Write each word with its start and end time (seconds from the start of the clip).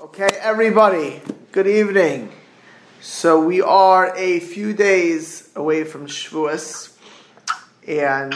Okay, 0.00 0.30
everybody, 0.40 1.20
good 1.52 1.66
evening. 1.66 2.32
So 3.02 3.38
we 3.38 3.60
are 3.60 4.16
a 4.16 4.40
few 4.40 4.72
days 4.72 5.50
away 5.54 5.84
from 5.84 6.06
Shavuos, 6.06 6.96
and 7.86 8.34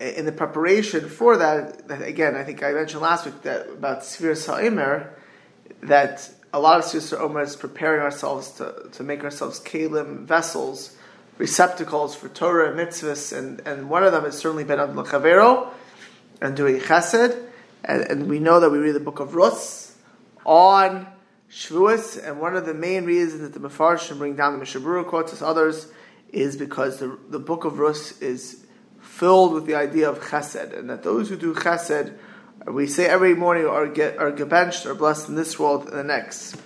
in 0.00 0.26
the 0.26 0.32
preparation 0.32 1.08
for 1.08 1.36
that, 1.36 1.84
again, 1.88 2.34
I 2.34 2.42
think 2.42 2.64
I 2.64 2.72
mentioned 2.72 3.00
last 3.00 3.26
week 3.26 3.42
that 3.42 3.68
about 3.68 4.00
Sfir 4.00 4.36
Sa'imer, 4.36 5.14
that 5.84 6.28
a 6.52 6.58
lot 6.58 6.80
of 6.80 6.84
Sfir 6.84 7.00
Sa'imer 7.00 7.42
is 7.42 7.54
preparing 7.54 8.00
ourselves 8.02 8.50
to, 8.54 8.88
to 8.94 9.04
make 9.04 9.22
ourselves 9.22 9.60
kalim, 9.60 10.24
vessels, 10.24 10.96
receptacles 11.38 12.16
for 12.16 12.28
Torah 12.28 12.70
and 12.70 12.80
mitzvahs, 12.80 13.38
and, 13.38 13.60
and 13.64 13.88
one 13.88 14.02
of 14.02 14.10
them 14.10 14.24
has 14.24 14.36
certainly 14.36 14.64
been 14.64 14.80
on 14.80 14.96
L'Chavero 14.96 15.68
and 16.40 16.56
doing 16.56 16.80
chesed, 16.80 17.40
and, 17.84 18.02
and 18.02 18.28
we 18.28 18.40
know 18.40 18.58
that 18.58 18.70
we 18.70 18.78
read 18.78 18.96
the 18.96 19.00
book 19.00 19.20
of 19.20 19.36
Rus, 19.36 19.81
on 20.44 21.06
Shavuos, 21.50 22.22
and 22.22 22.40
one 22.40 22.56
of 22.56 22.64
the 22.64 22.74
main 22.74 23.04
reasons 23.04 23.42
that 23.42 23.52
the 23.52 23.68
Mefarshim 23.68 24.18
bring 24.18 24.36
down 24.36 24.58
the 24.58 24.64
Mishabura 24.64 25.06
quotes 25.06 25.32
as 25.32 25.42
others 25.42 25.92
is 26.30 26.56
because 26.56 26.98
the, 26.98 27.18
the 27.28 27.38
book 27.38 27.64
of 27.64 27.78
Rus 27.78 28.20
is 28.22 28.64
filled 29.00 29.52
with 29.52 29.66
the 29.66 29.74
idea 29.74 30.08
of 30.08 30.18
chesed, 30.20 30.76
and 30.76 30.88
that 30.88 31.02
those 31.02 31.28
who 31.28 31.36
do 31.36 31.54
chesed, 31.54 32.16
we 32.66 32.86
say 32.86 33.06
every 33.06 33.34
morning, 33.34 33.66
are 33.66 33.86
get 33.86 34.18
are 34.18 34.32
gebenched, 34.32 34.86
are 34.86 34.94
blessed 34.94 35.28
in 35.28 35.34
this 35.34 35.58
world 35.58 35.88
and 35.88 35.98
the 35.98 36.04
next. 36.04 36.56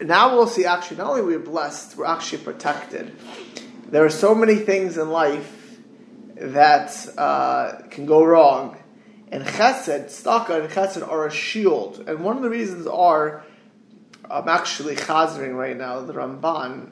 Now 0.00 0.34
we'll 0.34 0.46
see 0.46 0.64
actually, 0.64 0.98
not 0.98 1.10
only 1.10 1.22
we're 1.22 1.38
blessed, 1.38 1.96
we're 1.96 2.06
actually 2.06 2.44
protected. 2.44 3.16
There 3.90 4.04
are 4.04 4.10
so 4.10 4.34
many 4.34 4.56
things 4.56 4.96
in 4.96 5.10
life 5.10 5.78
that 6.36 7.08
uh, 7.18 7.82
can 7.90 8.06
go 8.06 8.24
wrong 8.24 8.81
and 9.32 9.46
chesed, 9.46 10.10
staka 10.10 10.60
and 10.60 10.70
chesed 10.70 11.08
are 11.08 11.26
a 11.26 11.30
shield. 11.30 12.04
And 12.06 12.22
one 12.22 12.36
of 12.36 12.42
the 12.42 12.50
reasons 12.50 12.86
are, 12.86 13.42
I'm 14.30 14.46
actually 14.46 14.94
chazering 14.94 15.56
right 15.56 15.76
now, 15.76 16.02
the 16.02 16.12
Ramban, 16.12 16.90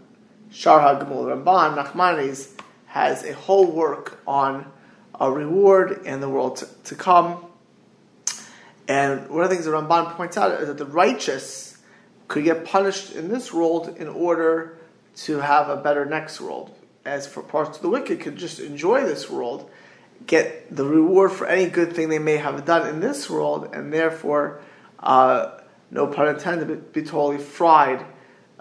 Shar 0.51 0.81
HaGamul, 0.81 1.45
Ramban, 1.45 1.77
Nachmanides, 1.77 2.59
has 2.87 3.25
a 3.25 3.35
whole 3.35 3.71
work 3.71 4.23
on 4.27 4.73
a 5.21 5.31
reward 5.31 6.01
and 6.07 6.23
the 6.23 6.31
world 6.31 6.57
to, 6.57 6.69
to 6.85 6.95
come. 6.95 7.45
And 8.89 9.29
one 9.29 9.45
of 9.45 9.51
the 9.51 9.55
things 9.55 9.67
the 9.67 9.73
Ramban 9.73 10.15
points 10.15 10.39
out 10.39 10.63
is 10.63 10.69
that 10.69 10.79
the 10.79 10.87
righteous 10.87 11.77
could 12.27 12.45
get 12.45 12.65
punished 12.65 13.15
in 13.15 13.29
this 13.29 13.53
world 13.53 13.97
in 13.99 14.09
order 14.09 14.79
to 15.15 15.41
have 15.41 15.69
a 15.69 15.77
better 15.77 16.07
next 16.07 16.41
world. 16.41 16.75
As 17.05 17.27
for 17.27 17.43
parts 17.43 17.77
of 17.77 17.83
the 17.83 17.91
wicked 17.91 18.21
could 18.21 18.37
just 18.37 18.61
enjoy 18.61 19.05
this 19.05 19.29
world 19.29 19.71
get 20.27 20.75
the 20.75 20.85
reward 20.85 21.33
for 21.33 21.47
any 21.47 21.71
good 21.71 21.95
thing 21.95 22.09
they 22.09 22.19
may 22.19 22.37
have 22.37 22.65
done 22.65 22.89
in 22.89 23.01
this 23.01 23.29
world, 23.29 23.71
and 23.75 23.93
therefore, 23.93 24.61
uh, 25.01 25.59
no 25.91 26.07
pun 26.07 26.29
intended, 26.29 26.69
be, 26.93 27.01
be 27.01 27.07
totally 27.07 27.39
fried 27.39 28.05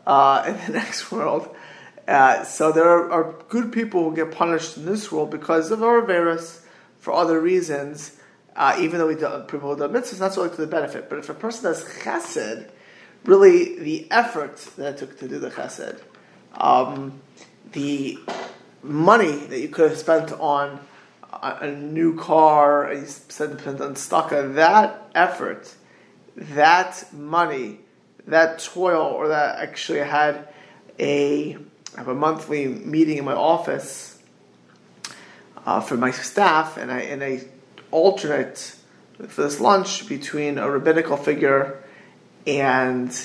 uh, 0.05 0.43
in 0.47 0.53
the 0.65 0.71
next 0.79 1.11
world. 1.11 1.55
Uh, 2.07 2.43
so 2.43 2.71
there 2.71 2.89
are, 2.89 3.11
are, 3.11 3.35
good 3.49 3.71
people 3.71 4.09
who 4.09 4.15
get 4.15 4.31
punished 4.31 4.77
in 4.77 4.85
this 4.85 5.11
world 5.11 5.29
because 5.29 5.69
of 5.69 5.83
our 5.83 6.01
virus 6.01 6.65
for 6.97 7.13
other 7.13 7.39
reasons. 7.39 8.15
Uh, 8.55 8.75
even 8.79 8.97
though 8.97 9.07
we 9.07 9.15
do, 9.15 9.27
people 9.47 9.75
who 9.75 9.77
do 9.77 9.93
mitzvahs, 9.93 10.19
not 10.19 10.33
solely 10.33 10.49
to 10.49 10.57
the 10.57 10.67
benefit. 10.67 11.07
But 11.07 11.19
if 11.19 11.29
a 11.29 11.35
person 11.35 11.65
does 11.65 11.83
chesed, 11.83 12.67
really 13.25 13.77
the 13.77 14.07
effort 14.09 14.57
that 14.77 14.95
it 14.95 14.97
took 14.97 15.19
to 15.19 15.27
do 15.27 15.37
the 15.37 15.51
chesed, 15.51 16.01
um, 16.55 17.21
the 17.73 18.17
money 18.81 19.31
that 19.31 19.59
you 19.59 19.69
could 19.69 19.91
have 19.91 19.99
spent 19.99 20.31
on 20.31 20.79
a, 21.31 21.71
new 21.71 22.17
car, 22.17 22.93
you 22.93 23.05
spend 23.05 23.59
on 23.67 23.95
staka, 23.95 24.55
that 24.55 25.09
effort, 25.15 25.73
that 26.35 27.05
money, 27.13 27.79
that 28.27 28.59
toil, 28.59 29.01
or 29.01 29.27
that 29.29 29.59
actually 29.59 30.01
I 30.01 30.05
had 30.05 30.47
a 30.99 31.57
I 31.95 31.97
have 31.97 32.07
a 32.07 32.15
monthly 32.15 32.67
meeting 32.67 33.17
in 33.17 33.25
my 33.25 33.33
office 33.33 34.19
uh, 35.65 35.81
for 35.81 35.97
my 35.97 36.11
staff, 36.11 36.77
and 36.77 36.91
I 36.91 36.99
and 37.01 37.23
I 37.23 37.41
alternate 37.91 38.75
for 39.27 39.43
this 39.43 39.59
lunch 39.59 40.07
between 40.07 40.57
a 40.57 40.69
rabbinical 40.69 41.17
figure 41.17 41.83
and 42.47 43.15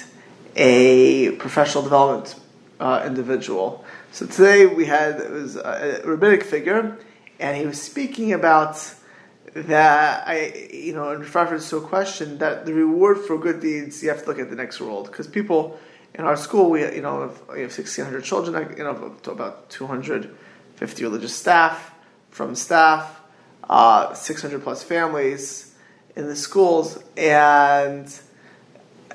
a 0.57 1.33
professional 1.33 1.85
development 1.85 2.41
uh, 2.81 3.03
individual. 3.07 3.85
So 4.13 4.27
today 4.27 4.67
we 4.67 4.87
had 4.87 5.21
it 5.21 5.31
was 5.31 5.57
a 5.57 6.03
rabbinic 6.05 6.43
figure 6.43 6.99
and 7.39 7.57
he 7.57 7.67
was 7.67 7.81
speaking 7.81 8.33
about 8.33 8.95
that 9.55 10.27
I, 10.27 10.69
you 10.73 10.95
know, 10.95 11.13
in 11.13 11.21
reference 11.21 11.71
to 11.71 11.77
a 11.77 11.81
question 11.81 12.39
that 12.39 12.67
the 12.67 12.75
reward 12.75 13.19
for 13.19 13.39
good 13.39 13.61
deeds 13.61 14.03
you 14.03 14.09
have 14.09 14.23
to 14.23 14.27
look 14.27 14.39
at 14.39 14.51
the 14.51 14.57
next 14.57 14.81
world 14.81 15.07
because 15.07 15.29
people 15.29 15.79
in 16.15 16.25
our 16.25 16.37
school 16.37 16.71
we, 16.71 16.83
you 16.83 17.03
know, 17.03 17.33
we 17.53 17.63
have 17.63 17.73
sixteen 17.73 18.05
hundred 18.05 18.25
children, 18.25 18.75
you 18.77 18.85
know, 18.85 19.17
to 19.23 19.31
about 19.31 19.71
two 19.71 19.87
hundred 19.87 20.35
fifty 20.77 21.05
religious 21.05 21.35
staff 21.35 21.93
from 22.31 22.55
staff, 22.55 23.21
uh, 23.69 24.13
six 24.15 24.43
hundred 24.43 24.63
plus 24.63 24.83
families 24.83 25.75
in 26.17 26.27
the 26.27 26.37
schools, 26.37 27.03
and 27.17 28.21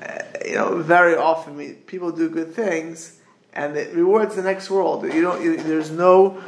uh, 0.00 0.18
you 0.44 0.54
know, 0.54 0.82
very 0.82 1.16
often 1.16 1.74
people 1.86 2.10
do 2.12 2.28
good 2.28 2.54
things 2.54 3.20
and 3.52 3.76
it 3.76 3.94
rewards 3.94 4.36
the 4.36 4.42
next 4.42 4.70
world. 4.70 5.04
You 5.04 5.22
don't. 5.22 5.42
You, 5.42 5.56
there's 5.56 5.90
no 5.90 6.42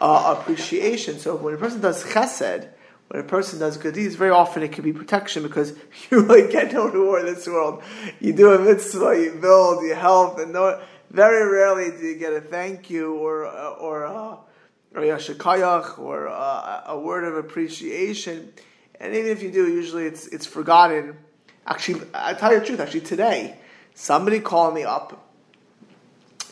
uh, 0.00 0.36
appreciation. 0.38 1.18
So 1.18 1.36
when 1.36 1.54
a 1.54 1.56
person 1.56 1.80
does 1.80 2.04
chesed, 2.04 2.68
when 3.08 3.20
a 3.20 3.24
person 3.24 3.58
does 3.58 3.76
good 3.76 3.94
deeds, 3.94 4.16
very 4.16 4.30
often 4.30 4.62
it 4.62 4.72
can 4.72 4.82
be 4.82 4.92
protection 4.92 5.42
because 5.42 5.72
you 6.10 6.22
really 6.22 6.50
get 6.50 6.72
no 6.72 6.88
reward 6.88 7.26
in 7.26 7.34
this 7.34 7.46
world. 7.46 7.82
You 8.20 8.32
do 8.32 8.52
a 8.52 8.58
mitzvah, 8.58 9.18
you 9.18 9.38
build, 9.40 9.84
you 9.84 9.94
help, 9.94 10.38
and 10.38 10.52
no, 10.52 10.80
very 11.10 11.50
rarely 11.50 11.90
do 11.96 12.04
you 12.04 12.16
get 12.16 12.32
a 12.32 12.40
thank 12.40 12.90
you 12.90 13.14
or 13.14 13.46
or 13.46 14.06
uh, 14.06 14.36
or 14.94 15.06
or 15.98 16.28
uh, 16.28 16.82
a 16.86 16.98
word 16.98 17.24
of 17.24 17.36
appreciation. 17.36 18.52
And 18.98 19.14
even 19.14 19.30
if 19.30 19.42
you 19.42 19.50
do, 19.52 19.68
usually 19.68 20.06
it's 20.06 20.26
it's 20.28 20.46
forgotten. 20.46 21.16
Actually, 21.66 22.02
I 22.14 22.34
tell 22.34 22.52
you 22.52 22.60
the 22.60 22.66
truth. 22.66 22.80
Actually, 22.80 23.00
today 23.02 23.56
somebody 23.94 24.40
called 24.40 24.74
me 24.74 24.84
up 24.84 25.25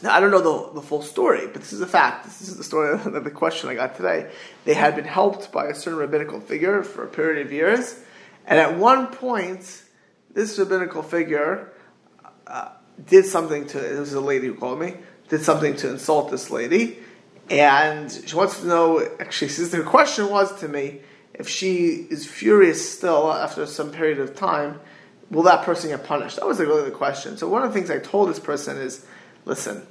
now, 0.04 0.14
I 0.14 0.20
don't 0.20 0.30
know 0.30 0.68
the, 0.68 0.80
the 0.80 0.86
full 0.86 1.00
story, 1.00 1.46
but 1.46 1.62
this 1.62 1.72
is 1.72 1.80
a 1.80 1.86
fact. 1.86 2.24
This 2.24 2.42
is 2.42 2.58
the 2.58 2.62
story 2.62 2.92
of 3.04 3.24
the 3.24 3.30
question 3.30 3.70
I 3.70 3.74
got 3.74 3.96
today. 3.96 4.30
They 4.66 4.74
had 4.74 4.96
been 4.96 5.06
helped 5.06 5.50
by 5.50 5.68
a 5.68 5.74
certain 5.74 5.98
rabbinical 5.98 6.40
figure 6.40 6.82
for 6.82 7.04
a 7.04 7.08
period 7.08 7.46
of 7.46 7.50
years, 7.50 7.98
and 8.46 8.60
at 8.60 8.76
one 8.76 9.06
point, 9.06 9.82
this 10.34 10.58
rabbinical 10.58 11.02
figure 11.02 11.72
uh, 12.46 12.68
did 13.06 13.24
something 13.24 13.66
to, 13.68 13.96
it 13.96 13.98
was 13.98 14.12
a 14.12 14.20
lady 14.20 14.48
who 14.48 14.54
called 14.54 14.78
me, 14.78 14.94
did 15.30 15.40
something 15.40 15.74
to 15.76 15.88
insult 15.88 16.30
this 16.30 16.50
lady, 16.50 16.98
and 17.48 18.12
she 18.26 18.36
wants 18.36 18.60
to 18.60 18.66
know, 18.66 19.08
actually, 19.18 19.48
since 19.48 19.70
the 19.70 19.82
question 19.82 20.28
was 20.28 20.54
to 20.60 20.68
me, 20.68 21.00
if 21.32 21.48
she 21.48 22.06
is 22.10 22.26
furious 22.26 22.96
still 22.96 23.32
after 23.32 23.64
some 23.64 23.90
period 23.90 24.18
of 24.18 24.36
time, 24.36 24.80
will 25.30 25.44
that 25.44 25.64
person 25.64 25.88
get 25.88 26.04
punished? 26.04 26.36
That 26.36 26.46
was 26.46 26.60
really 26.60 26.84
the 26.84 26.94
question. 26.94 27.38
So 27.38 27.48
one 27.48 27.62
of 27.62 27.72
the 27.72 27.74
things 27.78 27.90
I 27.90 28.00
told 28.00 28.28
this 28.28 28.38
person 28.38 28.76
is, 28.76 29.06
listen, 29.46 29.86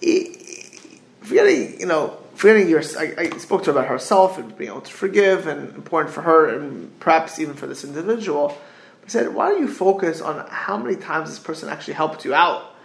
forgetting, 0.00 1.80
you 1.80 1.86
know, 1.86 2.18
forgetting 2.34 2.68
your, 2.68 2.82
I, 2.98 3.14
I, 3.18 3.38
spoke 3.38 3.64
to 3.64 3.72
her 3.72 3.78
about 3.78 3.88
herself 3.88 4.38
and 4.38 4.56
being 4.56 4.70
able 4.70 4.80
to 4.80 4.92
forgive 4.92 5.46
and 5.46 5.74
important 5.74 6.14
for 6.14 6.22
her 6.22 6.48
and 6.48 6.98
perhaps 7.00 7.38
even 7.38 7.54
for 7.54 7.66
this 7.66 7.84
individual. 7.84 8.56
I 9.04 9.08
said, 9.08 9.34
why 9.34 9.50
don't 9.50 9.60
you 9.60 9.68
focus 9.68 10.20
on 10.20 10.46
how 10.48 10.76
many 10.76 10.96
times 10.96 11.30
this 11.30 11.38
person 11.38 11.68
actually 11.68 11.94
helped 11.94 12.24
you 12.24 12.34
out? 12.34 12.66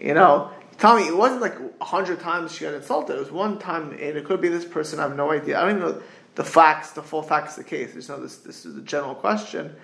You 0.00 0.14
know, 0.14 0.50
tell 0.78 0.96
me, 0.96 1.06
it 1.06 1.14
wasn't 1.14 1.42
like 1.42 1.56
a 1.78 1.84
hundred 1.84 2.20
times 2.20 2.54
she 2.54 2.64
got 2.64 2.72
insulted. 2.72 3.16
It 3.16 3.18
was 3.18 3.30
one 3.30 3.58
time, 3.58 3.90
and 3.90 4.00
it 4.00 4.24
could 4.24 4.40
be 4.40 4.48
this 4.48 4.64
person. 4.64 4.98
I 4.98 5.02
have 5.02 5.14
no 5.14 5.30
idea. 5.30 5.58
I 5.58 5.66
don't 5.66 5.76
even 5.76 5.82
know 5.82 6.02
the 6.36 6.44
facts, 6.44 6.92
the 6.92 7.02
full 7.02 7.22
facts 7.22 7.58
of 7.58 7.64
the 7.64 7.70
case. 7.70 7.92
There's 7.92 8.08
no 8.08 8.18
this. 8.18 8.38
This 8.38 8.64
is 8.64 8.78
a 8.78 8.80
general 8.80 9.14
question. 9.14 9.76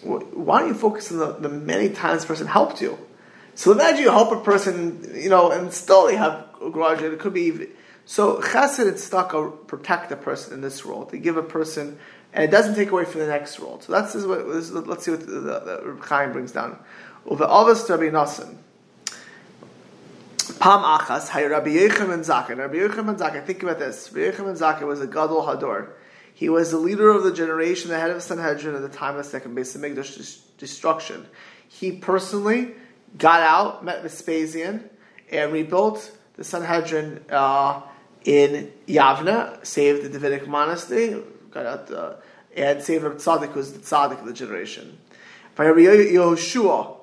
Why 0.00 0.60
don't 0.60 0.68
you 0.68 0.74
focus 0.74 1.12
on 1.12 1.18
the, 1.18 1.32
the 1.32 1.50
many 1.50 1.90
times 1.90 2.22
this 2.22 2.24
person 2.24 2.46
helped 2.46 2.80
you? 2.80 2.98
So 3.58 3.72
imagine 3.72 4.04
you 4.04 4.10
help 4.10 4.30
a 4.30 4.40
person, 4.40 5.14
you 5.16 5.28
know, 5.28 5.50
and 5.50 5.72
still 5.72 6.06
they 6.06 6.14
have 6.14 6.46
a 6.62 6.70
grudge, 6.70 7.02
and 7.02 7.12
it 7.12 7.18
could 7.18 7.34
be 7.34 7.42
even. 7.42 7.66
So 8.04 8.36
chesed 8.40 8.78
and 8.78 8.94
tzedakah 8.94 9.66
protect 9.66 10.12
a 10.12 10.16
person 10.16 10.54
in 10.54 10.60
this 10.60 10.84
world. 10.84 11.10
They 11.10 11.18
give 11.18 11.36
a 11.36 11.42
person, 11.42 11.98
and 12.32 12.44
it 12.44 12.52
doesn't 12.52 12.76
take 12.76 12.92
away 12.92 13.04
from 13.04 13.22
the 13.22 13.26
next 13.26 13.58
world. 13.58 13.82
So 13.82 13.90
that's 13.90 14.14
what. 14.14 14.46
Let's 14.46 15.04
see 15.04 15.10
what 15.10 15.20
the, 15.26 15.26
the, 15.26 15.40
the 15.40 15.98
Chaim 16.02 16.30
brings 16.30 16.52
down. 16.52 16.78
Uve 17.26 17.40
avos 17.40 17.88
Rabbi 17.88 18.10
Nassim. 18.10 18.58
Pam 20.60 20.84
achas 20.84 21.28
hay 21.30 21.44
Rabbi 21.46 21.70
Yechim 21.70 22.12
and 22.12 22.22
Zakkai. 22.22 22.56
Rabbi 22.56 22.76
Yechim 22.76 23.08
and 23.08 23.18
Zakkai. 23.18 23.44
Think 23.44 23.64
about 23.64 23.80
this. 23.80 24.12
Rabbi 24.12 24.36
Yechim 24.36 24.46
and 24.46 24.56
Zakkai 24.56 24.86
was 24.86 25.00
a 25.00 25.06
gadol 25.08 25.42
hador. 25.42 25.88
He 26.32 26.48
was 26.48 26.70
the 26.70 26.78
leader 26.78 27.10
of 27.10 27.24
the 27.24 27.32
generation, 27.32 27.90
the 27.90 27.98
head 27.98 28.12
of 28.12 28.22
Sanhedrin 28.22 28.76
at 28.76 28.82
the 28.82 28.88
time 28.88 29.16
of 29.16 29.24
the 29.24 29.28
second 29.28 29.56
Beis 29.56 29.76
Hamikdash 29.76 30.38
destruction. 30.58 31.26
He 31.66 31.90
personally 31.90 32.76
got 33.16 33.40
out, 33.40 33.84
met 33.84 34.02
Vespasian, 34.02 34.88
and 35.30 35.52
rebuilt 35.52 36.16
the 36.36 36.44
Sanhedrin 36.44 37.24
uh, 37.30 37.82
in 38.24 38.70
Yavna, 38.86 39.64
saved 39.64 40.04
the 40.04 40.08
Davidic 40.08 40.46
monastery, 40.46 41.22
got 41.50 41.66
out, 41.66 41.90
uh, 41.90 42.14
and 42.56 42.82
saved 42.82 43.04
Rabbi 43.04 43.16
Tzadok, 43.16 43.52
who's 43.52 43.72
the 43.72 43.78
Tzaddik 43.78 44.20
of 44.20 44.26
the 44.26 44.32
generation. 44.32 44.98
By 45.54 45.66
Rabbi 45.66 45.80
Yehoshua, 45.80 46.96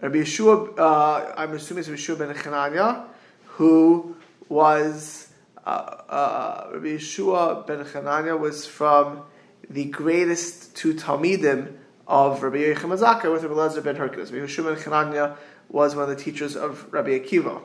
Rabbi 0.00 0.16
Yeshua, 0.16 0.78
uh, 0.78 1.34
I'm 1.36 1.54
assuming 1.54 1.84
it's 1.84 1.88
Rabbi 1.88 2.00
Yeshua 2.00 2.18
ben 2.18 2.34
Chananya, 2.36 3.04
who 3.46 4.16
was, 4.48 5.28
uh, 5.64 5.70
uh, 5.70 6.70
Rabbi 6.74 6.86
Yeshua 6.86 7.66
ben 7.66 7.84
Chananya 7.84 8.38
was 8.38 8.66
from 8.66 9.22
the 9.70 9.86
greatest 9.86 10.76
two 10.76 10.94
Talmidim 10.94 11.76
of 12.06 12.42
Rabbi 12.42 12.58
Yochanan 12.58 12.98
Zakkai 12.98 13.32
with 13.32 13.42
Rabbi 13.42 13.54
Lezer 13.54 13.82
ben 13.82 13.96
Hyrcanus. 13.96 14.32
Rabbi 14.32 14.46
Yeshua 14.46 14.74
ben 14.74 14.82
Chananya 14.82 15.36
was 15.68 15.96
one 15.96 16.08
of 16.08 16.16
the 16.16 16.22
teachers 16.22 16.56
of 16.56 16.92
Rabbi 16.92 17.18
Akiva. 17.18 17.60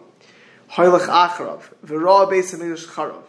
Hoylech 0.71 1.07
Acharav, 1.07 1.63
V'ra 1.85 2.29
Beis 2.29 2.55
HaMikdash 2.55 2.87
Charav. 2.87 3.23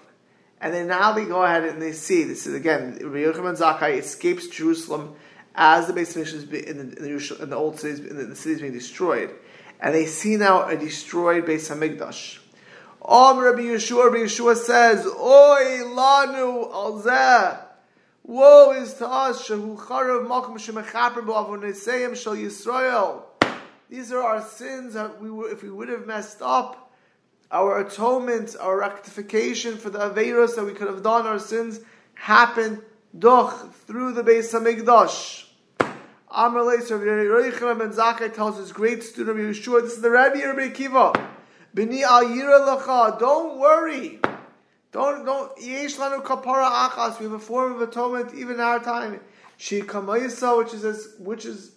And 0.61 0.73
then 0.73 0.87
now 0.87 1.13
they 1.13 1.25
go 1.25 1.43
ahead 1.43 1.65
and 1.65 1.83
they 1.83 1.93
see, 1.93 2.25
this 2.25 2.47
is 2.47 2.55
again, 2.55 2.99
Rabbi 3.03 3.25
Yochanan 3.25 3.59
Zakkai 3.59 3.99
escapes 3.99 4.47
Jerusalem 4.49 5.15
as 5.55 5.87
the 5.87 5.93
Beis 5.93 6.17
Hamikdash 6.17 6.35
is 6.35 6.45
in 6.45 6.51
the, 6.51 6.69
in 6.69 6.79
the, 6.95 7.43
in 7.43 7.51
the 7.51 7.57
old 7.57 7.79
cities, 7.79 7.99
in 8.01 8.17
the, 8.17 8.25
the 8.25 8.37
cities 8.37 8.61
being 8.61 8.73
destroyed. 8.73 9.35
And 9.81 9.95
they 9.95 10.07
see 10.07 10.37
now 10.37 10.67
a 10.67 10.77
destroyed 10.77 11.45
Beis 11.45 11.75
Hamikdash. 11.75 12.39
Om 13.03 13.39
Rabbi 13.41 13.63
Yeshua, 13.63 14.05
Rabbi 14.05 14.19
Yeshua 14.19 14.57
says, 14.57 15.05
Oy 15.05 15.83
lanu 15.85 16.73
alzeh. 16.73 17.72
Woe 18.25 18.71
is 18.71 18.95
to 18.95 19.09
us, 19.09 19.49
Shehu 19.49 19.77
Charav 19.77 20.27
Malkum 20.29 20.55
Shemechaper 20.55 21.27
B'avoneseim 21.27 22.17
Shal 22.17 22.37
Yisrael. 22.37 23.23
These 23.91 24.13
are 24.13 24.23
our 24.23 24.43
sins 24.43 24.95
that 24.95 25.21
we 25.21 25.29
were, 25.29 25.51
if 25.51 25.65
we 25.65 25.71
would 25.71 25.89
have 25.89 26.07
messed 26.07 26.41
up, 26.41 26.93
our 27.51 27.81
atonement, 27.81 28.55
our 28.61 28.79
rectification 28.79 29.77
for 29.77 29.91
the 29.91 29.99
Averos 29.99 30.55
that 30.55 30.65
we 30.65 30.73
could 30.73 30.87
have 30.87 31.03
done, 31.03 31.27
our 31.27 31.41
sins 31.41 31.81
happened 32.15 32.81
doch 33.19 33.75
through 33.75 34.13
the 34.13 34.23
Beis 34.23 34.53
Hamikdash. 34.55 35.47
Amr 36.31 36.61
Leiser, 36.61 37.61
Rabbi 37.61 37.79
ben 37.79 37.93
Zakkai 37.93 38.33
tells 38.33 38.57
his 38.57 38.73
great 38.73 39.03
student 39.03 39.37
Yeshua, 39.37 39.83
this 39.83 39.95
is 39.95 40.01
the 40.01 40.11
Rabbi 40.11 40.45
Rabbi 40.45 40.69
Kiva. 40.69 41.13
Bini 41.75 42.05
al 42.05 42.25
lecha, 42.25 43.19
don't 43.19 43.59
worry. 43.59 44.21
Don't, 44.93 45.25
don't, 45.25 45.59
yesh 45.59 45.97
lanu 45.97 46.23
kapara 46.23 46.91
achas, 46.91 47.19
we 47.19 47.25
have 47.25 47.33
a 47.33 47.39
form 47.39 47.73
of 47.73 47.81
atonement 47.81 48.35
even 48.35 48.57
in 48.57 48.61
our 48.61 48.79
time. 48.79 49.21
She 49.57 49.81
kamayisa, 49.81 50.59
which 50.59 50.75
is, 50.75 51.15
which 51.19 51.47
is 51.47 51.73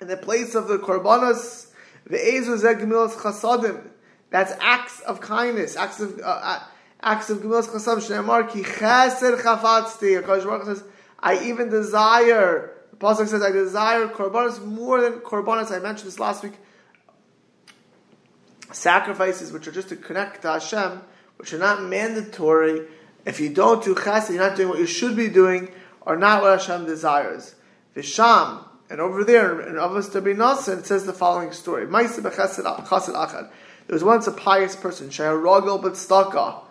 in 0.00 0.08
the 0.08 0.16
place 0.16 0.56
of 0.56 0.66
the 0.66 0.78
korbanos, 0.78 1.68
the 2.04 2.16
ezu 2.16 2.60
zegmilas 2.60 3.12
chasadim. 3.12 3.90
That's 4.30 4.52
acts 4.60 5.00
of 5.00 5.20
kindness, 5.20 5.76
acts 5.76 6.00
of, 6.00 6.20
uh, 6.22 6.60
acts 7.00 7.30
of 7.30 7.38
gemilas 7.38 7.68
chasadim. 7.68 8.24
Shneimar 8.24 8.50
ki 8.50 8.62
chesed 8.62 9.40
chafatzti. 9.40 10.64
Says, 10.64 10.82
I 11.20 11.44
even 11.44 11.70
desire. 11.70 12.72
The 12.90 12.96
pasuk 12.96 13.28
says, 13.28 13.42
I 13.42 13.52
desire 13.52 14.08
korbanos 14.08 14.64
more 14.64 15.00
than 15.00 15.20
korbanos. 15.20 15.70
I 15.70 15.78
mentioned 15.78 16.08
this 16.08 16.18
last 16.18 16.42
week. 16.42 16.54
Sacrifices 18.72 19.52
which 19.52 19.68
are 19.68 19.72
just 19.72 19.90
to 19.90 19.96
connect 19.96 20.42
to 20.42 20.48
Hashem 20.48 21.02
which 21.36 21.52
are 21.52 21.58
not 21.58 21.82
mandatory, 21.82 22.82
if 23.24 23.40
you 23.40 23.48
don't 23.48 23.84
do 23.84 23.94
chesed, 23.94 24.30
you're 24.30 24.38
not 24.38 24.56
doing 24.56 24.68
what 24.68 24.78
you 24.78 24.86
should 24.86 25.16
be 25.16 25.28
doing, 25.28 25.70
are 26.02 26.16
not 26.16 26.42
what 26.42 26.58
Hashem 26.58 26.86
desires. 26.86 27.54
Visham, 27.94 28.64
and 28.88 29.00
over 29.00 29.24
there 29.24 29.60
in 29.60 29.74
Avos 29.74 30.10
Tabinasa, 30.10 30.78
it 30.78 30.86
says 30.86 31.06
the 31.06 31.12
following 31.12 31.52
story. 31.52 31.86
There 31.86 33.94
was 33.94 34.04
once 34.04 34.26
a 34.26 34.32
pious 34.32 34.76
person, 34.76 35.08
Shayarogel 35.08 35.82
B'tztaka. 35.82 36.62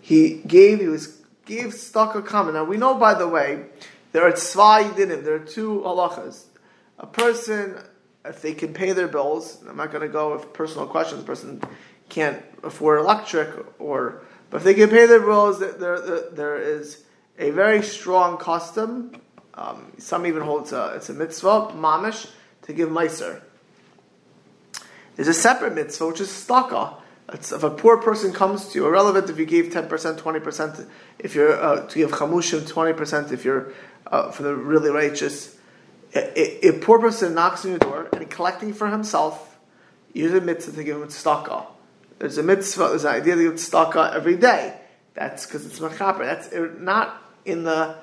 He 0.00 0.42
gave, 0.46 0.80
he 0.80 0.86
was 0.86 1.24
gave 1.46 1.66
tztaka 1.66 2.24
common. 2.24 2.54
Now 2.54 2.64
we 2.64 2.76
know, 2.76 2.94
by 2.94 3.14
the 3.14 3.28
way, 3.28 3.66
there 4.12 4.26
are 4.26 4.32
tzvah 4.32 4.90
yidinim, 4.90 5.24
there 5.24 5.34
are 5.34 5.40
two 5.40 5.82
halachas. 5.84 6.44
A 6.98 7.06
person, 7.06 7.78
if 8.24 8.42
they 8.42 8.54
can 8.54 8.72
pay 8.72 8.92
their 8.92 9.08
bills, 9.08 9.62
I'm 9.68 9.76
not 9.76 9.90
going 9.90 10.02
to 10.02 10.08
go 10.08 10.34
with 10.34 10.52
personal 10.52 10.86
questions, 10.86 11.24
person 11.24 11.60
can't 12.14 12.42
afford 12.62 13.00
electric, 13.00 13.50
or 13.80 14.22
but 14.50 14.58
if 14.58 14.64
they 14.64 14.74
can 14.74 14.88
pay 14.88 15.06
their 15.06 15.20
bills, 15.20 15.58
there, 15.58 15.72
there, 15.72 16.30
there 16.30 16.56
is 16.56 17.04
a 17.38 17.50
very 17.50 17.82
strong 17.82 18.38
custom. 18.38 19.20
Um, 19.54 19.92
some 19.98 20.26
even 20.26 20.42
hold 20.42 20.62
it's 20.62 20.72
a, 20.72 20.92
it's 20.96 21.08
a 21.08 21.14
mitzvah, 21.14 21.72
mamish, 21.74 22.30
to 22.62 22.72
give 22.72 22.88
meiser. 22.88 23.40
There's 25.16 25.28
a 25.28 25.34
separate 25.34 25.74
mitzvah 25.74 26.06
which 26.06 26.20
is 26.20 26.28
staka. 26.28 26.96
It's 27.32 27.52
if 27.52 27.62
a 27.62 27.70
poor 27.70 27.96
person 27.96 28.32
comes 28.32 28.68
to 28.68 28.78
you, 28.78 28.86
irrelevant 28.86 29.30
if 29.30 29.38
you 29.38 29.46
gave 29.46 29.72
ten 29.72 29.88
percent, 29.88 30.18
twenty 30.18 30.40
percent, 30.40 30.86
if 31.18 31.34
you're 31.34 31.60
uh, 31.60 31.86
to 31.86 31.98
give 31.98 32.10
chamushim 32.12 32.68
twenty 32.68 32.92
percent, 32.92 33.32
if 33.32 33.44
you're 33.44 33.72
uh, 34.06 34.30
for 34.30 34.42
the 34.44 34.54
really 34.54 34.90
righteous. 34.90 35.56
A, 36.16 36.68
a, 36.68 36.72
poor 36.78 37.00
person 37.00 37.34
knocks 37.34 37.64
on 37.64 37.72
your 37.72 37.80
door 37.80 38.08
and 38.12 38.30
collecting 38.30 38.72
for 38.72 38.86
himself, 38.86 39.58
use 40.12 40.32
a 40.32 40.40
mitzvah 40.40 40.76
to 40.76 40.84
give 40.84 40.96
him 40.96 41.08
tzedakah. 41.08 41.66
There's 42.18 42.38
a 42.38 42.42
mitzvah, 42.42 42.88
there's 42.88 43.04
an 43.04 43.14
idea 43.14 43.36
to 43.36 43.42
give 43.42 43.54
tzedakah 43.54 44.14
every 44.14 44.36
day. 44.36 44.78
That's 45.14 45.46
because 45.46 45.66
it's 45.66 45.78
machaper. 45.78 46.18
That's 46.18 46.48
not 46.80 47.22
in 47.44 47.64
the 47.64 47.96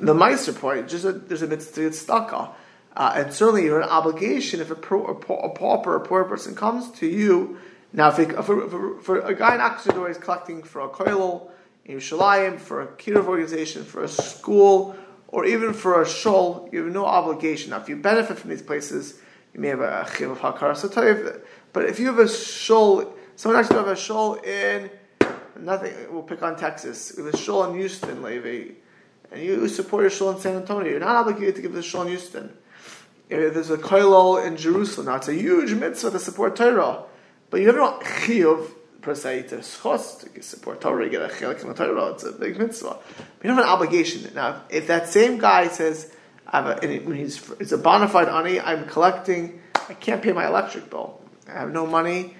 the 0.00 0.14
Meiser 0.14 0.58
point. 0.58 0.88
Just 0.88 1.04
a, 1.04 1.12
there's 1.12 1.42
a 1.42 1.46
mitzvah 1.46 1.74
to 1.74 1.90
tzedakah. 1.90 2.50
Uh, 2.96 3.12
and 3.16 3.32
certainly 3.32 3.64
you're 3.64 3.80
an 3.80 3.88
obligation 3.88 4.60
if 4.60 4.70
a, 4.70 4.74
pro, 4.74 5.04
a, 5.04 5.12
a 5.12 5.48
pauper, 5.50 5.96
a 5.96 6.00
poor 6.00 6.24
person 6.24 6.54
comes 6.54 6.90
to 6.92 7.06
you. 7.06 7.58
Now, 7.92 8.08
if, 8.08 8.18
it, 8.18 8.32
for, 8.44 8.68
for, 8.68 9.00
for, 9.00 9.18
a 9.20 9.34
guy 9.34 9.54
in 9.54 9.60
Oxford 9.60 10.08
is 10.08 10.18
collecting 10.18 10.62
for 10.62 10.80
a 10.80 10.88
koilel 10.88 11.50
in 11.84 11.98
Yerushalayim, 11.98 12.60
for 12.60 12.82
a 12.82 12.86
kiruv 12.86 13.26
organization, 13.26 13.84
for 13.84 14.04
a 14.04 14.08
school, 14.08 14.96
or 15.28 15.44
even 15.44 15.72
for 15.72 16.00
a 16.02 16.08
shul, 16.08 16.68
you 16.72 16.84
have 16.84 16.92
no 16.92 17.04
obligation. 17.04 17.70
Now, 17.70 17.80
if 17.80 17.88
you 17.88 17.96
benefit 17.96 18.38
from 18.38 18.50
these 18.50 18.62
places, 18.62 19.20
you 19.52 19.60
may 19.60 19.68
have 19.68 19.80
a 19.80 20.08
chiv 20.16 20.30
of 20.30 20.38
hakar 20.38 21.40
but 21.74 21.84
if 21.84 22.00
you 22.00 22.06
have 22.06 22.18
a 22.18 22.28
shul, 22.28 23.12
someone 23.36 23.60
actually 23.60 23.76
have 23.76 23.88
a 23.88 23.96
shul 23.96 24.36
in 24.36 24.90
nothing. 25.60 25.92
We'll 26.10 26.22
pick 26.22 26.42
on 26.42 26.56
Texas. 26.56 27.12
With 27.16 27.34
a 27.34 27.36
shul 27.36 27.64
in 27.64 27.76
Houston, 27.78 28.22
Levy, 28.22 28.76
and 29.30 29.42
you 29.42 29.68
support 29.68 30.02
your 30.02 30.10
shul 30.10 30.30
in 30.30 30.40
San 30.40 30.56
Antonio. 30.56 30.90
You're 30.90 31.00
not 31.00 31.16
obligated 31.16 31.56
to 31.56 31.62
give 31.62 31.74
the 31.74 31.82
shul 31.82 32.02
in 32.02 32.08
Houston. 32.08 32.56
If 33.28 33.54
there's 33.54 33.70
a 33.70 33.76
koilol 33.76 34.46
in 34.46 34.56
Jerusalem, 34.56 35.06
now 35.06 35.16
it's 35.16 35.28
a 35.28 35.34
huge 35.34 35.74
mitzvah 35.74 36.12
to 36.12 36.18
support 36.18 36.56
Torah, 36.56 37.02
but 37.50 37.60
you 37.60 37.72
don't 37.72 38.02
chiyuv 38.02 38.70
per 39.00 39.14
se 39.14 39.42
to 39.48 39.56
schos 39.56 40.32
to 40.32 40.42
support 40.42 40.80
Torah, 40.80 41.04
you 41.04 41.10
get 41.10 41.22
a 41.22 41.28
chelik 41.28 41.62
in 41.62 41.68
the 41.68 41.74
Torah. 41.74 42.12
It's 42.12 42.24
a 42.24 42.32
big 42.32 42.58
mitzvah. 42.58 42.98
But 42.98 43.18
you 43.42 43.48
don't 43.48 43.56
have 43.56 43.66
an 43.66 43.70
obligation. 43.70 44.30
Now, 44.34 44.62
if 44.70 44.86
that 44.86 45.08
same 45.08 45.38
guy 45.38 45.68
says, 45.68 46.12
I 46.46 46.62
have 46.62 46.66
a, 46.66 46.82
and 46.82 47.14
he's, 47.16 47.50
it's 47.58 47.72
a 47.72 47.78
bona 47.78 48.08
fide 48.08 48.28
ani, 48.28 48.60
I'm 48.60 48.86
collecting, 48.86 49.60
I 49.88 49.94
can't 49.94 50.22
pay 50.22 50.32
my 50.32 50.46
electric 50.46 50.90
bill. 50.90 51.20
I 51.48 51.52
have 51.52 51.72
no 51.72 51.86
money. 51.86 52.36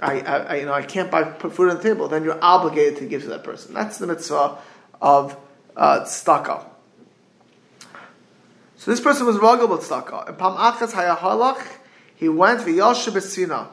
I, 0.00 0.20
I, 0.20 0.56
you 0.56 0.66
know, 0.66 0.72
I 0.72 0.82
can't 0.82 1.10
buy 1.10 1.22
put 1.22 1.52
food 1.52 1.70
on 1.70 1.76
the 1.76 1.82
table. 1.82 2.08
Then 2.08 2.24
you're 2.24 2.42
obligated 2.42 2.98
to 2.98 3.06
give 3.06 3.22
to 3.22 3.28
that 3.28 3.44
person. 3.44 3.74
That's 3.74 3.98
the 3.98 4.06
mitzvah 4.06 4.58
of 5.00 5.36
uh, 5.76 6.00
tzedakah. 6.00 6.66
So 8.76 8.90
this 8.90 9.00
person 9.00 9.26
was 9.26 9.36
ragel 9.36 9.68
with 9.68 9.80
tzedakah. 9.80 10.28
And 10.28 10.38
pam 10.38 10.56
achas 10.56 10.92
hayahalach, 10.92 11.64
he 12.16 12.28
went 12.28 12.60
v'yoshe 12.60 13.10
b'sina, 13.12 13.68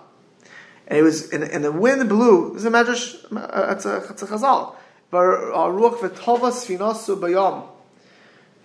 and 0.87 0.97
he 0.97 1.01
was, 1.01 1.31
and, 1.31 1.43
and 1.43 1.63
the 1.63 1.71
wind 1.71 2.07
blew. 2.07 2.53
This 2.53 2.63
is 2.63 2.65
a 2.65 2.69
medrash. 2.69 3.25
Uh, 3.35 3.73
it's 3.73 3.85
a 3.85 3.97
it's 4.09 4.21
a 4.21 4.27
chazal. 4.27 4.75
Ruach 5.11 5.97
v'tova 5.99 6.51
sfinasu 6.51 7.19
bayom. 7.19 7.67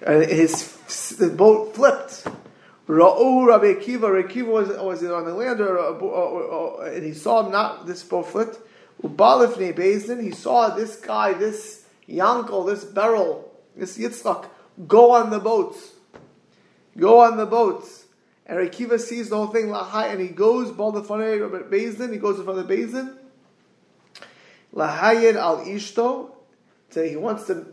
And 0.06 0.30
his 0.30 1.16
the 1.16 1.30
boat 1.30 1.74
flipped. 1.74 2.26
Ra'u 2.88 3.48
Rabbi 3.48 3.74
Akiva, 3.74 4.22
Akiva 4.22 4.46
was, 4.46 4.68
was 4.68 5.02
on 5.04 5.24
the 5.24 5.34
land, 5.34 5.60
or, 5.60 5.76
or, 5.76 6.00
or, 6.00 6.86
and 6.86 7.04
he 7.04 7.12
saw 7.12 7.48
not 7.48 7.86
this 7.86 8.04
bowflet. 8.04 8.56
Ubalifnei 9.02 9.74
Bezdin, 9.76 10.22
he 10.22 10.30
saw 10.30 10.70
this 10.70 10.96
guy, 10.96 11.32
this 11.32 11.84
Yankel, 12.08 12.66
this 12.66 12.84
Beryl, 12.84 13.50
this 13.74 13.98
Yitzchak, 13.98 14.48
go 14.86 15.12
on 15.12 15.30
the 15.30 15.40
boats. 15.40 15.94
Go 16.96 17.20
on 17.20 17.36
the 17.36 17.46
boats. 17.46 18.04
And 18.46 18.58
Akiva 18.58 19.00
sees 19.00 19.30
the 19.30 19.36
whole 19.36 19.48
thing, 19.48 19.66
lahai, 19.66 20.12
and 20.12 20.20
he 20.20 20.28
goes, 20.28 20.70
Balifnei 20.70 21.68
Bezdin, 21.68 22.12
he 22.12 22.18
goes 22.18 22.38
in 22.38 22.44
front 22.44 22.60
of 22.60 22.68
the 22.68 22.74
Bezdin. 22.74 23.16
Lahayed 24.72 25.34
al 25.34 25.64
Ishto, 25.64 26.30
so 26.90 27.02
he 27.02 27.16
wants 27.16 27.48
to, 27.48 27.66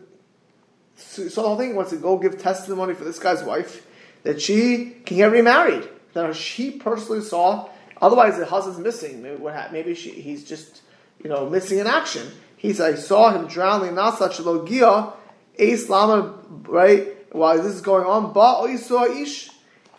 so 0.96 1.24
the 1.24 1.42
whole 1.42 1.58
thing, 1.58 1.70
he 1.70 1.76
wants 1.76 1.92
to 1.92 1.98
go 1.98 2.18
give 2.18 2.42
testimony 2.42 2.96
for 2.96 3.04
this 3.04 3.20
guy's 3.20 3.44
wife 3.44 3.86
that 4.24 4.42
she 4.42 4.98
can 5.06 5.18
get 5.18 5.32
remarried. 5.32 5.88
That 6.14 6.36
she 6.36 6.72
personally 6.72 7.22
saw. 7.22 7.70
Otherwise, 8.02 8.38
the 8.38 8.46
husband's 8.46 8.80
missing. 8.80 9.22
Maybe 9.22 9.38
what? 9.38 9.72
Maybe 9.72 9.96
she, 9.96 10.12
he's 10.12 10.44
just 10.44 10.82
you 11.24 11.30
know 11.30 11.50
missing 11.50 11.80
in 11.80 11.88
action. 11.88 12.28
He 12.58 12.74
said, 12.74 12.94
"I 12.94 12.98
saw 12.98 13.32
him 13.32 13.48
drowning. 13.48 13.96
Not 13.96 14.18
such 14.18 14.40
a 14.40 14.44
logia, 14.44 15.14
lama 15.90 16.34
right 16.68 17.08
while 17.32 17.58
this 17.58 17.74
is 17.74 17.82
going 17.82 18.06
on. 18.06 18.34
But 18.34 18.70
you 18.70 18.78
saw 18.78 19.06
ish." 19.06 19.50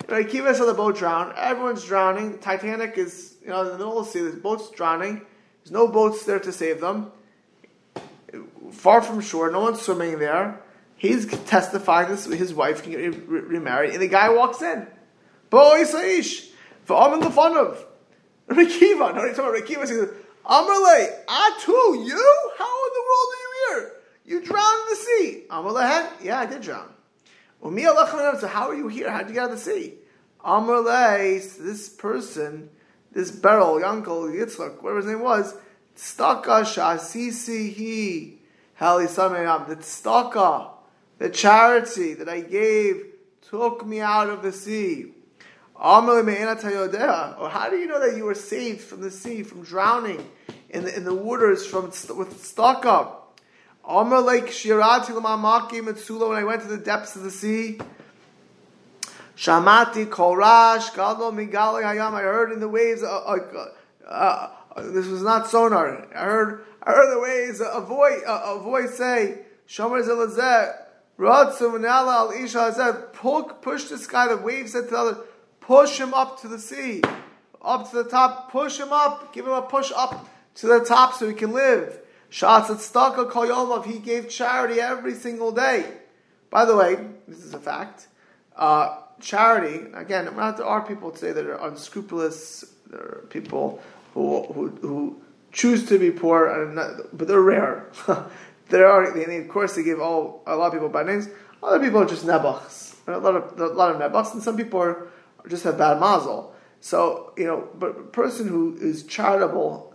Right, 0.06 0.28
Kiva 0.28 0.54
saw 0.54 0.66
the 0.66 0.74
boat 0.74 0.98
drown. 0.98 1.32
Everyone's 1.34 1.82
drowning. 1.82 2.38
Titanic 2.38 2.98
is, 2.98 3.36
you 3.40 3.48
know, 3.48 3.62
in 3.62 3.68
the 3.68 3.78
middle 3.78 3.98
of 3.98 4.04
the 4.04 4.12
sea. 4.12 4.20
The 4.20 4.36
boat's 4.36 4.68
drowning. 4.70 5.22
There's 5.62 5.72
no 5.72 5.88
boats 5.88 6.26
there 6.26 6.38
to 6.40 6.52
save 6.52 6.82
them. 6.82 7.10
Far 8.70 9.00
from 9.00 9.22
shore, 9.22 9.50
no 9.50 9.60
one's 9.60 9.80
swimming 9.80 10.18
there. 10.18 10.60
He's 11.04 11.26
testifying 11.26 12.08
this 12.08 12.24
his 12.24 12.54
wife 12.54 12.82
can 12.82 12.92
get 12.92 13.28
remarried, 13.28 13.92
and 13.92 14.00
the 14.00 14.08
guy 14.08 14.30
walks 14.30 14.62
in. 14.62 14.86
Boy 15.50 15.84
Saish, 15.84 16.48
for 16.84 16.96
Amin 16.96 17.20
Lefanov. 17.20 17.76
Rekiva, 18.48 19.14
no, 19.14 19.26
he's 19.26 19.36
talking 19.36 19.50
about 19.50 19.54
Rekiva. 19.54 19.80
He 19.82 19.86
says, 19.86 20.08
Amarle, 20.46 21.24
Atu, 21.26 22.06
you? 22.06 22.52
How 22.56 22.86
in 22.86 22.92
the 22.94 23.04
world 23.10 23.28
are 23.28 23.42
you 23.42 23.52
here? 23.68 23.92
You 24.24 24.40
drowned 24.46 24.82
in 24.82 24.88
the 24.88 24.96
sea. 24.96 25.44
Amarle, 25.50 26.10
yeah, 26.22 26.40
I 26.40 26.46
did 26.46 26.62
drown. 26.62 26.88
So 27.62 28.46
how 28.46 28.70
are 28.70 28.74
you 28.74 28.88
here? 28.88 29.10
How 29.10 29.18
did 29.18 29.28
you 29.28 29.34
get 29.34 29.44
out 29.44 29.50
of 29.50 29.58
the 29.58 29.62
sea? 29.62 29.96
Amarle, 30.42 31.58
this 31.58 31.90
person, 31.90 32.70
this 33.12 33.30
Beryl, 33.30 33.74
Yankel, 33.74 34.34
Yitzchak, 34.34 34.82
whatever 34.82 35.00
his 35.00 35.06
name 35.06 35.20
was, 35.20 35.54
Staka 35.96 36.64
Shasisi 36.64 37.70
he, 37.70 38.38
Hali 38.76 39.04
Samayam, 39.04 39.68
the 39.68 39.76
Staka, 39.76 40.70
the 41.18 41.30
charity 41.30 42.14
that 42.14 42.28
I 42.28 42.40
gave 42.40 43.06
took 43.42 43.86
me 43.86 44.00
out 44.00 44.28
of 44.28 44.42
the 44.42 44.52
sea. 44.52 45.12
Or 45.76 45.90
how 45.90 47.68
do 47.70 47.76
you 47.76 47.86
know 47.86 48.00
that 48.00 48.16
you 48.16 48.24
were 48.24 48.34
saved 48.34 48.80
from 48.80 49.00
the 49.00 49.10
sea, 49.10 49.42
from 49.42 49.62
drowning 49.62 50.28
in 50.70 50.84
the, 50.84 50.96
in 50.96 51.04
the 51.04 51.14
waters 51.14 51.66
from 51.66 51.86
with 52.16 52.42
stuck 52.44 52.86
up? 52.86 53.38
When 53.86 54.12
I 54.12 54.22
went 56.44 56.62
to 56.62 56.68
the 56.68 56.80
depths 56.82 57.16
of 57.16 57.22
the 57.22 57.30
sea. 57.30 57.78
Shamati 59.36 60.06
Korash 60.06 60.90
Migali 60.90 61.82
Hayam. 61.82 62.14
I 62.14 62.22
heard 62.22 62.52
in 62.52 62.60
the 62.60 62.68
waves. 62.68 63.02
Uh, 63.02 63.18
uh, 63.18 63.68
uh, 64.06 64.50
this 64.90 65.06
was 65.06 65.22
not 65.22 65.48
sonar. 65.48 66.06
I 66.14 66.24
heard. 66.24 66.64
I 66.82 66.92
heard 66.92 67.14
the 67.14 67.20
waves. 67.20 67.60
A 67.60 67.80
voice. 67.80 68.22
A, 68.26 68.58
voice 68.60 68.96
say, 68.96 69.40
"Shomer 69.68 70.02
zelazeh." 70.02 70.83
Al 71.18 72.30
isha 72.32 73.08
"Push 73.62 73.84
this 73.84 74.06
guy." 74.06 74.28
The 74.28 74.36
waves 74.36 74.72
said 74.72 74.84
to 74.84 74.90
the 74.90 74.98
other 74.98 75.18
push 75.66 75.98
him 75.98 76.12
up 76.12 76.40
to 76.40 76.48
the 76.48 76.58
sea, 76.58 77.02
up 77.62 77.90
to 77.90 78.02
the 78.02 78.08
top, 78.08 78.50
push 78.52 78.78
him 78.78 78.92
up, 78.92 79.32
give 79.32 79.46
him 79.46 79.52
a 79.52 79.62
push 79.62 79.90
up 79.96 80.28
to 80.56 80.66
the 80.66 80.80
top 80.80 81.14
so 81.14 81.26
he 81.26 81.34
can 81.34 81.52
live. 81.52 81.98
He 82.30 83.98
gave 83.98 84.28
charity 84.28 84.80
every 84.80 85.14
single 85.14 85.52
day. 85.52 85.86
By 86.50 86.64
the 86.64 86.76
way, 86.76 86.96
this 87.26 87.38
is 87.38 87.54
a 87.54 87.58
fact. 87.58 88.08
Uh, 88.54 88.98
charity, 89.20 89.86
again, 89.94 90.26
there 90.26 90.64
are 90.64 90.86
people 90.86 91.10
today 91.10 91.32
that 91.32 91.46
are 91.46 91.66
unscrupulous, 91.66 92.64
there 92.90 93.00
are 93.00 93.26
people 93.30 93.82
who, 94.12 94.42
who, 94.52 94.68
who 94.68 95.22
choose 95.52 95.86
to 95.88 95.98
be 95.98 96.10
poor, 96.10 96.46
and 96.46 96.74
not, 96.74 97.16
but 97.16 97.28
they're 97.28 97.40
rare. 97.40 97.86
there 98.68 98.86
are, 98.86 99.12
they, 99.12 99.38
of 99.38 99.48
course, 99.48 99.74
they 99.74 99.82
give 99.82 100.00
all 100.00 100.42
a 100.46 100.56
lot 100.56 100.68
of 100.68 100.72
people 100.72 100.88
bad 100.88 101.06
names. 101.06 101.28
Other 101.62 101.80
people 101.80 102.02
are 102.02 102.06
just 102.06 102.24
nebachs. 102.24 102.96
A 103.06 103.18
lot 103.18 103.36
of 103.36 103.60
a 103.60 103.66
lot 103.66 103.90
of 103.90 104.00
nebachs, 104.00 104.32
and 104.32 104.42
some 104.42 104.56
people 104.56 104.80
are 104.80 105.08
just 105.48 105.64
have 105.64 105.76
bad 105.76 106.00
mazel. 106.00 106.54
So, 106.80 107.32
you 107.36 107.44
know, 107.46 107.68
but 107.74 107.90
a 107.90 108.02
person 108.02 108.46
who 108.46 108.76
is 108.80 109.04
charitable, 109.04 109.94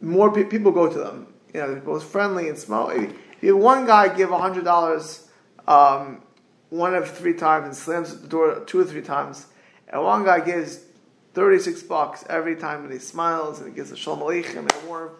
more 0.00 0.32
pe- 0.32 0.44
people 0.44 0.70
go 0.70 0.90
to 0.90 0.98
them. 0.98 1.32
You 1.54 1.60
know, 1.60 1.72
they're 1.72 1.80
both 1.80 2.04
friendly 2.04 2.48
and 2.48 2.58
small. 2.58 2.90
If 2.90 3.12
you 3.40 3.54
have 3.54 3.62
one 3.62 3.86
guy 3.86 4.14
give 4.14 4.28
$100 4.28 5.28
um, 5.66 6.22
one 6.68 6.94
of 6.94 7.10
three 7.10 7.34
times 7.34 7.64
and 7.64 7.76
slams 7.76 8.20
the 8.20 8.28
door 8.28 8.60
two 8.66 8.80
or 8.80 8.84
three 8.84 9.02
times, 9.02 9.46
and 9.88 10.02
one 10.02 10.24
guy 10.24 10.40
gives 10.40 10.80
36 11.34 11.84
bucks 11.84 12.24
every 12.28 12.56
time 12.56 12.84
and 12.84 12.92
he 12.92 12.98
smiles 12.98 13.60
and 13.60 13.68
he 13.68 13.74
gives 13.74 13.90
a 13.90 13.96
shalom 13.96 14.20
aleichem 14.20 14.58
and 14.58 14.72
a 14.72 14.86
warm, 14.86 15.10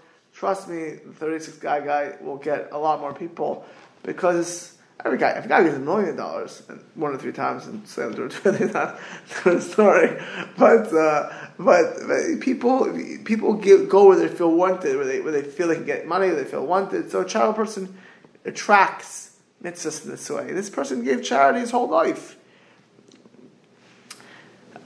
trust 0.40 0.68
me, 0.68 0.94
the 1.04 1.12
36 1.12 1.58
guy 1.58 1.80
guy 1.80 2.14
will 2.22 2.38
get 2.38 2.70
a 2.72 2.78
lot 2.78 2.98
more 2.98 3.12
people 3.12 3.64
because 4.02 4.78
Every 5.04 5.16
guy, 5.16 5.30
if 5.30 5.46
a 5.46 5.48
guy 5.48 5.62
gets 5.62 5.76
a 5.76 5.80
million 5.80 6.14
dollars 6.16 6.62
and 6.68 6.84
one 6.94 7.14
or 7.14 7.16
three 7.16 7.32
times 7.32 7.66
and 7.66 7.86
slams 7.88 8.16
door, 8.16 8.28
that's 8.28 9.46
a 9.46 9.60
story. 9.72 10.20
But, 10.58 10.92
uh, 10.92 11.32
but 11.58 11.84
but 12.06 12.40
people 12.40 12.92
people 13.24 13.54
give, 13.54 13.88
go 13.88 14.08
where 14.08 14.18
they 14.18 14.28
feel 14.28 14.50
wanted, 14.52 14.96
where 14.96 15.06
they 15.06 15.20
where 15.20 15.32
they 15.32 15.42
feel 15.42 15.68
they 15.68 15.76
can 15.76 15.86
get 15.86 16.06
money, 16.06 16.26
where 16.26 16.36
they 16.36 16.44
feel 16.44 16.66
wanted. 16.66 17.10
So 17.10 17.22
a 17.22 17.24
child 17.24 17.56
person 17.56 17.96
attracts 18.44 19.38
mitzvahs 19.62 20.04
in 20.04 20.10
this 20.10 20.28
way. 20.28 20.52
This 20.52 20.68
person 20.68 21.02
gave 21.02 21.24
charity 21.24 21.60
his 21.60 21.70
whole 21.70 21.88
life. 21.88 22.36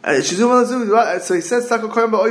Uh, 0.04 0.20
so 0.20 1.34
he 1.34 1.40
says, 1.40 1.70
when 1.70 1.80
Rekiva 1.80 2.22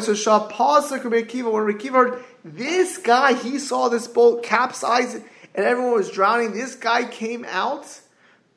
heard 1.91 2.23
this 2.45 2.99
guy, 2.99 3.33
he 3.33 3.57
saw 3.57 3.89
this 3.89 4.07
boat 4.07 4.43
capsize 4.43 5.15
and 5.15 5.65
everyone 5.65 5.93
was 5.93 6.11
drowning. 6.11 6.53
This 6.53 6.75
guy 6.75 7.05
came 7.05 7.43
out. 7.45 8.01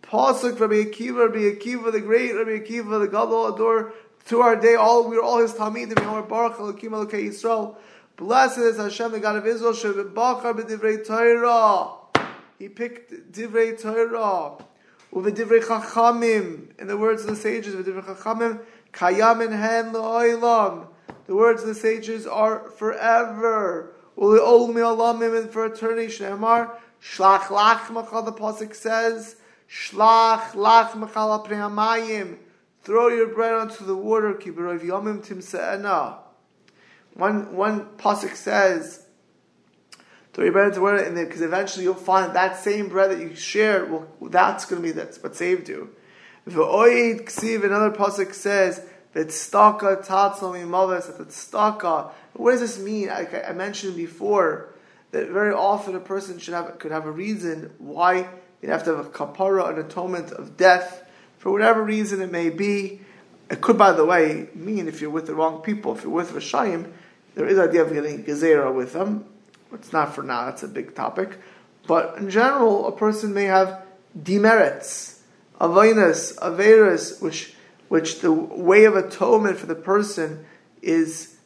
Pasuk 0.03 0.61
Rabbi 0.61 0.85
Akiva, 0.85 1.29
Rabbi 1.29 1.39
Akiva 1.39 1.93
the 1.93 2.01
great, 2.01 2.35
Rabbi 2.35 2.59
Akiva 2.59 3.01
the 3.01 3.09
Gadol 3.09 3.55
Ador. 3.55 3.95
To 4.27 4.41
our 4.41 4.57
day, 4.57 4.75
all 4.75 5.09
we 5.09 5.17
are 5.17 5.23
all 5.23 5.39
his. 5.39 5.55
Yomer 5.55 6.29
Baruch 6.29 6.59
Elokim 6.59 6.91
Elokei 6.91 7.29
Yisrael. 7.29 7.77
Blessed 8.17 8.59
is 8.59 8.77
Hashem, 8.77 9.13
the 9.13 9.21
God 9.21 9.37
of 9.37 9.47
Israel. 9.47 9.73
Shebachar 9.73 10.53
b'divrei 10.55 11.07
Torah. 11.07 11.93
He 12.59 12.69
picked 12.69 13.33
divrei 13.33 13.81
Torah. 13.81 14.59
U'v'divrei 15.13 15.63
Chachamim. 15.63 16.79
In 16.79 16.87
the 16.87 16.97
words 16.97 17.23
of 17.23 17.29
the 17.29 17.37
sages, 17.37 17.75
v'divrei 17.75 18.05
Chachamim. 18.05 18.61
Kayam 18.97 19.45
in 19.45 19.53
hen 19.53 19.93
lo'olam. 19.93 20.89
The 21.27 21.37
words 21.37 21.63
of 21.63 21.69
the 21.69 21.75
sages 21.75 22.27
are 22.27 22.71
forever. 22.71 23.93
U'le'ol 24.17 24.73
mi'alamim 24.73 25.39
and 25.39 25.51
for 25.51 25.67
eternity. 25.67 26.07
Shneimar. 26.07 26.71
Shlach 27.03 27.45
lach 27.45 27.91
machal, 27.91 28.23
the 28.23 28.33
Pasuk 28.33 28.75
says, 28.75 29.37
Shlach 29.71 30.53
lach 30.53 30.95
machal 30.95 31.47
amayim. 31.47 32.39
Throw 32.83 33.09
your 33.09 33.29
bread 33.29 33.53
onto 33.53 33.85
the 33.85 33.97
water, 33.97 34.33
kibarov 34.33 34.81
yomim 34.81 35.25
timse'ena. 35.25 36.19
One, 37.15 37.55
one 37.55 37.97
Pasuk 37.97 38.35
says, 38.35 39.07
throw 40.33 40.45
your 40.45 40.53
bread 40.53 40.69
into 40.69 40.77
the 40.77 40.83
water, 40.83 41.11
because 41.11 41.41
eventually 41.41 41.85
you'll 41.85 41.95
find 41.95 42.35
that 42.35 42.59
same 42.59 42.89
bread 42.89 43.11
that 43.11 43.19
you 43.19 43.35
shared, 43.35 43.91
well, 43.91 44.07
that's 44.23 44.65
going 44.65 44.81
to 44.81 44.87
be 44.89 44.93
that's 44.93 45.23
what 45.23 45.35
saved 45.35 45.69
you. 45.69 45.91
V'oid 46.49 47.25
ksiv, 47.25 47.65
another 47.65 47.91
Pasuk 47.91 48.33
says, 48.33 48.85
V'tztaka 49.15 50.05
tatzal 50.05 50.55
mimaves, 50.55 51.07
that 51.17 51.29
tztaka. 51.29 52.11
What 52.35 52.53
does 52.53 52.61
this 52.61 52.79
mean? 52.79 53.09
Like 53.09 53.49
I 53.49 53.53
mentioned 53.53 53.97
before, 53.97 54.69
that 55.11 55.29
very 55.29 55.53
often 55.53 55.97
a 55.97 56.01
person 56.01 56.39
should 56.39 56.55
have 56.55 56.79
could 56.79 56.93
have 56.93 57.07
a 57.07 57.11
reason 57.11 57.73
why 57.79 58.29
you 58.63 58.71
have 58.71 58.85
to 58.85 58.95
have 58.95 59.07
a 59.07 59.09
kapara, 59.11 59.71
an 59.71 59.79
atonement 59.79 60.33
of 60.33 60.57
death, 60.57 61.05
for 61.39 61.51
whatever 61.51 61.83
reason 61.83 62.21
it 62.21 62.31
may 62.31 62.51
be. 62.51 63.01
It 63.51 63.61
could, 63.61 63.79
by 63.79 63.93
the 63.93 64.05
way, 64.05 64.49
mean 64.55 64.89
if 64.89 65.01
you're 65.01 65.11
with 65.11 65.27
the 65.27 65.35
wrong 65.35 65.63
people, 65.63 65.97
if 65.97 66.03
you're 66.03 66.13
with 66.13 66.33
Rashayim, 66.33 66.91
there 67.35 67.47
is 67.47 67.59
idea 67.59 67.83
of 67.83 67.93
getting 67.93 68.25
gezerah 68.25 68.75
with 68.75 68.93
them. 68.93 69.25
It's 69.73 69.93
not 69.93 70.15
for 70.15 70.23
now, 70.23 70.47
that's 70.47 70.63
a 70.63 70.69
big 70.69 70.95
topic. 70.95 71.39
But 71.87 72.19
in 72.19 72.31
general, 72.31 72.89
a 72.89 72.93
person 72.93 73.33
may 73.35 73.45
have 73.45 73.83
demerits, 74.21 75.16
avinas, 75.61 76.37
averas, 76.39 77.21
which, 77.21 77.55
which 77.89 78.21
the 78.21 78.33
way 78.33 78.85
of 78.85 78.97
atonement 78.97 79.59
for 79.59 79.67
the 79.67 79.75
person 79.75 80.45
is 80.83 81.37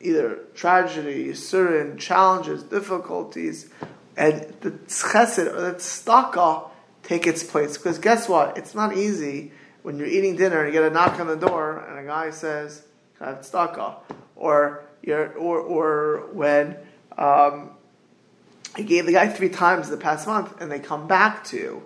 either 0.00 0.40
tragedy, 0.54 1.28
surin, 1.30 1.98
challenges, 1.98 2.62
difficulties, 2.64 3.70
and 4.16 4.54
the 4.60 4.70
chesed 4.70 5.46
or 5.46 5.60
the 5.60 5.74
tzedakah 5.74 6.70
take 7.02 7.26
its 7.26 7.42
place. 7.42 7.76
Because 7.76 7.98
guess 7.98 8.28
what? 8.28 8.58
It's 8.58 8.74
not 8.74 8.96
easy 8.96 9.52
when 9.82 9.96
you're 9.96 10.08
eating 10.08 10.36
dinner 10.36 10.64
and 10.64 10.72
you 10.72 10.80
get 10.80 10.90
a 10.90 10.92
knock 10.92 11.18
on 11.20 11.26
the 11.26 11.36
door 11.36 11.84
and 11.88 11.98
a 11.98 12.04
guy 12.04 12.30
says, 12.30 12.82
"I 13.20 13.28
have 13.28 13.40
tzedakah," 13.40 13.96
or 14.36 14.82
you're, 15.02 15.32
or 15.34 15.60
or 15.60 16.28
when 16.32 16.76
um, 17.16 17.70
you 18.76 18.84
gave 18.84 19.06
the 19.06 19.12
guy 19.12 19.28
three 19.28 19.48
times 19.48 19.88
the 19.88 19.96
past 19.96 20.26
month 20.26 20.60
and 20.60 20.70
they 20.70 20.80
come 20.80 21.06
back 21.06 21.44
to 21.44 21.82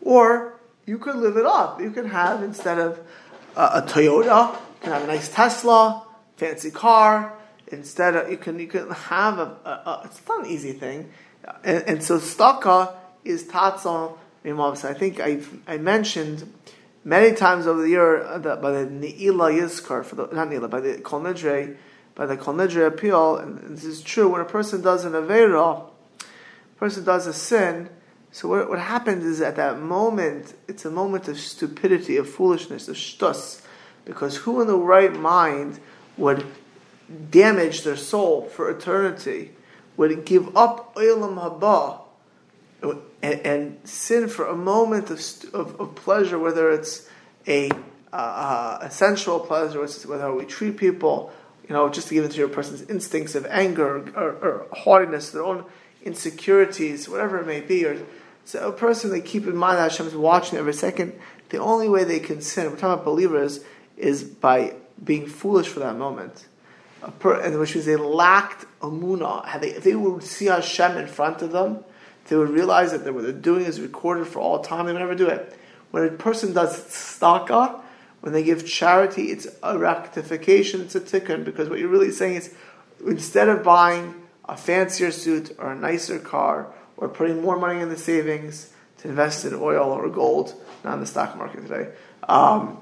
or 0.00 0.53
you 0.86 0.98
could 0.98 1.16
live 1.16 1.36
it 1.36 1.46
up. 1.46 1.80
You 1.80 1.90
can 1.90 2.08
have 2.08 2.42
instead 2.42 2.78
of 2.78 3.00
a 3.56 3.82
Toyota, 3.82 4.52
you 4.52 4.80
can 4.80 4.92
have 4.92 5.04
a 5.04 5.06
nice 5.06 5.28
Tesla, 5.28 6.02
fancy 6.36 6.70
car 6.70 7.38
instead 7.68 8.16
of 8.16 8.30
you 8.30 8.36
can 8.36 8.58
you 8.58 8.66
can 8.66 8.90
have 8.90 9.38
a, 9.38 9.56
a, 9.64 9.70
a 9.70 10.02
it's 10.04 10.20
not 10.28 10.44
an 10.44 10.50
easy 10.50 10.72
thing, 10.72 11.10
and, 11.62 11.84
and 11.86 12.02
so 12.02 12.18
staka 12.18 12.94
is 13.24 13.44
tatzal 13.44 14.18
mimav. 14.44 14.84
I 14.84 14.94
think 14.94 15.20
I 15.20 15.40
I 15.66 15.78
mentioned 15.78 16.52
many 17.04 17.34
times 17.34 17.66
over 17.66 17.82
the 17.82 17.88
year 17.88 18.22
uh, 18.22 18.38
that 18.38 18.62
by 18.62 18.70
the 18.72 18.86
neila 18.86 19.52
yizkar 19.52 20.04
for 20.04 20.16
the 20.16 20.26
not 20.32 20.48
neila 20.48 20.70
by 20.70 20.80
the 20.80 20.98
kol 20.98 21.20
nidre, 21.20 21.76
by 22.14 22.26
the 22.26 22.36
kol 22.36 22.54
nidre 22.54 22.86
appeal, 22.86 23.36
and 23.36 23.76
this 23.76 23.84
is 23.84 24.02
true 24.02 24.28
when 24.28 24.40
a 24.40 24.46
person 24.46 24.82
does 24.82 25.04
an 25.04 25.12
avera, 25.12 25.84
person 26.76 27.04
does 27.04 27.26
a 27.26 27.32
sin. 27.32 27.88
So 28.34 28.48
what, 28.48 28.68
what 28.68 28.80
happens 28.80 29.24
is 29.24 29.40
at 29.40 29.54
that 29.56 29.78
moment, 29.78 30.54
it's 30.66 30.84
a 30.84 30.90
moment 30.90 31.28
of 31.28 31.38
stupidity, 31.38 32.16
of 32.16 32.28
foolishness, 32.28 32.88
of 32.88 32.96
shtus, 32.96 33.62
because 34.04 34.38
who 34.38 34.60
in 34.60 34.66
the 34.66 34.76
right 34.76 35.12
mind 35.12 35.78
would 36.16 36.44
damage 37.30 37.82
their 37.82 37.96
soul 37.96 38.48
for 38.48 38.68
eternity, 38.68 39.52
would 39.96 40.24
give 40.24 40.56
up 40.56 40.96
Olam 40.96 41.40
Haba 41.40 42.00
and, 43.22 43.40
and 43.46 43.88
sin 43.88 44.26
for 44.26 44.46
a 44.46 44.56
moment 44.56 45.10
of, 45.10 45.20
of, 45.54 45.80
of 45.80 45.94
pleasure, 45.94 46.36
whether 46.36 46.72
it's 46.72 47.08
a, 47.46 47.70
uh, 48.12 48.78
a 48.80 48.90
sensual 48.90 49.38
pleasure, 49.38 49.78
whether 50.08 50.34
we 50.34 50.44
treat 50.44 50.76
people, 50.76 51.32
you 51.68 51.72
know, 51.72 51.88
just 51.88 52.08
to 52.08 52.14
give 52.14 52.24
into 52.24 52.38
your 52.38 52.48
person's 52.48 52.82
instincts 52.90 53.36
of 53.36 53.46
anger 53.46 54.08
or, 54.16 54.30
or, 54.32 54.66
haughtiness, 54.72 55.30
their 55.30 55.44
own 55.44 55.64
insecurities, 56.02 57.08
whatever 57.08 57.38
it 57.38 57.46
may 57.46 57.60
be, 57.60 57.84
or 57.84 58.04
so 58.44 58.68
a 58.68 58.72
person 58.72 59.10
they 59.10 59.20
keep 59.20 59.46
in 59.46 59.56
mind 59.56 59.78
that 59.78 59.90
Hashem 59.90 60.06
is 60.06 60.14
watching 60.14 60.58
every 60.58 60.74
second. 60.74 61.18
The 61.48 61.58
only 61.58 61.88
way 61.88 62.04
they 62.04 62.20
can 62.20 62.40
sin, 62.40 62.64
we're 62.70 62.76
talking 62.76 62.94
about 62.94 63.04
believers, 63.04 63.60
is 63.96 64.22
by 64.24 64.74
being 65.02 65.26
foolish 65.26 65.68
for 65.68 65.80
that 65.80 65.96
moment. 65.96 66.46
Per, 67.18 67.40
and 67.40 67.58
which 67.58 67.74
means 67.74 67.86
they 67.86 67.96
lacked 67.96 68.64
amuna. 68.80 69.44
Had 69.46 69.60
they, 69.62 69.70
if 69.70 69.84
they 69.84 69.94
would 69.94 70.22
see 70.22 70.46
Hashem 70.46 70.96
in 70.96 71.06
front 71.06 71.42
of 71.42 71.52
them, 71.52 71.84
they 72.28 72.36
would 72.36 72.50
realize 72.50 72.92
that 72.92 73.12
what 73.12 73.22
they're 73.22 73.32
doing 73.32 73.64
is 73.64 73.80
recorded 73.80 74.26
for 74.26 74.40
all 74.40 74.60
time. 74.60 74.86
They 74.86 74.92
would 74.92 75.00
never 75.00 75.14
do 75.14 75.28
it. 75.28 75.56
When 75.90 76.04
a 76.04 76.10
person 76.10 76.54
does 76.54 76.80
tzedakah, 76.80 77.80
when 78.20 78.32
they 78.32 78.42
give 78.42 78.66
charity, 78.66 79.30
it's 79.30 79.46
a 79.62 79.78
rectification, 79.78 80.80
it's 80.80 80.94
a 80.94 81.00
tikkun, 81.00 81.44
because 81.44 81.68
what 81.68 81.78
you're 81.78 81.88
really 81.88 82.10
saying 82.10 82.36
is 82.36 82.54
instead 83.06 83.48
of 83.48 83.62
buying 83.62 84.14
a 84.46 84.56
fancier 84.56 85.10
suit 85.10 85.54
or 85.58 85.72
a 85.72 85.76
nicer 85.76 86.18
car 86.18 86.72
or 86.96 87.08
putting 87.08 87.42
more 87.42 87.58
money 87.58 87.80
in 87.80 87.88
the 87.88 87.96
savings 87.96 88.72
to 88.98 89.08
invest 89.08 89.44
in 89.44 89.54
oil 89.54 89.90
or 89.90 90.08
gold, 90.08 90.54
not 90.84 90.94
in 90.94 91.00
the 91.00 91.06
stock 91.06 91.36
market 91.36 91.66
today, 91.66 91.90
um, 92.28 92.78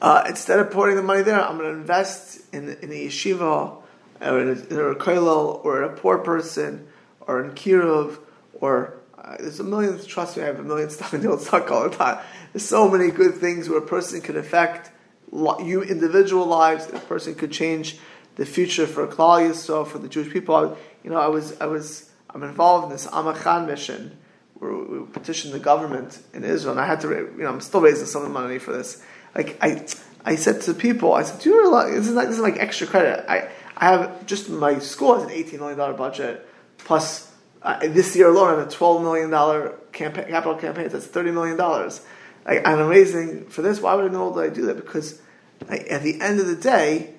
uh, 0.00 0.24
instead 0.28 0.58
of 0.58 0.70
putting 0.70 0.96
the 0.96 1.02
money 1.02 1.22
there, 1.22 1.40
I'm 1.40 1.56
going 1.56 1.72
to 1.72 1.78
invest 1.78 2.42
in, 2.52 2.68
in 2.68 2.90
a 2.90 3.06
yeshiva 3.06 3.76
or 4.20 4.40
in 4.40 4.48
a, 4.48 4.52
in 4.52 4.92
a 4.92 4.94
kollel 4.94 5.64
or 5.64 5.82
in 5.82 5.90
a 5.90 5.96
poor 5.96 6.18
person 6.18 6.86
or 7.20 7.42
in 7.42 7.52
kiruv 7.52 8.18
or 8.54 8.94
uh, 9.18 9.36
there's 9.38 9.58
a 9.58 9.64
million. 9.64 9.98
Trust 10.04 10.36
me, 10.36 10.42
I 10.42 10.46
have 10.46 10.60
a 10.60 10.62
million 10.62 10.90
stuff 10.96 11.14
in 11.14 11.22
the 11.22 11.38
stock 11.38 11.70
all 11.70 11.88
the 11.88 11.96
time. 11.96 12.18
There's 12.52 12.64
so 12.64 12.88
many 12.88 13.10
good 13.10 13.34
things 13.34 13.68
where 13.68 13.78
a 13.78 13.86
person 13.86 14.20
could 14.20 14.36
affect 14.36 14.90
you 15.32 15.82
individual 15.82 16.46
lives. 16.46 16.88
A 16.92 17.00
person 17.00 17.34
could 17.34 17.52
change 17.52 17.98
the 18.36 18.46
future 18.46 18.86
for 18.86 19.06
Klal 19.06 19.48
Yisrael, 19.48 19.86
for 19.86 19.98
the 19.98 20.08
Jewish 20.08 20.32
people. 20.32 20.54
I, 20.54 20.62
you 21.02 21.10
know, 21.10 21.18
I 21.18 21.28
was 21.28 21.58
I 21.60 21.66
was 21.66 22.10
I'm 22.36 22.48
involved 22.48 22.84
in 22.86 22.90
this 22.90 23.06
Amachan 23.06 23.66
mission 23.66 24.16
where 24.54 24.72
we 24.72 25.06
petitioned 25.06 25.52
the 25.52 25.58
government 25.58 26.18
in 26.32 26.44
Israel, 26.44 26.72
and 26.72 26.80
I 26.80 26.86
had 26.86 27.00
to, 27.02 27.08
you 27.08 27.34
know, 27.38 27.48
I'm 27.48 27.60
still 27.60 27.80
raising 27.80 28.06
some 28.06 28.30
money 28.32 28.58
for 28.58 28.72
this 28.72 29.02
like 29.36 29.58
I, 29.60 29.86
I 30.24 30.36
said 30.36 30.62
to 30.62 30.74
people, 30.74 31.12
I 31.12 31.22
said, 31.22 31.40
do 31.40 31.50
you 31.50 31.60
realize 31.60 31.92
this 31.92 32.08
is 32.08 32.14
like 32.14 32.28
this 32.28 32.36
is 32.36 32.42
like 32.42 32.56
extra 32.56 32.86
credit? 32.86 33.24
I, 33.28 33.48
I 33.76 33.90
have 33.90 34.26
just 34.26 34.48
my 34.48 34.78
school 34.78 35.14
has 35.14 35.24
an 35.24 35.30
eighteen 35.30 35.60
million 35.60 35.78
dollar 35.78 35.92
budget 35.92 36.48
plus 36.78 37.30
uh, 37.62 37.78
this 37.80 38.16
year 38.16 38.28
alone 38.28 38.54
I 38.54 38.58
have 38.58 38.68
a 38.68 38.70
twelve 38.70 39.02
million 39.02 39.30
dollar 39.30 39.78
campaign, 39.92 40.28
capital 40.28 40.56
campaign. 40.56 40.88
That's 40.88 41.06
thirty 41.06 41.30
million 41.30 41.56
dollars. 41.56 42.00
Like, 42.44 42.66
I'm 42.66 42.86
raising 42.86 43.46
for 43.46 43.62
this. 43.62 43.80
Why 43.80 43.94
would 43.94 44.06
I 44.06 44.08
know 44.08 44.32
that 44.32 44.40
I 44.40 44.48
do 44.48 44.66
that? 44.66 44.76
Because 44.76 45.20
like, 45.68 45.90
at 45.90 46.02
the 46.02 46.20
end 46.20 46.40
of 46.40 46.46
the 46.46 46.54
day, 46.54 47.14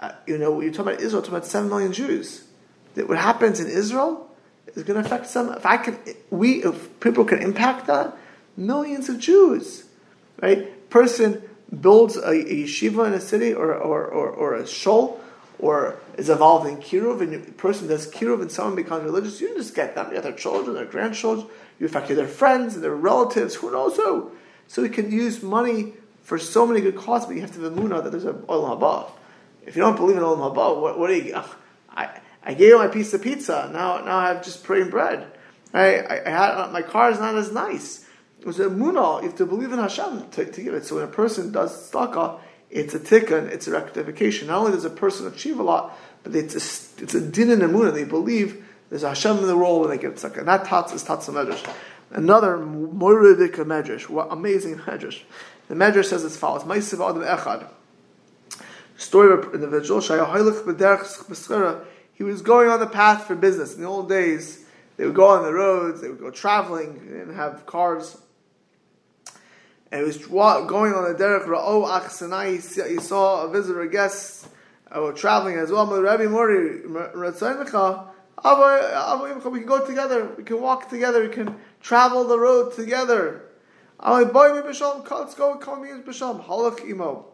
uh, 0.00 0.12
you 0.26 0.38
know, 0.38 0.60
you're 0.60 0.72
talking 0.72 0.92
about 0.92 1.00
Israel, 1.00 1.22
talking 1.22 1.36
about 1.36 1.46
seven 1.46 1.68
million 1.68 1.92
Jews. 1.92 2.44
That 2.94 3.08
what 3.08 3.18
happens 3.18 3.58
in 3.58 3.66
Israel 3.66 4.25
is 4.76 4.84
going 4.84 5.00
to 5.00 5.06
affect 5.06 5.26
some. 5.26 5.52
If 5.52 5.66
I 5.66 5.78
can, 5.78 5.98
we, 6.30 6.62
if 6.62 7.00
people 7.00 7.24
can 7.24 7.40
impact 7.40 7.86
that, 7.86 8.16
millions 8.56 9.08
of 9.08 9.18
Jews, 9.18 9.84
right? 10.40 10.88
Person 10.90 11.42
builds 11.80 12.16
a, 12.16 12.30
a 12.30 12.64
yeshiva 12.64 13.06
in 13.06 13.14
a 13.14 13.20
city 13.20 13.52
or, 13.52 13.74
or, 13.74 14.04
or, 14.06 14.30
or 14.30 14.54
a 14.54 14.66
shul 14.66 15.20
or 15.58 15.98
is 16.16 16.28
involved 16.28 16.68
in 16.68 16.76
kiruv 16.76 17.20
and 17.20 17.34
a 17.34 17.38
person 17.52 17.88
does 17.88 18.10
kiruv 18.10 18.42
and 18.42 18.52
someone 18.52 18.76
becomes 18.76 19.04
religious, 19.04 19.40
you 19.40 19.54
just 19.54 19.74
get 19.74 19.94
them. 19.94 20.06
You 20.08 20.14
get 20.14 20.22
their 20.22 20.32
children, 20.32 20.74
their 20.74 20.84
grandchildren, 20.84 21.48
you 21.78 21.86
affect 21.86 22.08
their 22.08 22.28
friends 22.28 22.74
and 22.74 22.84
their 22.84 22.94
relatives, 22.94 23.54
who 23.56 23.70
knows 23.70 23.96
who. 23.96 24.30
So 24.68 24.82
we 24.82 24.88
can 24.88 25.10
use 25.10 25.42
money 25.42 25.94
for 26.22 26.38
so 26.38 26.66
many 26.66 26.80
good 26.80 26.96
causes, 26.96 27.26
but 27.26 27.36
you 27.36 27.40
have 27.40 27.54
to 27.54 27.60
have 27.62 27.72
munah 27.72 28.02
that 28.02 28.10
there's 28.10 28.24
a 28.24 28.32
olam 28.32 28.78
haba. 28.78 29.10
If 29.64 29.76
you 29.76 29.82
don't 29.82 29.96
believe 29.96 30.16
in 30.16 30.22
olam 30.22 30.54
haba, 30.54 30.80
what, 30.80 30.98
what 30.98 31.08
do 31.08 31.14
you? 31.14 31.34
I, 31.34 31.44
I 32.46 32.54
gave 32.54 32.68
you 32.68 32.78
my 32.78 32.86
piece 32.86 33.12
of 33.12 33.22
pizza. 33.22 33.68
Now, 33.72 34.04
now 34.04 34.18
I 34.18 34.28
have 34.28 34.44
just 34.44 34.62
plain 34.62 34.88
bread. 34.88 35.26
I, 35.74 35.98
I, 35.98 36.30
had 36.30 36.50
uh, 36.52 36.70
my 36.72 36.80
car 36.80 37.10
is 37.10 37.18
not 37.18 37.34
as 37.34 37.50
nice. 37.50 38.06
It 38.38 38.46
was 38.46 38.60
a 38.60 38.66
munah. 38.66 39.22
You 39.22 39.28
have 39.28 39.38
to 39.38 39.46
believe 39.46 39.72
in 39.72 39.80
Hashem 39.80 40.30
to, 40.30 40.44
to 40.44 40.62
give 40.62 40.72
it. 40.72 40.84
So 40.84 40.94
when 40.94 41.04
a 41.04 41.08
person 41.08 41.50
does 41.50 41.90
tzedakah, 41.90 42.38
it's 42.70 42.94
a 42.94 43.00
tikkun, 43.00 43.50
it's 43.50 43.66
a 43.66 43.72
rectification. 43.72 44.46
Not 44.46 44.58
only 44.58 44.72
does 44.72 44.84
a 44.84 44.90
person 44.90 45.26
achieve 45.26 45.58
a 45.58 45.64
lot, 45.64 45.98
but 46.22 46.36
it's 46.36 46.54
a, 46.54 47.02
it's 47.02 47.14
a 47.14 47.20
din 47.20 47.50
and 47.50 47.62
munah. 47.62 47.92
They 47.92 48.04
believe 48.04 48.64
there's 48.90 49.02
a 49.02 49.08
Hashem 49.08 49.38
in 49.38 49.46
the 49.48 49.56
role 49.56 49.80
when 49.80 49.90
they 49.90 49.98
get 49.98 50.14
tzedakah. 50.14 50.38
And 50.38 50.48
that 50.48 50.66
tats 50.66 50.92
is 50.92 51.02
tats 51.02 51.26
medrash. 51.26 51.68
Another 52.12 52.58
moiridik 52.58 53.56
medrash. 53.56 54.08
What 54.08 54.28
amazing 54.30 54.76
medrash. 54.76 55.22
The 55.66 55.74
medrash 55.74 56.06
says 56.06 56.24
as 56.24 56.36
follows: 56.36 56.62
Ma'isiv 56.62 57.04
adam 57.04 57.24
echad. 57.24 57.68
Story 58.96 59.32
of 59.32 59.52
an 59.52 59.64
individual. 59.64 60.00
He 62.16 62.24
was 62.24 62.42
going 62.42 62.68
on 62.68 62.80
the 62.80 62.86
path 62.86 63.24
for 63.26 63.36
business. 63.36 63.74
In 63.76 63.82
the 63.82 63.86
old 63.86 64.08
days, 64.08 64.64
they 64.96 65.06
would 65.06 65.14
go 65.14 65.28
on 65.28 65.44
the 65.44 65.52
roads, 65.52 66.00
they 66.00 66.08
would 66.08 66.18
go 66.18 66.30
traveling, 66.30 66.98
and 67.10 67.36
have 67.36 67.66
cars 67.66 68.16
and 69.90 70.00
he 70.00 70.06
was 70.06 70.18
going 70.18 70.92
on 70.92 71.04
the 71.04 71.14
derech 71.18 71.44
ra'o 71.46 71.88
achsanai. 71.88 72.88
He 72.88 72.98
saw 72.98 73.44
a 73.44 73.50
visitor, 73.50 73.82
a 73.82 73.88
guest, 73.88 74.48
uh, 74.90 75.12
traveling 75.12 75.56
as 75.56 75.70
well. 75.70 75.86
Rabbi 75.86 76.24
Mori, 76.24 76.82
we 76.82 76.90
can 79.60 79.66
go 79.66 79.86
together. 79.86 80.34
We 80.36 80.42
can 80.42 80.60
walk 80.60 80.90
together. 80.90 81.22
We 81.22 81.28
can 81.28 81.56
travel 81.80 82.24
the 82.24 82.38
road 82.38 82.74
together. 82.74 83.42
Let's 83.98 84.32
go. 84.32 85.56
Call 85.56 85.76
me 85.76 85.88
b'sham. 85.88 86.44
Halach 86.44 86.84
imo. 86.88 87.26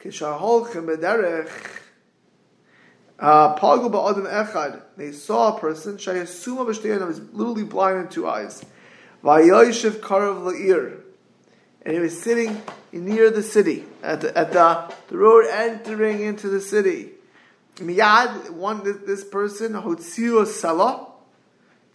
Kishaholchem 0.00 0.86
b'derech. 0.86 1.79
Pagu 3.20 3.90
ba'adam 3.90 4.26
echad. 4.26 4.82
They 4.96 5.12
saw 5.12 5.56
a 5.56 5.60
person. 5.60 5.96
Shayasuma 5.96 6.66
b'shteyan. 6.66 7.06
was 7.06 7.20
literally 7.32 7.64
blind 7.64 7.98
in 7.98 8.08
two 8.08 8.28
eyes. 8.28 8.64
Vayoshev 9.22 10.00
karav 10.00 10.42
la'ir 10.42 11.00
and 11.82 11.94
he 11.94 12.00
was 12.00 12.20
sitting 12.20 12.60
near 12.92 13.30
the 13.30 13.42
city, 13.42 13.84
at 14.02 14.20
the, 14.20 14.36
at 14.36 14.52
the, 14.52 14.94
the 15.08 15.16
road 15.16 15.46
entering 15.50 16.20
into 16.20 16.48
the 16.48 16.60
city. 16.60 17.10
Miyad, 17.76 18.50
one, 18.50 18.84
this 19.06 19.24
person, 19.24 19.72
Hotziu 19.72 20.44
Sela, 20.44 21.10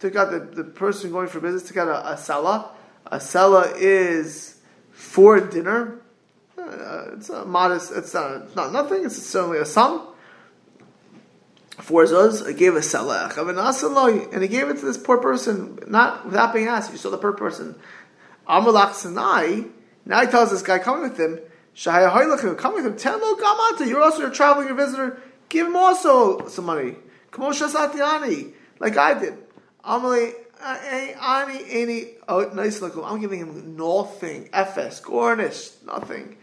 took 0.00 0.16
out 0.16 0.30
the, 0.30 0.40
the 0.40 0.64
person 0.64 1.12
going 1.12 1.28
for 1.28 1.40
business, 1.40 1.68
took 1.68 1.76
out 1.76 1.88
a, 1.88 2.12
a 2.12 2.14
Sela. 2.14 2.70
A 3.06 3.18
Sela 3.18 3.72
is 3.76 4.60
for 4.90 5.40
dinner. 5.40 6.00
Uh, 6.58 7.12
it's 7.12 7.28
a 7.28 7.44
modest, 7.44 7.92
it's 7.92 8.14
it's 8.14 8.56
not 8.56 8.72
nothing, 8.72 9.04
it's 9.04 9.16
certainly 9.16 9.58
a 9.58 9.64
sum. 9.64 10.08
Four 11.78 12.04
zuz, 12.04 12.46
I 12.46 12.52
gave 12.52 12.74
a 12.74 12.80
salach 12.80 14.32
and 14.32 14.42
he 14.42 14.48
gave 14.48 14.68
it 14.68 14.78
to 14.78 14.84
this 14.86 14.96
poor 14.96 15.18
person, 15.18 15.78
not 15.86 16.24
without 16.24 16.54
being 16.54 16.68
asked. 16.68 16.90
You 16.90 16.98
saw 16.98 17.10
the 17.10 17.18
poor 17.18 17.32
person. 17.32 17.76
Amalach 18.48 18.94
Sinai, 18.94 19.62
now 20.04 20.20
he 20.20 20.26
tells 20.28 20.50
this 20.50 20.62
guy 20.62 20.78
coming 20.78 21.02
with 21.02 21.18
him, 21.18 21.40
Shahaya 21.74 22.56
come 22.56 22.74
with 22.74 22.86
him, 22.86 22.96
tell 22.96 23.16
him, 23.16 23.20
oh, 23.22 23.76
Gamata, 23.76 23.86
you're 23.86 24.02
also 24.02 24.28
a 24.28 24.30
traveling 24.30 24.74
visitor, 24.74 25.20
give 25.48 25.66
him 25.66 25.76
also 25.76 26.46
some 26.48 26.64
money. 26.64 26.96
Kamosha 27.30 27.68
Satiani, 27.68 28.52
like 28.78 28.96
I 28.96 29.18
did. 29.18 29.36
Amali, 29.84 30.32
uh, 30.62 30.78
Ani, 31.20 31.64
Ani, 31.70 32.06
oh, 32.28 32.50
nice 32.54 32.80
look. 32.80 32.96
I'm 32.96 33.20
giving 33.20 33.40
him 33.40 33.76
nothing. 33.76 34.48
FS, 34.52 35.02
Gornish, 35.02 35.84
nothing. 35.84 36.36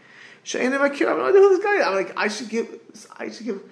Shayna 0.44 0.78
Makir, 0.78 1.10
I'm 1.10 1.18
not 1.18 1.32
who 1.32 1.56
this 1.56 1.64
guy 1.64 1.82
I'm 1.82 1.94
like, 1.94 2.12
I 2.16 2.28
should 2.28 2.48
give, 2.48 2.68
I 3.18 3.30
should 3.30 3.46
give, 3.46 3.62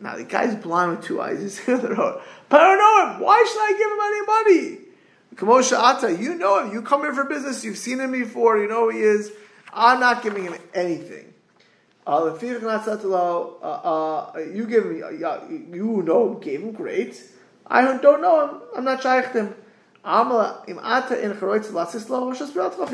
now 0.00 0.16
the 0.16 0.24
guy's 0.24 0.54
blind 0.54 0.96
with 0.96 1.04
two 1.04 1.20
eyes, 1.20 1.40
he's 1.58 1.68
on 1.68 1.82
the 1.82 1.94
road. 1.94 2.20
But 2.48 2.60
I 2.60 2.64
don't 2.64 2.78
know 2.78 3.14
him. 3.14 3.20
Why 3.20 3.44
should 3.48 3.60
I 3.60 3.72
give 3.78 3.90
him 3.90 4.00
any 4.00 4.22
money? 4.26 4.86
Kamosha 5.34 5.78
Ata, 5.78 6.16
you 6.16 6.34
know 6.34 6.64
him. 6.64 6.72
You 6.72 6.82
come 6.82 7.02
here 7.02 7.14
for 7.14 7.24
business. 7.24 7.64
You've 7.64 7.76
seen 7.76 8.00
him 8.00 8.12
before. 8.12 8.58
You 8.58 8.68
know 8.68 8.90
who 8.90 8.96
he 8.96 9.02
is. 9.02 9.32
I'm 9.72 10.00
not 10.00 10.22
giving 10.22 10.44
him 10.44 10.54
anything. 10.72 11.34
Uh, 12.06 12.24
uh, 13.62 14.30
uh, 14.34 14.38
you 14.38 14.64
give 14.66 14.86
me, 14.86 14.98
you 14.98 16.02
know, 16.04 16.38
gave 16.40 16.62
him 16.62 16.72
great. 16.72 17.22
I 17.66 17.82
don't 17.98 18.22
know 18.22 18.48
him. 18.48 18.60
I'm 18.76 18.84
not 18.84 19.02
shaykh 19.02 19.32
him. 19.32 19.54
If 20.04 20.12
you 20.12 20.76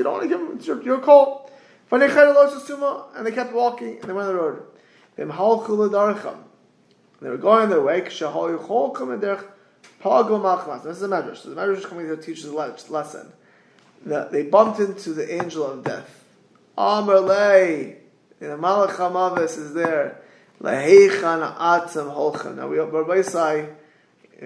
don't 0.02 0.12
want 0.12 0.22
to 0.22 0.28
give 0.28 0.40
him, 0.40 0.56
it's 0.56 0.66
your, 0.66 0.82
your 0.82 0.98
call. 1.00 1.50
And 1.90 2.00
they 2.00 3.32
kept 3.32 3.52
walking 3.52 3.98
and 3.98 4.04
they 4.04 4.14
went 4.14 4.28
on 4.28 4.34
the 4.34 4.40
road. 4.40 4.62
They 7.22 7.28
were 7.28 7.38
going 7.38 7.70
their 7.70 7.80
way. 7.80 8.00
Pago 8.00 8.10
Machmas. 10.40 10.82
This 10.82 10.96
is 10.96 11.04
a 11.04 11.08
medrash. 11.08 11.36
So 11.38 11.50
the 11.50 11.56
medrash 11.56 11.78
is 11.78 11.86
coming 11.86 12.08
to 12.08 12.16
teach 12.16 12.42
a 12.44 12.50
lesson. 12.50 13.32
They 14.04 14.42
bumped 14.42 14.80
into 14.80 15.14
the 15.14 15.32
angel 15.32 15.64
of 15.64 15.84
death. 15.84 16.24
Amr 16.76 17.20
lei. 17.20 17.98
The 18.40 18.46
Malach 18.46 18.96
Hamavis 18.96 19.56
is 19.56 19.72
there. 19.72 20.20
Leheichan 20.60 21.56
atzam 21.56 22.12
holchan. 22.12 22.56
Now 22.56 22.66
we 22.66 22.78
are 22.78 22.86
Rabbi 22.86 23.22
Sai. 23.22 23.60
Uh, 23.60 23.66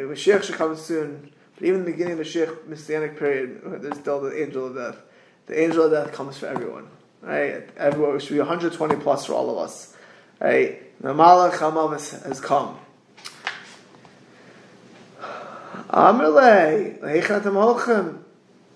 Mashiach 0.00 0.42
should 0.42 0.56
come 0.56 0.76
soon. 0.76 1.32
But 1.54 1.66
even 1.66 1.86
the 1.86 1.92
beginning 1.92 2.12
of 2.12 2.18
the 2.18 2.24
Mashiach 2.24 2.66
Messianic 2.66 3.18
period, 3.18 3.62
there's 3.80 3.98
still 3.98 4.20
the 4.20 4.42
angel 4.42 4.66
of 4.66 4.74
death. 4.74 5.02
The 5.46 5.62
angel 5.62 5.84
of 5.84 5.92
death 5.92 6.12
comes 6.12 6.36
for 6.36 6.46
everyone. 6.46 6.88
Right? 7.22 7.66
Everyone, 7.78 8.16
it 8.16 8.20
should 8.20 8.34
be 8.34 8.38
120 8.38 8.96
plus 8.96 9.24
for 9.24 9.32
all 9.32 9.50
of 9.50 9.56
us. 9.56 9.94
Right? 10.38 10.85
The 11.00 11.08
Malach 11.08 11.52
Hamavis 11.52 12.26
has 12.26 12.40
come. 12.40 12.78
Amalei, 15.90 17.00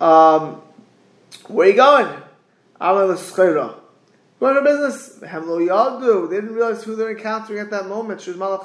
um, 0.01 0.63
where 1.49 1.67
are 1.67 1.71
you 1.71 1.77
going? 1.77 2.23
Amalei 2.81 3.17
Schera. 3.17 3.75
Going 4.39 4.55
to 4.55 4.63
business. 4.63 5.19
Hemlo 5.21 5.67
Yadu. 5.67 6.31
They 6.31 6.37
didn't 6.37 6.55
realize 6.55 6.85
who 6.85 6.97
they're 6.97 7.11
encountering 7.11 7.59
at 7.59 7.71
that 7.71 7.89
moment. 7.89 8.23
She 8.23 8.31
was 8.31 8.39
Malach 8.39 8.65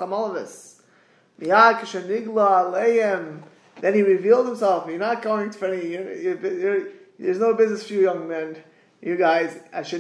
Aleim. 1.40 3.42
Then 3.82 3.94
he 3.94 4.02
revealed 4.02 4.48
himself. 4.48 4.88
You're 4.88 5.00
not 5.00 5.22
going 5.22 5.50
to 5.50 5.68
any. 5.68 5.88
You're, 5.88 6.14
you're, 6.14 6.54
you're, 6.54 6.88
there's 7.20 7.40
no 7.40 7.54
business 7.54 7.88
for 7.88 7.94
you, 7.94 8.04
young 8.04 8.28
men. 8.28 8.58
You 9.06 9.16
guys. 9.16 9.56
Again, 9.72 9.94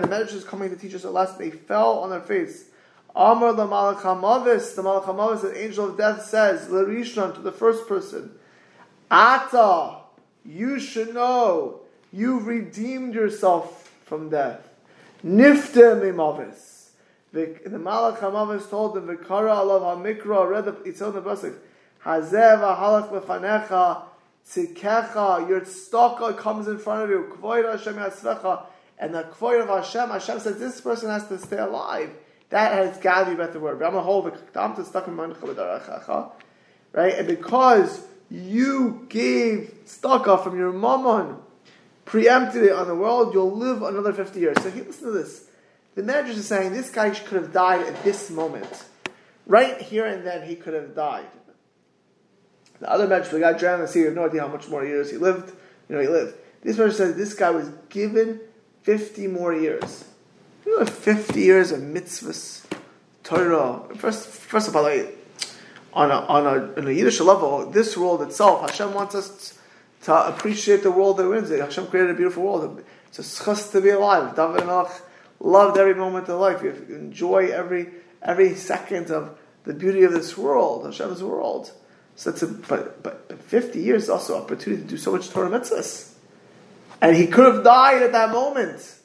the 0.00 0.08
Medrash 0.08 0.34
is 0.34 0.44
coming 0.44 0.70
to 0.70 0.76
teach 0.76 0.94
us 0.94 1.04
a 1.04 1.10
lesson. 1.10 1.38
They 1.38 1.50
fell 1.50 1.98
on 2.00 2.10
their 2.10 2.20
face. 2.20 2.66
Amar 3.16 3.54
the 3.54 3.66
Malach 3.66 4.02
Hamavis. 4.02 4.76
The 4.76 4.82
Malach 4.82 5.06
Hamavis, 5.06 5.40
the 5.40 5.64
angel 5.64 5.88
of 5.88 5.96
death, 5.96 6.26
says, 6.26 6.68
L'Rishon, 6.68 7.34
to 7.34 7.40
the 7.40 7.50
first 7.50 7.88
person. 7.88 8.32
Ata 9.10 10.04
you 10.44 10.78
should 10.78 11.14
know 11.14 11.80
you've 12.12 12.46
redeemed 12.46 13.14
yourself 13.14 13.90
from 14.04 14.28
death. 14.28 14.68
Nifta 15.24 15.98
mimavis. 16.00 16.88
The, 17.32 17.58
the 17.64 17.78
Malach 17.78 18.18
Hamavis 18.18 18.68
told 18.68 18.96
him, 18.96 19.06
Vikara 19.06 19.56
alav 19.56 19.96
hamikra, 19.96 20.48
read 20.48 20.66
the, 20.66 20.76
it's 20.84 21.00
on 21.00 21.14
the 21.14 21.22
Pasuk, 21.22 21.56
Hazev 22.04 22.60
halach 22.76 23.10
lefanecha, 23.10 24.02
tzikecha, 24.48 25.48
your 25.48 25.64
stalker 25.64 26.32
comes 26.32 26.68
in 26.68 26.78
front 26.78 27.04
of 27.04 27.10
you, 27.10 27.34
kvoid 27.36 27.70
Hashem 27.70 27.98
and 28.98 29.14
the 29.14 29.24
kvoid 29.24 29.62
of 29.62 29.68
Hashem, 29.68 30.10
Hashem 30.10 30.40
says 30.40 30.58
this 30.58 30.80
person 30.80 31.10
has 31.10 31.26
to 31.28 31.38
stay 31.38 31.58
alive. 31.58 32.10
That 32.50 32.72
has 32.72 32.98
gathered 32.98 33.34
about 33.34 33.52
the 33.52 33.60
word. 33.60 33.80
Right? 36.92 37.14
And 37.18 37.26
because 37.26 38.06
you 38.30 39.06
gave 39.08 39.74
staka 39.86 40.44
from 40.44 40.56
your 40.56 40.72
mammon, 40.72 41.38
preempted 42.04 42.62
it 42.62 42.72
on 42.72 42.86
the 42.86 42.94
world, 42.94 43.34
you'll 43.34 43.56
live 43.56 43.82
another 43.82 44.12
50 44.12 44.38
years. 44.38 44.56
So 44.62 44.68
listen 44.68 45.06
to 45.06 45.10
this. 45.10 45.46
The 45.96 46.02
Medrash 46.02 46.30
is 46.30 46.46
saying 46.46 46.72
this 46.72 46.90
guy 46.90 47.10
could 47.10 47.42
have 47.42 47.52
died 47.52 47.86
at 47.86 48.04
this 48.04 48.30
moment. 48.30 48.84
Right 49.46 49.80
here 49.80 50.06
and 50.06 50.24
then, 50.26 50.46
he 50.46 50.54
could 50.54 50.74
have 50.74 50.94
died. 50.94 51.26
The 52.84 52.90
other 52.90 53.06
Medrash, 53.06 53.30
the 53.30 53.40
guy 53.40 53.54
drowned 53.54 53.80
in 53.80 53.86
the 53.86 53.88
sea, 53.90 54.00
we 54.00 54.04
have 54.04 54.14
no 54.14 54.26
idea 54.26 54.42
how 54.42 54.48
much 54.48 54.68
more 54.68 54.84
years 54.84 55.10
he 55.10 55.16
lived. 55.16 55.50
You 55.88 55.96
know, 55.96 56.02
he 56.02 56.06
lived. 56.06 56.34
This 56.60 56.76
Medrash 56.76 56.92
says 56.92 57.16
this 57.16 57.32
guy 57.32 57.48
was 57.48 57.70
given 57.88 58.40
50 58.82 59.26
more 59.28 59.54
years. 59.54 60.04
You 60.66 60.80
know, 60.80 60.84
50 60.84 61.40
years 61.40 61.72
of 61.72 61.80
mitzvahs, 61.80 62.66
Torah. 63.22 63.80
First, 63.96 64.28
first 64.28 64.68
of 64.68 64.76
all, 64.76 64.82
like, 64.82 65.16
on 65.94 66.10
a, 66.10 66.14
on 66.14 66.46
a, 66.46 66.78
on 66.78 66.86
a 66.86 66.90
Yiddish 66.90 67.20
level, 67.20 67.70
this 67.70 67.96
world 67.96 68.20
itself, 68.20 68.68
Hashem 68.68 68.92
wants 68.92 69.14
us 69.14 69.58
to 70.02 70.28
appreciate 70.28 70.82
the 70.82 70.90
world 70.90 71.16
that 71.16 71.26
we're 71.26 71.36
in. 71.36 71.58
Hashem 71.58 71.86
created 71.86 72.10
a 72.10 72.14
beautiful 72.14 72.42
world. 72.42 72.84
It's 73.06 73.18
a 73.18 73.22
schus 73.22 73.72
to 73.72 73.80
be 73.80 73.88
alive. 73.88 74.36
David 74.36 74.64
Melch 74.64 75.00
loved 75.40 75.78
every 75.78 75.94
moment 75.94 76.28
of 76.28 76.38
life. 76.38 76.62
You 76.62 76.72
enjoy 76.90 77.46
every 77.46 77.88
every 78.20 78.54
second 78.54 79.10
of 79.10 79.38
the 79.64 79.72
beauty 79.72 80.02
of 80.02 80.12
this 80.12 80.36
world, 80.36 80.84
Hashem's 80.84 81.22
world. 81.22 81.72
So 82.16 82.30
it's 82.30 82.42
a, 82.42 82.46
but, 82.46 83.02
but, 83.02 83.28
but 83.28 83.42
50 83.42 83.80
years 83.80 84.04
is 84.04 84.10
also 84.10 84.40
opportunity 84.40 84.82
to 84.82 84.88
do 84.88 84.96
so 84.96 85.12
much 85.12 85.30
Torah 85.30 85.50
mitzvahs. 85.50 86.12
And 87.00 87.16
he 87.16 87.26
could 87.26 87.52
have 87.52 87.64
died 87.64 88.02
at 88.02 88.12
that 88.12 88.30
moment. 88.30 88.98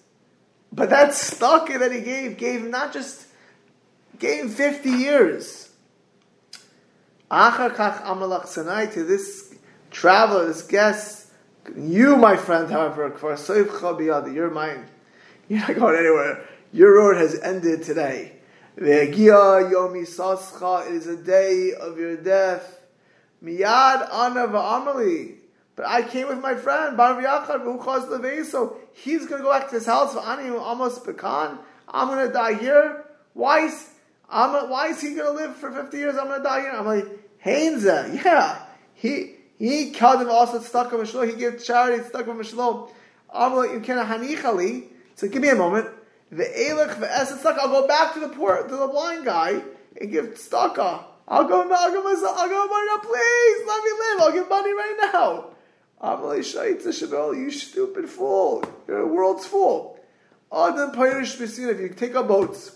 But 0.72 0.92
that 0.92 1.14
stuck 1.14 1.68
that 1.70 1.92
he 1.92 2.02
gave, 2.02 2.38
gave 2.38 2.64
not 2.64 2.94
just, 2.94 3.26
gave 4.20 4.54
50 4.54 4.90
years. 4.90 5.70
Achar 7.32 7.76
kach 7.76 8.04
amalach 8.04 8.46
sanai 8.46 8.94
to 8.94 9.04
this 9.04 9.56
traveler, 9.92 10.48
this 10.48 10.62
guest. 10.62 11.28
You, 11.76 12.16
my 12.16 12.38
friend, 12.38 12.72
however, 12.72 13.12
you're 14.34 14.50
mine. 14.50 14.86
You're 15.48 15.60
not 15.60 15.76
going 15.76 15.96
anywhere. 15.98 16.48
Your 16.72 16.96
road 16.96 17.18
has 17.18 17.40
ended 17.40 17.84
today. 17.84 18.34
It 18.78 19.10
is 20.92 21.08
a 21.08 21.18
day 21.18 21.74
of 21.74 21.98
your 21.98 22.16
death. 22.18 22.79
Miyad 23.44 24.10
ana 24.12 24.48
v'amali. 24.48 25.36
But 25.76 25.88
I 25.88 26.02
came 26.02 26.28
with 26.28 26.40
my 26.40 26.56
friend 26.56 26.98
Bar 26.98 27.22
who 27.60 27.78
caused 27.78 28.10
the 28.10 28.46
So 28.46 28.78
he's 28.94 29.26
going 29.28 29.42
to 29.42 29.44
go 29.44 29.52
back 29.52 29.70
to 29.70 29.76
his 29.76 29.86
house 29.86 30.14
for 30.14 30.20
ani 30.20 30.50
almost 30.50 31.06
pecan. 31.06 31.58
I'm 31.88 32.08
going 32.10 32.28
to 32.28 32.34
die 32.34 32.56
here. 32.56 33.06
Why 33.34 33.62
is 33.62 33.90
I'm, 34.30 34.70
why 34.70 34.88
is 34.90 35.02
he 35.02 35.16
going 35.16 35.26
to 35.26 35.32
live 35.32 35.56
for 35.56 35.72
50 35.72 35.98
years? 35.98 36.16
I'm 36.18 36.28
going 36.28 36.40
to 36.40 36.44
die 36.44 36.62
here. 36.62 36.72
I'm 36.72 36.86
like, 36.86 37.06
Hainza, 37.44 38.24
yeah. 38.24 38.62
He, 38.94 39.36
he 39.58 39.92
killed 39.92 40.22
him 40.22 40.30
also 40.30 40.60
stuck 40.60 40.92
him 40.92 41.06
He 41.06 41.36
gave 41.36 41.64
charity 41.64 42.04
stuck 42.04 42.26
him 42.26 42.38
Mishlo. 42.38 42.90
You 43.34 43.80
hanichali. 43.80 44.84
So 45.16 45.28
give 45.28 45.42
me 45.42 45.50
a 45.50 45.56
moment. 45.56 45.88
The 46.32 46.44
elech, 46.44 47.00
the 47.00 47.26
stuck. 47.26 47.58
I'll 47.58 47.70
go 47.70 47.88
back 47.88 48.14
to 48.14 48.20
the 48.20 48.30
poor, 48.30 48.68
to 48.68 48.76
the 48.76 48.88
blind 48.88 49.26
guy 49.26 49.62
and 50.00 50.12
give 50.12 50.26
staka. 50.38 51.06
I'll 51.30 51.48
go, 51.48 51.62
I'll 51.62 51.92
go 51.92 52.02
I'll 52.08 52.50
go 52.50 52.86
now, 52.88 52.98
please, 52.98 53.68
let 53.68 53.84
me 53.84 53.92
live. 54.00 54.22
I'll 54.22 54.32
give 54.32 54.50
money 54.50 54.74
right 54.74 54.98
now. 55.14 55.46
You 57.34 57.52
stupid 57.52 58.10
fool. 58.10 58.64
Your 58.88 59.06
world's 59.06 59.46
full. 59.46 60.00
Adam 60.52 60.92
Payrish 60.92 61.40
If 61.40 61.80
you 61.80 61.90
take 61.90 62.16
a 62.16 62.24
boat 62.24 62.72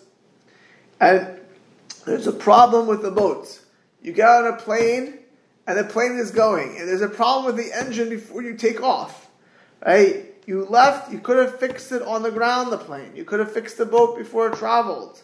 and 0.99 1.39
there's 2.05 2.27
a 2.27 2.33
problem 2.33 2.87
with 2.87 3.01
the 3.01 3.11
boat. 3.11 3.59
You 4.01 4.13
get 4.13 4.27
on 4.27 4.47
a 4.47 4.57
plane, 4.57 5.19
and 5.65 5.77
the 5.77 5.83
plane 5.83 6.17
is 6.17 6.31
going, 6.31 6.77
and 6.77 6.87
there's 6.87 7.01
a 7.01 7.09
problem 7.09 7.55
with 7.55 7.65
the 7.65 7.75
engine 7.77 8.09
before 8.09 8.43
you 8.43 8.55
take 8.55 8.81
off. 8.83 9.29
Right? 9.85 10.25
You 10.45 10.65
left, 10.65 11.11
you 11.11 11.19
could 11.19 11.37
have 11.37 11.59
fixed 11.59 11.91
it 11.91 12.01
on 12.01 12.21
the 12.21 12.31
ground, 12.31 12.71
the 12.71 12.77
plane. 12.77 13.15
You 13.15 13.23
could 13.23 13.39
have 13.39 13.51
fixed 13.51 13.77
the 13.77 13.85
boat 13.85 14.17
before 14.17 14.47
it 14.47 14.55
traveled. 14.55 15.21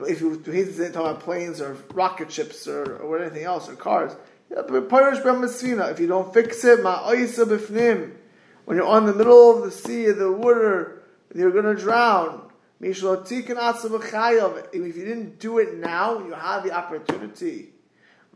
If 0.00 0.20
you 0.20 0.42
he's 0.46 0.76
talking 0.76 0.94
about 0.94 1.20
planes 1.20 1.60
or 1.60 1.74
rocket 1.92 2.32
ships 2.32 2.66
or, 2.66 2.96
or 2.96 3.18
anything 3.18 3.44
else 3.44 3.68
or 3.68 3.76
cars. 3.76 4.16
If 4.50 6.00
you 6.00 6.06
don't 6.06 6.34
fix 6.34 6.64
it, 6.64 6.82
when 8.64 8.76
you're 8.76 8.86
on 8.86 9.06
the 9.06 9.14
middle 9.14 9.56
of 9.56 9.64
the 9.64 9.70
sea, 9.70 10.10
the 10.10 10.32
water, 10.32 11.02
you're 11.34 11.50
going 11.50 11.64
to 11.64 11.74
drown. 11.74 12.42
If 12.80 13.02
you 13.02 13.16
didn't 15.04 15.38
do 15.38 15.58
it 15.58 15.78
now, 15.78 16.18
you 16.18 16.32
have 16.32 16.64
the 16.64 16.72
opportunity. 16.72 17.68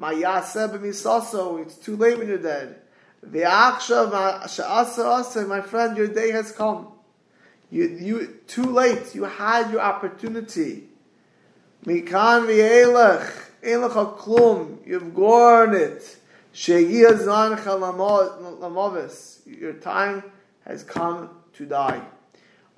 It's 0.00 1.76
too 1.76 1.96
late 1.96 2.18
when 2.18 2.28
you're 2.28 2.38
dead. 2.38 2.76
My 3.22 3.78
friend, 5.60 5.96
your 5.96 6.08
day 6.08 6.30
has 6.30 6.52
come. 6.52 6.88
You, 7.70 7.88
you, 7.88 8.38
too 8.46 8.66
late. 8.66 9.14
You 9.14 9.24
had 9.24 9.72
your 9.72 9.80
opportunity. 9.80 10.90
You've 11.86 12.04
gone 15.14 15.74
it. 15.74 16.16
Your 16.66 16.92
time 19.74 20.24
has 20.64 20.82
come 20.82 21.30
to 21.52 21.66
die. 21.66 22.02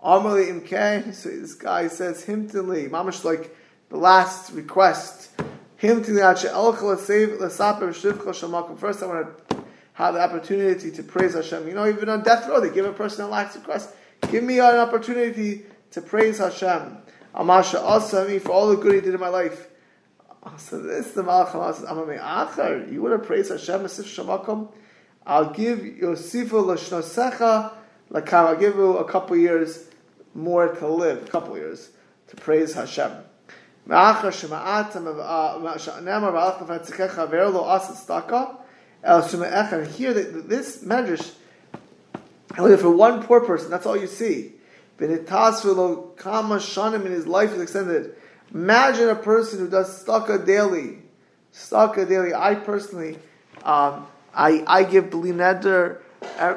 Amali 0.05 0.53
imkain. 0.53 1.15
So 1.15 1.31
this 1.31 1.55
guy 1.55 1.89
says 1.89 2.27
himtinli, 2.27 2.91
mamash 2.91 3.25
like 3.25 3.57
the 3.89 3.97
last 3.97 4.53
request. 4.53 5.31
Himtinli 5.81 6.31
ache 6.31 6.51
elcha 6.51 6.99
save 6.99 7.39
lesaper 7.39 7.95
shivcha 7.95 8.19
shamakum. 8.19 8.79
First, 8.79 9.03
I 9.03 9.07
want 9.07 9.49
to 9.49 9.65
have 9.95 10.13
the 10.15 10.21
opportunity 10.21 10.91
to 10.91 11.03
praise 11.03 11.33
Hashem. 11.33 11.67
You 11.67 11.73
know, 11.75 11.89
even 11.89 12.11
on 12.11 12.23
death 12.23 12.47
row, 12.47 12.61
they 12.61 12.69
give 12.71 12.85
a 12.85 12.93
person 12.93 13.25
a 13.25 13.29
last 13.29 13.57
request. 13.57 13.95
Give 14.31 14.45
me 14.45 14.59
an 14.59 14.77
opportunity 14.77 15.65
to 15.93 16.03
praise 16.03 16.37
Hashem. 16.39 16.99
Amasha 17.35 17.77
asami 17.77 18.41
for 18.41 18.53
all 18.53 18.69
the 18.69 18.77
good 18.77 18.95
He 18.95 19.01
did 19.01 19.15
in 19.15 19.21
my 19.21 19.29
life. 19.29 19.69
Ah, 20.43 20.57
so 20.57 20.81
this 20.81 21.13
the 21.13 21.23
Malach 21.23 21.77
says, 21.77 21.85
Amami 21.85 22.21
Achar, 22.21 22.91
you 22.93 23.03
want 23.03 23.21
to 23.21 23.27
praise 23.27 23.49
Hashem 23.49 23.85
as 23.85 23.99
if 23.99 24.07
Shamakum? 24.07 24.73
I'll 25.27 25.51
give 25.51 25.81
Yosifu 25.81 26.49
Lashnosecha 26.49 27.73
Lakam. 28.11 28.47
I'll 28.47 28.57
give 28.57 28.77
you 28.77 28.97
a 28.97 29.05
couple 29.05 29.37
years 29.37 29.85
more 30.35 30.69
to 30.69 30.89
live, 30.89 31.25
a 31.25 31.31
couple 31.31 31.57
years, 31.57 31.91
to 32.29 32.37
praise 32.37 32.75
Hashem. 32.75 33.13
And 33.91 33.95
here, 39.87 40.13
this 40.13 40.85
medrash, 40.85 41.35
only 42.59 42.77
for 42.77 42.91
one 42.91 43.23
poor 43.23 43.41
person, 43.41 43.71
that's 43.71 43.87
all 43.87 43.97
you 43.97 44.07
see. 44.07 44.53
Kama 44.99 46.57
Shanim 46.57 47.07
in 47.07 47.13
his 47.13 47.27
life 47.27 47.53
is 47.53 47.61
extended. 47.61 48.15
Imagine 48.53 49.09
a 49.11 49.15
person 49.15 49.61
who 49.61 49.69
does 49.69 50.05
tzedakah 50.05 50.45
daily. 50.45 50.99
Tzedakah 51.55 52.09
daily. 52.09 52.35
I 52.35 52.55
personally, 52.55 53.19
um, 53.63 54.07
I, 54.35 54.65
I 54.67 54.85
give 54.85 55.11
bli 55.11 55.31
neder 55.31 56.01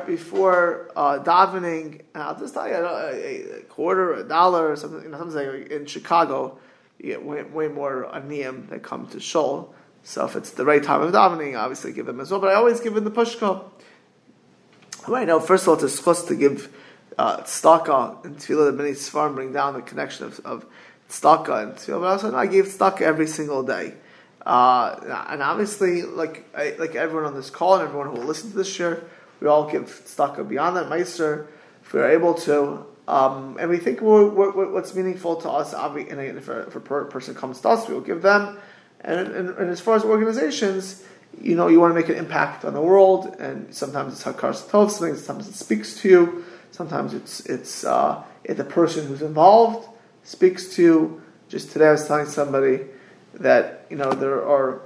before 0.07 0.89
uh, 0.95 1.19
davening. 1.19 2.01
I'll 2.15 2.39
just 2.39 2.53
tell 2.53 2.67
you 2.67 2.75
a, 2.75 3.59
a 3.59 3.61
quarter, 3.63 4.13
a 4.13 4.23
dollar, 4.23 4.71
or 4.71 4.75
something. 4.75 5.03
You 5.03 5.09
know, 5.09 5.17
something 5.19 5.35
like 5.37 5.69
in 5.69 5.85
Chicago, 5.85 6.57
you 6.97 7.09
get 7.09 7.23
way, 7.23 7.43
way 7.43 7.67
more 7.67 8.09
aniyim 8.11 8.69
that 8.69 8.83
come 8.83 9.07
to 9.09 9.19
shul. 9.19 9.73
So 10.03 10.25
if 10.25 10.35
it's 10.35 10.51
the 10.51 10.65
right 10.65 10.81
time 10.81 11.01
of 11.01 11.11
davening, 11.11 11.59
obviously 11.59 11.93
give 11.93 12.07
them 12.07 12.19
as 12.19 12.31
well. 12.31 12.39
But 12.39 12.51
I 12.51 12.55
always 12.55 12.79
give 12.79 12.95
them 12.95 13.03
the 13.03 13.11
pushka. 13.11 13.63
Right 15.07 15.27
now, 15.27 15.39
first 15.39 15.63
of 15.63 15.69
all, 15.69 15.83
it's 15.83 15.95
supposed 15.95 16.27
to 16.29 16.35
give 16.35 16.73
uh, 17.17 17.37
tzedakah 17.37 18.25
and 18.25 18.37
tefillah 18.37 18.65
the 18.65 18.71
many 18.71 18.91
svarim 18.91 19.35
bring 19.35 19.53
down 19.53 19.73
the 19.73 19.81
connection 19.81 20.25
of, 20.25 20.39
of 20.45 20.65
tzedakah 21.09 21.63
and 21.63 21.73
tefillah. 21.73 22.01
But 22.01 22.07
also, 22.07 22.35
I 22.35 22.47
give 22.47 22.67
tzedakah 22.67 23.01
every 23.01 23.27
single 23.27 23.63
day. 23.63 23.93
Uh, 24.45 25.25
and 25.29 25.43
obviously, 25.43 26.03
like 26.03 26.45
I, 26.55 26.75
like 26.79 26.95
everyone 26.95 27.25
on 27.25 27.35
this 27.35 27.49
call 27.49 27.75
and 27.75 27.83
everyone 27.83 28.07
who 28.07 28.21
will 28.21 28.27
listen 28.27 28.51
to 28.51 28.57
this 28.57 28.79
year, 28.79 29.03
we 29.39 29.47
all 29.47 29.69
give 29.69 29.85
tzedakah 30.05 30.47
beyond 30.47 30.77
that 30.77 30.89
meister 30.89 31.47
if 31.83 31.93
we're 31.93 32.09
able 32.09 32.33
to. 32.35 32.85
Um, 33.07 33.57
and 33.59 33.69
we 33.69 33.77
think 33.77 34.01
what, 34.01 34.33
what, 34.35 34.71
what's 34.71 34.95
meaningful 34.95 35.35
to 35.37 35.49
us. 35.49 35.73
And 35.73 36.19
if 36.19 36.47
a, 36.47 36.61
if 36.61 36.75
a 36.75 36.79
person 36.79 37.35
comes 37.35 37.59
to 37.61 37.69
us, 37.69 37.87
we 37.87 37.93
will 37.93 38.01
give 38.01 38.21
them. 38.21 38.57
And, 39.01 39.27
and, 39.29 39.49
and, 39.49 39.69
as 39.69 39.81
far 39.81 39.95
as 39.95 40.03
organizations, 40.03 41.03
you 41.41 41.55
know, 41.55 41.67
you 41.67 41.79
want 41.79 41.91
to 41.91 41.99
make 41.99 42.09
an 42.09 42.15
impact 42.15 42.63
on 42.65 42.73
the 42.73 42.81
world, 42.81 43.35
and 43.39 43.73
sometimes 43.73 44.13
it's 44.13 44.23
how 44.23 44.33
hakar 44.33 44.51
tov, 44.51 44.91
sometimes 44.91 45.47
it 45.47 45.55
speaks 45.55 45.95
to 46.01 46.09
you, 46.09 46.45
sometimes 46.71 47.13
it's 47.13 47.41
it's 47.41 47.83
uh, 47.83 48.23
the 48.47 48.63
person 48.63 49.07
who's 49.07 49.21
involved 49.21 49.87
speaks 50.23 50.75
to 50.75 50.81
you. 50.81 51.21
Just 51.49 51.71
today, 51.71 51.87
I 51.87 51.91
was 51.91 52.07
telling 52.07 52.25
somebody 52.25 52.81
that 53.35 53.85
you 53.89 53.97
know 53.97 54.11
there 54.11 54.45
are 54.45 54.81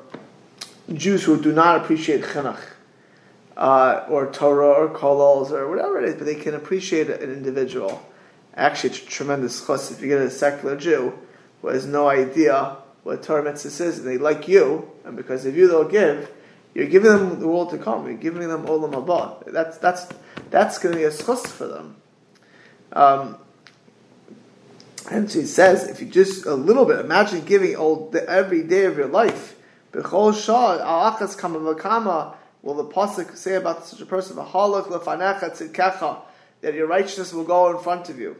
Jews 0.93 1.23
who 1.23 1.41
do 1.41 1.51
not 1.51 1.81
appreciate 1.81 2.23
chinuch 2.23 2.61
uh, 3.57 4.05
or 4.09 4.31
Torah 4.31 4.67
or 4.67 4.89
kolos 4.89 5.51
or 5.51 5.69
whatever 5.69 6.01
it 6.01 6.09
is, 6.09 6.15
but 6.15 6.25
they 6.25 6.35
can 6.35 6.55
appreciate 6.55 7.09
an 7.09 7.31
individual. 7.31 8.05
Actually, 8.55 8.91
it's 8.91 8.99
a 8.99 9.05
tremendous 9.05 9.65
chus 9.65 9.91
if 9.91 10.01
you 10.01 10.07
get 10.07 10.19
a 10.19 10.29
secular 10.29 10.77
Jew 10.77 11.13
who 11.61 11.67
has 11.69 11.85
no 11.85 12.07
idea 12.07 12.77
what 13.03 13.21
Torah 13.21 13.43
mitzvah 13.43 13.83
is, 13.83 13.99
and 13.99 14.07
they 14.07 14.17
like 14.17 14.47
you, 14.47 14.89
and 15.03 15.15
because 15.15 15.45
of 15.45 15.55
you 15.55 15.67
they'll 15.67 15.87
give. 15.87 16.31
You're 16.75 16.87
giving 16.87 17.09
them 17.09 17.39
the 17.39 17.47
world 17.47 17.71
to 17.71 17.77
come. 17.77 18.05
You're 18.05 18.17
giving 18.17 18.47
them 18.47 18.65
olam 18.65 18.93
haba. 18.93 19.51
That's 19.51 19.77
that's 19.77 20.07
that's 20.51 20.77
going 20.77 20.93
to 20.93 20.99
be 20.99 21.05
a 21.05 21.09
schus 21.09 21.47
for 21.47 21.67
them. 21.67 21.95
Um, 22.91 23.37
and 25.09 25.31
she 25.31 25.43
says, 25.43 25.87
if 25.87 26.01
you 26.01 26.07
just 26.07 26.45
a 26.45 26.53
little 26.53 26.85
bit, 26.85 26.99
imagine 26.99 27.45
giving 27.45 27.75
all 27.75 28.09
the, 28.09 28.27
every 28.29 28.63
day 28.63 28.85
of 28.85 28.97
your 28.97 29.07
life. 29.07 29.55
B'chol 29.93 30.35
shah 30.35 31.75
kama. 31.75 32.35
Will 32.61 32.73
the 32.73 32.85
pasuk 32.85 33.37
say 33.37 33.55
about 33.55 33.85
such 33.85 34.01
a 34.01 34.05
person? 34.05 34.35
That 34.35 36.73
your 36.73 36.87
righteousness 36.87 37.33
will 37.33 37.43
go 37.43 37.77
in 37.77 37.83
front 37.83 38.09
of 38.09 38.19
you. 38.19 38.35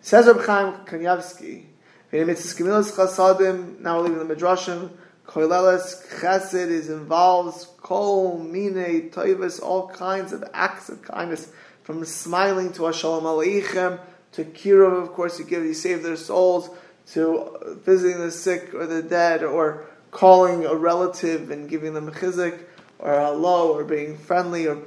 Says 0.00 0.26
Reb 0.26 0.44
Chaim 0.44 0.72
Kanievsky. 0.86 1.64
Now 2.10 4.00
we're 4.00 4.08
leaving 4.08 4.26
the 4.26 4.34
midrashim. 4.34 4.90
Koileles 5.28 6.20
chesed 6.20 6.54
is 6.54 6.88
involves 6.88 7.66
kol 7.82 8.38
mine 8.38 9.10
toivus, 9.10 9.62
all 9.62 9.88
kinds 9.88 10.32
of 10.32 10.42
acts 10.54 10.88
of 10.88 11.02
kindness, 11.02 11.52
from 11.82 12.02
smiling 12.06 12.72
to 12.72 12.82
ashalom 12.82 13.24
aleichem 13.24 14.00
to 14.32 14.44
kiruv. 14.44 15.02
Of 15.02 15.12
course, 15.12 15.38
you 15.38 15.44
give, 15.44 15.64
you 15.64 15.74
save 15.74 16.02
their 16.02 16.16
souls 16.16 16.70
to 17.12 17.78
visiting 17.84 18.18
the 18.18 18.30
sick 18.30 18.72
or 18.72 18.86
the 18.86 19.02
dead, 19.02 19.44
or 19.44 19.84
calling 20.10 20.64
a 20.64 20.74
relative 20.74 21.50
and 21.50 21.68
giving 21.68 21.92
them 21.92 22.08
a 22.08 22.10
chizik, 22.10 22.60
or 22.98 23.12
hello, 23.12 23.74
or 23.74 23.84
being 23.84 24.16
friendly, 24.16 24.66
or 24.66 24.78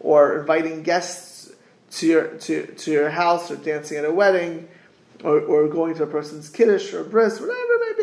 or 0.00 0.40
inviting 0.40 0.82
guests 0.82 1.50
to 1.92 2.06
your 2.06 2.26
to, 2.36 2.66
to 2.66 2.92
your 2.92 3.08
house, 3.08 3.50
or 3.50 3.56
dancing 3.56 3.96
at 3.96 4.04
a 4.04 4.12
wedding, 4.12 4.68
or, 5.24 5.40
or 5.40 5.66
going 5.66 5.94
to 5.94 6.02
a 6.02 6.06
person's 6.06 6.50
kiddush 6.50 6.92
or 6.92 7.04
bris, 7.04 7.40
whatever 7.40 7.56
it 7.56 7.78
may. 7.80 7.97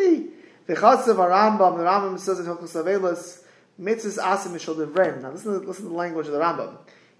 The 0.67 0.73
Chatzav 0.73 1.17
Rambam, 1.17 1.77
the 1.77 1.83
Rambam 1.83 2.17
says 2.17 2.39
in 2.39 2.47
Hilchos 2.47 2.73
Avelis, 2.73 3.43
mitzvahs 3.79 4.17
asim 4.17 4.53
mishal 4.53 4.75
devreim. 4.75 5.21
Now 5.21 5.31
listen 5.31 5.59
to, 5.59 5.67
listen 5.67 5.85
to 5.85 5.89
the 5.89 5.95
language 5.95 6.25
of 6.25 6.33
the 6.33 6.39
Rambam. 6.39 6.77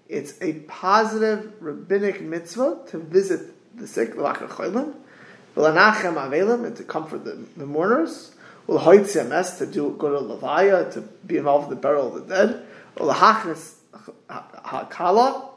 It's 0.08 0.34
a 0.40 0.54
positive 0.68 1.52
rabbinic 1.60 2.20
mitzvah 2.22 2.78
to 2.88 2.98
visit 2.98 3.54
the 3.78 3.86
sick, 3.86 4.16
l'achar 4.16 4.48
v'lanachem 4.48 6.14
avelim, 6.14 6.64
and 6.64 6.76
to 6.76 6.82
comfort 6.82 7.24
the, 7.24 7.38
the 7.56 7.66
mourners, 7.66 8.34
ulhoitzi 8.68 9.58
to 9.58 9.66
do 9.66 9.94
go 9.96 10.10
to 10.10 10.34
levaya, 10.34 10.92
to 10.92 11.00
be 11.00 11.36
involved 11.36 11.68
in 11.68 11.70
the 11.70 11.80
burial 11.80 12.16
of 12.16 12.26
the 12.26 12.34
dead, 12.34 12.66
ulahachnes 12.96 13.74
hakala, 14.28 15.50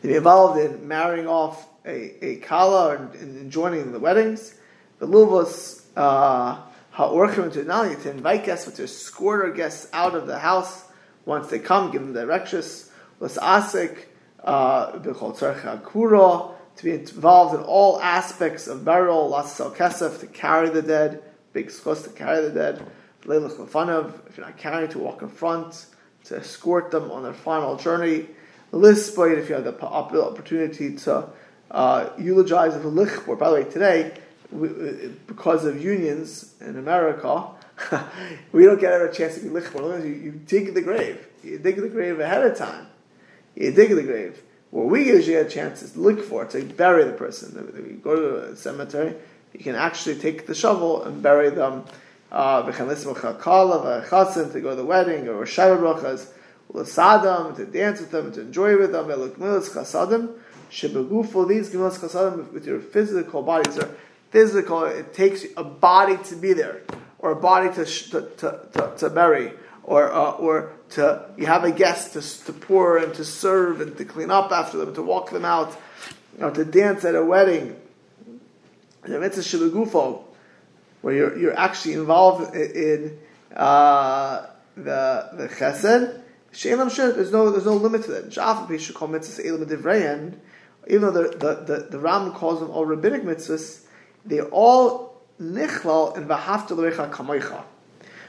to 0.00 0.08
be 0.08 0.14
involved 0.14 0.58
in 0.58 0.88
marrying 0.88 1.26
off 1.26 1.68
a, 1.84 2.24
a 2.24 2.36
kala 2.36 2.96
and, 2.96 3.14
and 3.14 3.52
joining 3.52 3.92
the 3.92 3.98
weddings, 3.98 4.54
the 4.98 5.06
luvos 5.06 5.83
ha'orchim 5.96 7.52
to 7.52 7.64
not 7.64 8.02
to 8.02 8.10
invite 8.10 8.44
guests, 8.44 8.66
but 8.66 8.74
to 8.76 8.84
escort 8.84 9.44
our 9.44 9.50
guests 9.50 9.88
out 9.92 10.14
of 10.14 10.26
the 10.26 10.38
house 10.38 10.84
once 11.24 11.48
they 11.48 11.58
come, 11.58 11.90
give 11.90 12.02
them 12.02 12.12
directions. 12.12 12.90
Was 13.18 13.36
asik 13.38 14.06
uh, 14.42 14.92
to 14.92 16.50
be 16.82 16.90
involved 16.90 17.54
in 17.54 17.62
all 17.62 18.00
aspects 18.00 18.66
of 18.66 18.84
burial, 18.84 19.30
lasal 19.30 19.74
kesef 19.74 20.20
to 20.20 20.26
carry 20.26 20.68
the 20.68 20.82
dead, 20.82 21.22
big 21.52 21.68
schos 21.68 22.04
to 22.04 22.10
carry 22.10 22.42
the 22.42 22.50
dead, 22.50 22.84
leilach 23.24 24.28
if 24.28 24.36
you're 24.36 24.46
not 24.46 24.58
carrying, 24.58 24.90
to 24.90 24.98
walk 24.98 25.22
in 25.22 25.28
front, 25.28 25.86
to 26.24 26.36
escort 26.36 26.90
them 26.90 27.10
on 27.10 27.22
their 27.22 27.32
final 27.32 27.76
journey. 27.76 28.26
Lisboid, 28.72 29.38
if 29.38 29.48
you 29.48 29.54
have 29.54 29.64
the 29.64 29.84
opportunity 29.84 30.96
to 30.96 31.28
uh, 31.70 32.10
eulogize 32.18 32.74
the 32.74 32.90
lichbor. 32.90 33.38
By 33.38 33.48
the 33.50 33.54
way, 33.54 33.64
today 33.64 34.14
because 34.50 35.64
of 35.64 35.82
unions 35.82 36.54
in 36.60 36.76
America, 36.78 37.48
we 38.52 38.64
don't 38.64 38.80
get 38.80 39.00
a 39.00 39.12
chance 39.12 39.34
to 39.36 39.40
be 39.40 39.48
lichbor. 39.48 40.04
You, 40.04 40.12
you 40.12 40.32
dig 40.32 40.74
the 40.74 40.82
grave. 40.82 41.26
You 41.42 41.58
dig 41.58 41.76
the 41.76 41.88
grave 41.88 42.20
ahead 42.20 42.44
of 42.46 42.56
time. 42.56 42.86
You 43.54 43.72
dig 43.72 43.90
the 43.94 44.02
grave. 44.02 44.42
What 44.70 44.86
we 44.86 45.06
usually 45.06 45.34
get 45.34 45.46
a 45.46 45.50
chance 45.50 45.82
is 45.82 45.92
to 45.92 46.00
look 46.00 46.22
for, 46.24 46.44
to 46.46 46.64
bury 46.64 47.04
the 47.04 47.12
person. 47.12 47.54
You 47.76 48.00
go 48.02 48.16
to 48.16 48.52
a 48.52 48.56
cemetery, 48.56 49.14
you 49.52 49.60
can 49.60 49.76
actually 49.76 50.16
take 50.16 50.46
the 50.46 50.54
shovel 50.54 51.04
and 51.04 51.22
bury 51.22 51.50
them. 51.50 51.84
Uh, 52.32 52.62
to 52.62 52.72
go 52.72 54.70
to 54.70 54.74
the 54.74 54.84
wedding, 54.84 55.28
or 55.28 55.44
Shava 55.44 55.78
Brachas, 55.78 56.26
Lasadam, 56.72 57.54
to 57.54 57.64
dance 57.64 58.00
with 58.00 58.10
them, 58.10 58.32
to 58.32 58.40
enjoy 58.40 58.76
with 58.76 58.90
them, 58.90 59.06
Shebegufo, 60.74 61.46
these 61.48 61.70
Gemilas 61.70 62.00
Chasadim 62.00 62.52
with 62.52 62.66
your 62.66 62.80
physical 62.80 63.42
bodies 63.42 63.78
are 63.78 63.88
physical. 64.34 64.84
It 64.84 65.14
takes 65.14 65.46
a 65.56 65.62
body 65.62 66.16
to 66.24 66.34
be 66.34 66.52
there, 66.54 66.82
or 67.20 67.30
a 67.30 67.36
body 67.36 67.72
to 67.76 67.84
to, 67.84 68.20
to, 68.38 68.92
to, 68.98 69.10
bury, 69.10 69.52
or 69.84 70.12
uh, 70.12 70.32
or 70.32 70.72
to 70.90 71.30
you 71.38 71.46
have 71.46 71.62
a 71.62 71.70
guest 71.70 72.14
to, 72.14 72.44
to 72.46 72.52
pour 72.52 72.98
and 72.98 73.14
to 73.14 73.24
serve 73.24 73.80
and 73.80 73.96
to 73.96 74.04
clean 74.04 74.32
up 74.32 74.50
after 74.50 74.78
them, 74.78 74.92
to 74.94 75.02
walk 75.02 75.30
them 75.30 75.44
out, 75.44 75.70
know, 76.38 76.50
to 76.50 76.64
dance 76.64 77.04
at 77.04 77.14
a 77.14 77.24
wedding. 77.24 77.76
The 79.04 79.20
mitzvah 79.20 79.42
shebegufo, 79.42 80.24
where 81.02 81.14
you're 81.14 81.38
you're 81.38 81.58
actually 81.58 81.94
involved 81.94 82.56
in 82.56 83.16
uh, 83.54 84.46
the 84.76 85.28
the 85.34 85.48
chesed. 85.48 86.22
There's 86.60 87.32
no 87.32 87.50
there's 87.50 87.66
no 87.66 87.76
limit 87.76 88.04
to 88.04 88.10
that. 88.12 88.30
Shafal 88.30 88.80
should 88.80 88.96
call 88.96 89.08
mitzvahs 89.08 89.44
elam 89.46 90.40
even 90.86 91.00
though 91.00 91.22
the, 91.22 91.28
the, 91.38 91.54
the, 91.54 91.86
the 91.92 91.98
Ram 91.98 92.32
calls 92.32 92.60
them 92.60 92.70
all 92.70 92.84
rabbinic 92.84 93.22
mitzvahs, 93.22 93.83
they're 94.24 94.46
all 94.46 95.20
nichlal 95.40 96.16
and 96.16 96.28
v'hafta 96.28 96.76
l'recha 96.76 97.10
kamoicha. 97.10 97.62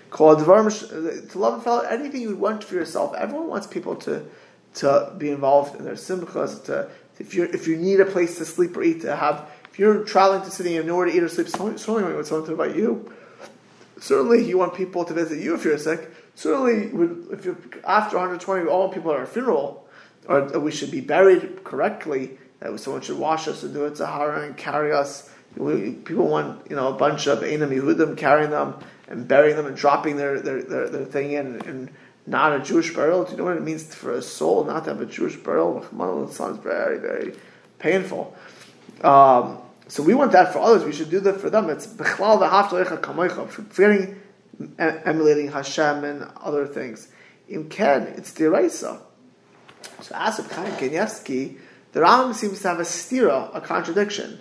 Called 0.10 0.40
to 0.40 1.40
love 1.40 1.60
a 1.60 1.62
fellow, 1.62 1.82
anything 1.82 2.22
you 2.22 2.36
want 2.36 2.64
for 2.64 2.76
yourself. 2.76 3.16
Everyone 3.16 3.48
wants 3.48 3.68
people 3.68 3.96
to 3.98 4.26
to 4.76 5.14
be 5.18 5.30
involved 5.30 5.76
in 5.78 5.86
their 5.86 5.96
simchas. 5.96 6.64
To 6.66 6.90
if 7.20 7.34
you 7.34 7.44
if 7.44 7.68
you 7.68 7.76
need 7.76 8.00
a 8.00 8.06
place 8.06 8.38
to 8.38 8.46
sleep 8.46 8.78
or 8.78 8.84
eat, 8.84 9.02
to 9.02 9.16
have 9.16 9.50
if 9.70 9.80
you're 9.80 10.04
traveling 10.04 10.44
to 10.44 10.52
city 10.52 10.70
and 10.70 10.76
you 10.76 10.82
have 10.82 10.88
nowhere 10.88 11.06
to 11.08 11.14
eat 11.16 11.24
or 11.24 11.28
sleep, 11.28 11.50
certainly 11.50 12.02
you 12.02 12.16
want 12.16 12.28
something 12.28 12.54
about 12.54 12.76
you. 12.76 13.12
Certainly, 14.00 14.46
you 14.46 14.58
want 14.58 14.74
people 14.74 15.06
to 15.06 15.14
visit 15.14 15.40
you 15.40 15.56
if 15.56 15.64
you're 15.64 15.78
sick. 15.78 16.12
Certainly, 16.36 16.92
if 17.32 17.46
you're 17.46 17.58
after 17.86 18.18
120, 18.18 18.68
all 18.68 18.90
people 18.90 19.12
are 19.12 19.22
at 19.22 19.24
a 19.24 19.26
funeral, 19.26 19.88
or 20.28 20.60
we 20.60 20.72
should 20.72 20.92
be 20.92 21.00
buried 21.00 21.64
correctly 21.64 22.38
that 22.60 22.78
someone 22.80 23.02
should 23.02 23.18
wash 23.18 23.48
us 23.48 23.64
and 23.64 23.74
do 23.74 23.86
a 23.86 23.92
tahara 23.92 24.46
and 24.46 24.58
carry 24.58 24.92
us. 24.92 25.30
We, 25.58 25.92
people 25.92 26.28
want 26.28 26.70
you 26.70 26.76
know 26.76 26.94
a 26.94 26.98
bunch 26.98 27.28
of 27.28 27.40
Einam 27.40 27.70
Yehudim 27.70 28.18
carrying 28.18 28.52
them 28.52 28.76
and 29.08 29.28
burying 29.28 29.56
them 29.56 29.66
and 29.66 29.76
dropping 29.76 30.18
their 30.18 30.40
their, 30.40 30.62
their, 30.62 30.90
their 30.90 31.06
thing 31.06 31.32
in 31.32 31.62
and 31.62 31.92
not 32.28 32.60
a 32.60 32.60
Jewish 32.60 32.94
burial. 32.94 33.24
Do 33.24 33.32
you 33.32 33.38
know 33.38 33.46
what 33.46 33.58
it 33.58 33.64
means 33.64 33.94
for 33.94 34.12
a 34.12 34.22
soul 34.22 34.64
not 34.64 34.86
to 34.86 34.92
have 34.92 35.02
a 35.02 35.06
Jewish 35.06 35.36
burial? 35.36 35.84
It 35.84 36.34
sounds 36.34 36.58
very 36.60 37.00
very 37.00 37.34
painful. 37.80 38.36
Um, 39.02 39.60
So 39.88 40.02
we 40.02 40.16
want 40.16 40.32
that 40.32 40.52
for 40.52 40.60
others. 40.60 40.84
We 40.84 40.94
should 40.94 41.12
do 41.12 41.20
that 41.22 41.40
for 41.40 41.50
them. 41.52 41.70
It's 41.70 41.86
bechlal 41.86 42.42
v'haftal 42.42 43.00
kamoicha. 43.02 43.48
Forgetting 43.50 44.20
emulating 44.80 45.52
Hashem 45.52 46.04
and 46.04 46.28
other 46.42 46.66
things. 46.66 47.10
In 47.48 47.70
Ken, 47.70 48.04
it's 48.18 48.32
deraisa. 48.32 49.00
So 50.02 50.16
Asif 50.16 50.52
Chaim 50.52 50.72
Kanievsky, 50.74 51.58
the 51.92 52.00
Rambam 52.00 52.34
seems 52.34 52.62
to 52.62 52.70
have 52.70 52.80
a 52.80 52.84
stira, 52.84 53.56
a 53.56 53.62
contradiction. 53.62 54.40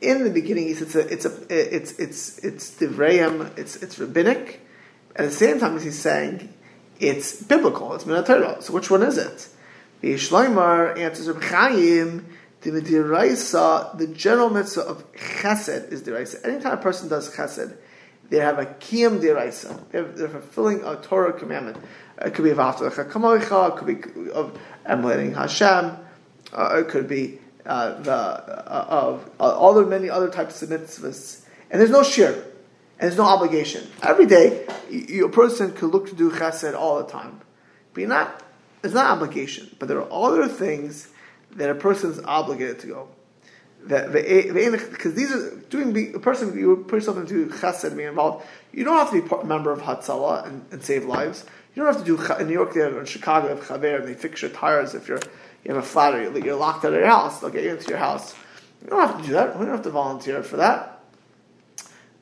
In 0.00 0.24
the 0.24 0.30
beginning, 0.30 0.68
it's 0.68 0.94
a, 0.94 1.00
it's 1.00 1.24
a, 1.24 1.32
it's 1.50 1.92
it's 1.98 2.38
it's 2.38 2.70
divrayim, 2.78 3.56
it's 3.58 3.76
it's 3.76 3.98
rabbinic. 3.98 4.60
At 5.16 5.26
the 5.26 5.30
same 5.30 5.58
time, 5.58 5.78
he's 5.80 5.98
saying 5.98 6.52
it's 7.00 7.42
biblical, 7.42 7.94
it's 7.94 8.04
minatera. 8.04 8.62
So 8.62 8.72
which 8.72 8.90
one 8.90 9.02
is 9.02 9.18
it? 9.18 9.48
The 10.00 10.14
Shloimar 10.14 10.96
answers 10.98 11.28
Reb 11.28 11.42
Chaim. 11.42 12.26
The 12.60 12.70
diraisa, 12.70 13.96
the 13.96 14.08
general 14.08 14.50
mitzvah 14.50 14.82
of 14.82 15.12
chesed 15.12 15.92
is 15.92 16.02
diraisa. 16.02 16.44
Anytime 16.44 16.72
a 16.72 16.76
person 16.76 17.08
does 17.08 17.34
chesed, 17.34 17.76
they 18.30 18.38
have 18.38 18.58
a 18.58 18.66
kiyam 18.66 19.20
diraisa. 19.20 19.80
They're, 19.90 20.02
they're 20.04 20.28
fulfilling 20.28 20.82
a 20.84 20.96
Torah 20.96 21.32
commandment. 21.32 21.78
It 22.20 22.34
could 22.34 22.44
be 22.44 22.50
of 22.50 22.58
it 22.58 23.76
could 23.76 23.86
be 23.86 24.30
of 24.32 24.58
emulating 24.84 25.34
Hashem, 25.34 25.96
uh, 26.52 26.76
it 26.78 26.88
could 26.88 27.08
be 27.08 27.38
uh, 27.68 28.00
the 28.00 28.12
uh, 28.12 28.86
of 28.88 29.30
uh, 29.38 29.56
all 29.56 29.74
the 29.74 29.84
many 29.84 30.08
other 30.08 30.30
types 30.30 30.62
of 30.62 30.70
mitzvahs. 30.70 31.44
And 31.70 31.80
there's 31.80 31.90
no 31.90 32.02
shir, 32.02 32.32
and 32.32 32.42
there's 32.98 33.18
no 33.18 33.24
obligation. 33.24 33.86
Every 34.02 34.26
day, 34.26 34.66
you, 34.90 35.26
a 35.26 35.28
person 35.28 35.72
could 35.72 35.90
look 35.90 36.08
to 36.08 36.16
do 36.16 36.30
chesed 36.30 36.74
all 36.74 36.96
the 37.02 37.10
time, 37.10 37.40
but 37.92 38.00
you're 38.00 38.08
not. 38.08 38.42
It's 38.82 38.94
not 38.94 39.10
obligation, 39.10 39.74
but 39.78 39.88
there 39.88 40.00
are 40.00 40.10
other 40.10 40.48
things 40.48 41.08
that 41.52 41.68
a 41.68 41.74
person 41.74 42.12
is 42.12 42.20
obligated 42.20 42.78
to 42.80 42.86
go. 42.86 43.08
Because 43.86 45.14
these 45.14 45.32
are 45.32 45.56
doing 45.68 46.14
a 46.14 46.18
person 46.18 46.56
you 46.56 46.84
put 46.88 46.96
yourself 46.96 47.18
into 47.18 47.46
chesed 47.48 47.96
being 47.96 48.08
involved. 48.08 48.46
You 48.72 48.84
don't 48.84 48.96
have 48.96 49.10
to 49.10 49.22
be 49.22 49.34
a 49.34 49.44
member 49.44 49.72
of 49.72 49.80
Hatzalah 49.80 50.46
and, 50.46 50.64
and 50.70 50.82
save 50.82 51.04
lives. 51.04 51.44
You 51.74 51.82
don't 51.82 51.94
have 51.94 52.04
to 52.04 52.16
do 52.16 52.34
in 52.34 52.46
New 52.46 52.54
York 52.54 52.74
there 52.74 52.94
or 52.94 53.00
in 53.00 53.06
Chicago 53.06 53.48
have 53.48 53.60
chaver 53.60 54.00
and 54.00 54.08
they 54.08 54.14
fix 54.14 54.42
your 54.42 54.50
tires 54.50 54.94
if 54.94 55.06
you're 55.06 55.20
you 55.64 55.74
have 55.74 55.82
a 55.82 55.86
flat 55.86 56.14
or 56.14 56.38
you're 56.38 56.56
locked 56.56 56.84
out 56.84 56.92
of 56.92 56.98
your 56.98 57.08
house. 57.08 57.40
They'll 57.40 57.50
get 57.50 57.64
you 57.64 57.70
into 57.70 57.88
your 57.88 57.98
house. 57.98 58.34
You 58.82 58.90
don't 58.90 59.06
have 59.06 59.20
to 59.20 59.26
do 59.26 59.32
that. 59.34 59.54
You 59.54 59.64
don't 59.64 59.74
have 59.74 59.82
to 59.82 59.90
volunteer 59.90 60.42
for 60.42 60.58
that. 60.58 61.00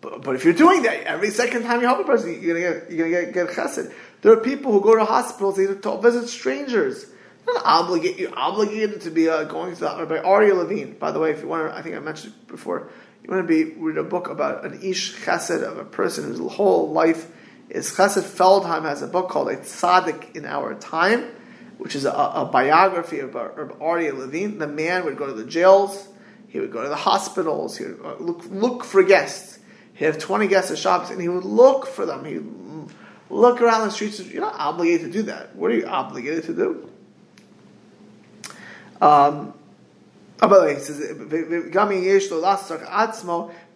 But, 0.00 0.22
but 0.22 0.34
if 0.34 0.44
you're 0.44 0.54
doing 0.54 0.82
that 0.82 1.04
every 1.04 1.30
second 1.30 1.62
time 1.62 1.80
you 1.80 1.86
help 1.86 2.00
a 2.00 2.04
person, 2.04 2.40
you're 2.40 2.54
gonna 2.54 2.80
get 2.80 2.90
you're 2.90 3.10
gonna 3.10 3.32
get, 3.32 3.34
get 3.34 3.56
chesed. 3.56 3.92
There 4.22 4.32
are 4.32 4.40
people 4.40 4.72
who 4.72 4.80
go 4.80 4.96
to 4.96 5.04
hospitals 5.04 5.60
either 5.60 5.74
to 5.74 5.98
visit 5.98 6.28
strangers. 6.28 7.06
You're 7.46 7.54
not 7.54 7.64
obligated. 7.64 8.18
You're 8.18 8.38
obligated 8.38 9.02
to 9.02 9.10
be 9.10 9.28
uh, 9.28 9.44
going 9.44 9.74
to 9.74 9.80
that. 9.82 10.08
By 10.08 10.18
Aryeh 10.18 10.56
Levine, 10.56 10.92
by 10.98 11.12
the 11.12 11.20
way, 11.20 11.30
if 11.30 11.42
you 11.42 11.48
want 11.48 11.70
to, 11.70 11.76
I 11.76 11.82
think 11.82 11.94
I 11.94 12.00
mentioned 12.00 12.34
before. 12.48 12.90
You 13.22 13.30
want 13.30 13.46
to 13.46 13.48
be 13.48 13.72
read 13.74 13.98
a 13.98 14.04
book 14.04 14.28
about 14.28 14.64
an 14.64 14.80
ish 14.82 15.16
chesed 15.16 15.62
of 15.62 15.78
a 15.78 15.84
person 15.84 16.24
whose 16.24 16.52
whole 16.52 16.92
life 16.92 17.28
is 17.68 17.90
Chesed 17.90 18.22
Feldheim 18.22 18.82
has 18.82 19.02
a 19.02 19.08
book 19.08 19.28
called 19.28 19.48
A 19.48 19.56
Tzaddik 19.56 20.36
in 20.36 20.44
Our 20.44 20.74
Time, 20.74 21.28
which 21.78 21.94
is 21.94 22.04
a, 22.04 22.10
a 22.10 22.48
biography 22.50 23.20
of, 23.20 23.36
of 23.36 23.78
Aryeh 23.78 24.16
Levine. 24.16 24.58
The 24.58 24.66
man 24.66 25.04
would 25.04 25.16
go 25.16 25.26
to 25.26 25.32
the 25.32 25.44
jails, 25.44 26.08
he 26.48 26.60
would 26.60 26.72
go 26.72 26.82
to 26.82 26.88
the 26.88 26.96
hospitals, 26.96 27.76
he 27.76 27.84
would 27.84 28.00
uh, 28.04 28.16
look, 28.18 28.44
look 28.50 28.84
for 28.84 29.02
guests. 29.02 29.58
He'd 29.94 30.06
have 30.06 30.18
20 30.18 30.46
guests 30.46 30.70
at 30.70 30.78
shops, 30.78 31.10
and 31.10 31.20
he 31.20 31.28
would 31.28 31.44
look 31.44 31.86
for 31.86 32.04
them. 32.04 32.24
He'd 32.24 32.44
look 33.30 33.60
around 33.60 33.86
the 33.86 33.90
streets. 33.90 34.20
You're 34.20 34.42
not 34.42 34.54
obligated 34.58 35.12
to 35.12 35.18
do 35.18 35.22
that. 35.24 35.56
What 35.56 35.70
are 35.70 35.74
you 35.74 35.86
obligated 35.86 36.44
to 36.44 36.54
do? 36.54 36.90
Um, 39.00 39.54
oh, 40.42 40.48
by 40.48 40.58
the 40.58 40.64
way, 40.64 40.74
he 40.74 40.80
says, 40.80 40.98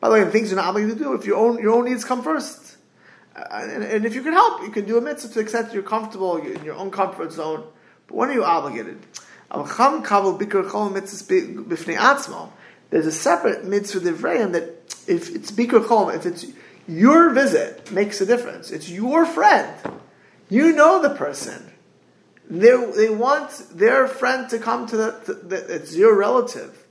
by 0.01 0.09
the 0.09 0.15
way, 0.15 0.31
things 0.31 0.51
you're 0.51 0.57
not 0.57 0.69
obligated 0.69 0.99
to 0.99 1.05
do, 1.05 1.15
if 1.15 1.27
your 1.27 1.37
own, 1.37 1.59
your 1.59 1.75
own 1.75 1.85
needs 1.85 2.05
come 2.05 2.23
first. 2.23 2.77
Uh, 3.37 3.45
and, 3.53 3.85
and, 3.85 4.07
if 4.07 4.15
you 4.15 4.23
can 4.23 4.33
help, 4.33 4.63
you 4.63 4.71
can 4.71 4.87
do 4.87 4.99
a 4.99 5.01
mitzvah 5.01 5.29
to 5.29 5.35
the 5.35 5.41
extent 5.41 5.67
that 5.69 5.75
you're 5.75 5.83
comfortable 5.83 6.37
in 6.39 6.65
your 6.65 6.75
own 6.75 6.91
comfort 6.91 7.33
zone. 7.33 7.65
But 8.11 8.17
when 8.17 8.31
are 8.31 8.35
you 8.35 8.45
obligated? 8.45 8.99
There's 12.91 13.07
a 13.07 13.13
separate 13.13 13.65
mitzvah 13.65 14.01
divrayim 14.01 14.53
that 14.53 14.65
if 15.07 15.35
it's 15.35 15.53
bikr 15.53 15.85
chol, 15.85 16.13
if 16.15 16.27
it's 16.27 16.47
your 16.89 17.31
visit, 17.31 17.93
makes 17.93 18.21
a 18.21 18.27
difference. 18.27 18.73
It's 18.73 18.91
your 18.91 19.25
friend. 19.25 19.73
You 20.49 20.73
know 20.73 21.01
the 21.01 21.11
person. 21.11 21.71
They, 22.49 22.75
they 22.97 23.11
want 23.11 23.51
their 23.73 24.09
friend 24.09 24.51
to 24.51 24.59
come 24.59 24.89
to 24.89 24.97
the, 24.97 25.13
to 25.27 25.35
the 25.35 25.75
it's 25.77 25.95
your 25.95 26.17
relative. 26.17 26.85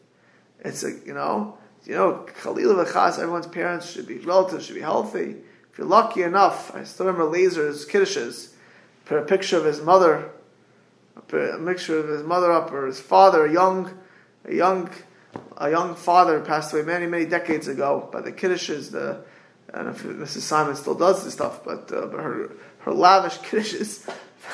It's 0.62 0.84
a, 0.86 0.92
you 1.06 1.14
know, 1.14 1.58
you 1.86 1.96
know, 1.96 2.26
Khalil 2.42 2.80
everyone's 2.80 3.48
parents 3.48 3.92
should 3.92 4.08
be 4.08 4.20
relatives, 4.20 4.68
should 4.68 4.76
be 4.76 4.82
healthy 4.82 5.36
If 5.72 5.78
you're 5.78 5.88
lucky 5.88 6.24
enough, 6.24 6.74
I 6.74 6.86
still 6.86 7.08
remember 7.08 7.30
Lazer's 7.30 7.86
kiddushes, 7.86 8.54
put 9.04 9.18
a 9.18 9.26
picture 9.26 9.58
of 9.58 9.66
his 9.66 9.82
mother, 9.82 10.32
a 11.32 11.58
mixture 11.58 12.00
of 12.00 12.08
his 12.08 12.24
mother 12.24 12.52
up 12.52 12.72
or 12.72 12.86
his 12.86 13.00
father, 13.00 13.46
a 13.46 13.52
young, 13.52 13.98
a 14.46 14.54
young, 14.54 14.90
a 15.58 15.70
young 15.70 15.96
father 15.96 16.40
passed 16.42 16.74
away 16.74 16.84
many, 16.84 17.06
many 17.06 17.26
decades 17.26 17.68
ago. 17.68 18.08
But 18.12 18.26
the 18.26 18.32
kiddushes, 18.32 18.92
the 18.92 19.24
I 19.74 19.84
don't 19.84 19.86
know 19.86 19.92
if 19.92 20.04
Mrs. 20.04 20.42
Simon 20.42 20.76
still 20.76 20.96
does 20.96 21.24
this 21.24 21.34
stuff, 21.34 21.64
but, 21.64 21.92
uh, 21.92 22.08
but 22.08 22.20
her 22.20 22.52
her 22.80 22.94
lavish 22.94 23.38
kiddushes 23.44 24.06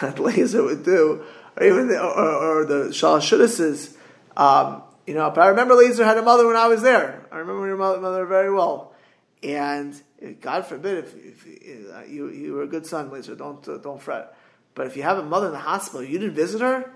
that 0.01 0.15
Lazer 0.15 0.63
would 0.63 0.84
do, 0.84 1.23
or 1.58 1.63
even 1.63 1.88
the, 1.88 2.01
or, 2.01 2.62
or 2.62 2.65
the 2.65 2.89
Shalashudases, 2.89 3.95
um, 4.36 4.84
you 5.08 5.13
know. 5.13 5.30
But 5.30 5.41
I 5.41 5.47
remember 5.47 5.75
Lazer 5.75 6.04
had 6.04 6.17
a 6.17 6.21
mother 6.21 6.47
when 6.47 6.56
I 6.56 6.67
was 6.67 6.82
there. 6.82 7.25
I 7.32 7.38
remember 7.38 7.67
your 7.67 7.78
mother, 7.78 8.01
mother 8.01 8.25
very 8.25 8.54
well, 8.54 8.93
and 9.41 9.99
God 10.41 10.65
forbid 10.65 11.06
if, 11.06 11.15
if 11.15 11.93
uh, 11.93 12.01
you 12.08 12.30
you 12.30 12.54
were 12.54 12.63
a 12.63 12.67
good 12.67 12.86
son, 12.86 13.12
Lisa, 13.12 13.36
don't 13.36 13.65
uh, 13.67 13.78
don't 13.78 14.01
fret. 14.01 14.36
But 14.75 14.88
if 14.88 14.97
you 14.97 15.03
have 15.03 15.17
a 15.17 15.23
mother 15.23 15.47
in 15.47 15.53
the 15.53 15.59
hospital, 15.59 16.03
you 16.03 16.19
didn't 16.19 16.35
visit 16.35 16.61
her. 16.61 16.91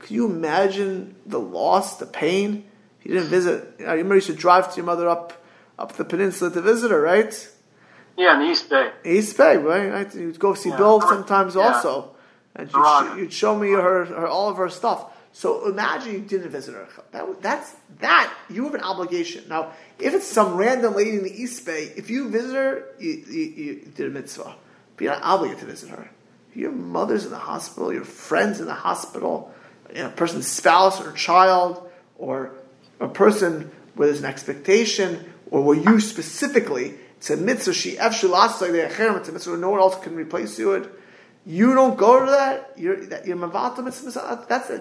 Can 0.00 0.16
you 0.16 0.26
imagine 0.26 1.14
the 1.24 1.38
loss, 1.38 1.98
the 1.98 2.06
pain? 2.06 2.64
You 3.02 3.14
didn't 3.14 3.28
visit. 3.28 3.76
You, 3.78 3.86
know, 3.86 3.92
you 3.92 3.98
remember 3.98 4.16
you 4.16 4.20
should 4.20 4.36
drive 4.36 4.70
to 4.70 4.76
your 4.76 4.84
mother 4.86 5.08
up 5.08 5.32
up 5.78 5.92
the 5.92 6.04
peninsula 6.04 6.50
to 6.50 6.60
visit 6.60 6.90
her, 6.90 7.00
right? 7.00 7.50
Yeah, 8.16 8.34
in 8.34 8.40
the 8.40 8.52
East 8.52 8.68
Bay. 8.68 8.90
East 9.04 9.36
Bay, 9.36 9.56
right? 9.56 9.90
right? 9.90 10.14
You'd 10.14 10.38
go 10.38 10.54
see 10.54 10.68
yeah. 10.68 10.76
Bill 10.76 11.00
sometimes 11.00 11.54
yeah. 11.54 11.62
also, 11.62 12.14
and 12.54 12.70
you'd, 12.70 13.16
you'd, 13.16 13.32
show 13.32 13.58
me 13.58 13.70
her, 13.70 14.04
her 14.04 14.26
all 14.26 14.50
of 14.50 14.58
her 14.58 14.68
stuff. 14.68 15.06
So 15.32 15.66
imagine 15.66 16.12
you 16.12 16.20
didn't 16.20 16.50
visit 16.50 16.74
her. 16.74 16.86
That, 17.12 17.40
that's 17.40 17.74
that 18.00 18.32
you 18.50 18.64
have 18.64 18.74
an 18.74 18.82
obligation. 18.82 19.44
Now, 19.48 19.72
if 19.98 20.12
it's 20.12 20.26
some 20.26 20.56
random 20.56 20.94
lady 20.94 21.12
in 21.12 21.24
the 21.24 21.42
East 21.42 21.64
Bay, 21.64 21.90
if 21.96 22.10
you 22.10 22.28
visit 22.28 22.54
her, 22.54 22.84
you, 22.98 23.24
you, 23.28 23.40
you 23.40 23.92
did 23.94 24.08
a 24.08 24.10
mitzvah, 24.10 24.54
but 24.96 25.04
you're 25.04 25.14
not 25.14 25.22
obligated 25.22 25.60
to 25.60 25.66
visit 25.66 25.88
her. 25.88 26.10
Your 26.54 26.72
mother's 26.72 27.24
in 27.24 27.30
the 27.30 27.38
hospital, 27.38 27.92
your 27.92 28.04
friends 28.04 28.60
in 28.60 28.66
the 28.66 28.74
hospital, 28.74 29.52
a 29.94 30.08
person's 30.10 30.46
spouse 30.46 31.00
or 31.00 31.12
child, 31.12 31.90
or 32.16 32.52
a 33.00 33.08
person 33.08 33.70
where 33.94 34.08
there's 34.08 34.20
an 34.20 34.26
expectation, 34.26 35.32
or 35.50 35.62
where 35.62 35.76
you 35.76 36.00
specifically, 36.00 36.94
it's 37.16 37.30
a 37.30 37.36
mitzvah, 37.36 37.72
she 37.72 37.90
it's 37.98 38.22
a 38.22 39.32
mitzvah, 39.32 39.56
no 39.56 39.70
one 39.70 39.80
else 39.80 39.98
can 40.02 40.14
replace 40.14 40.58
you. 40.58 40.72
It. 40.72 40.90
You 41.44 41.74
don't 41.74 41.96
go 41.96 42.24
to 42.24 42.30
that, 42.30 42.72
you're, 42.76 43.06
that, 43.06 43.26
you're 43.26 43.36
mavata 43.36 43.84
mitzvah, 43.84 44.20
uh, 44.20 44.44
that's 44.46 44.70
a, 44.70 44.78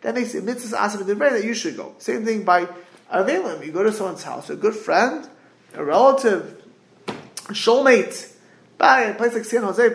that 0.00 0.14
makes 0.14 0.34
it 0.34 0.44
mitzvah 0.44 0.76
asim 0.76 1.18
that 1.18 1.44
you 1.44 1.54
should 1.54 1.76
go. 1.76 1.94
Same 1.98 2.24
thing 2.24 2.44
by 2.44 2.66
avelim. 3.12 3.64
You 3.64 3.72
go 3.72 3.82
to 3.82 3.92
someone's 3.92 4.22
house, 4.22 4.50
a 4.50 4.56
good 4.56 4.74
friend, 4.74 5.28
a 5.74 5.84
relative, 5.84 6.62
a 7.08 7.52
soulmate, 7.52 8.31
by 8.82 9.02
a 9.02 9.14
place 9.14 9.32
like 9.32 9.44
San 9.44 9.62
Jose 9.62 9.86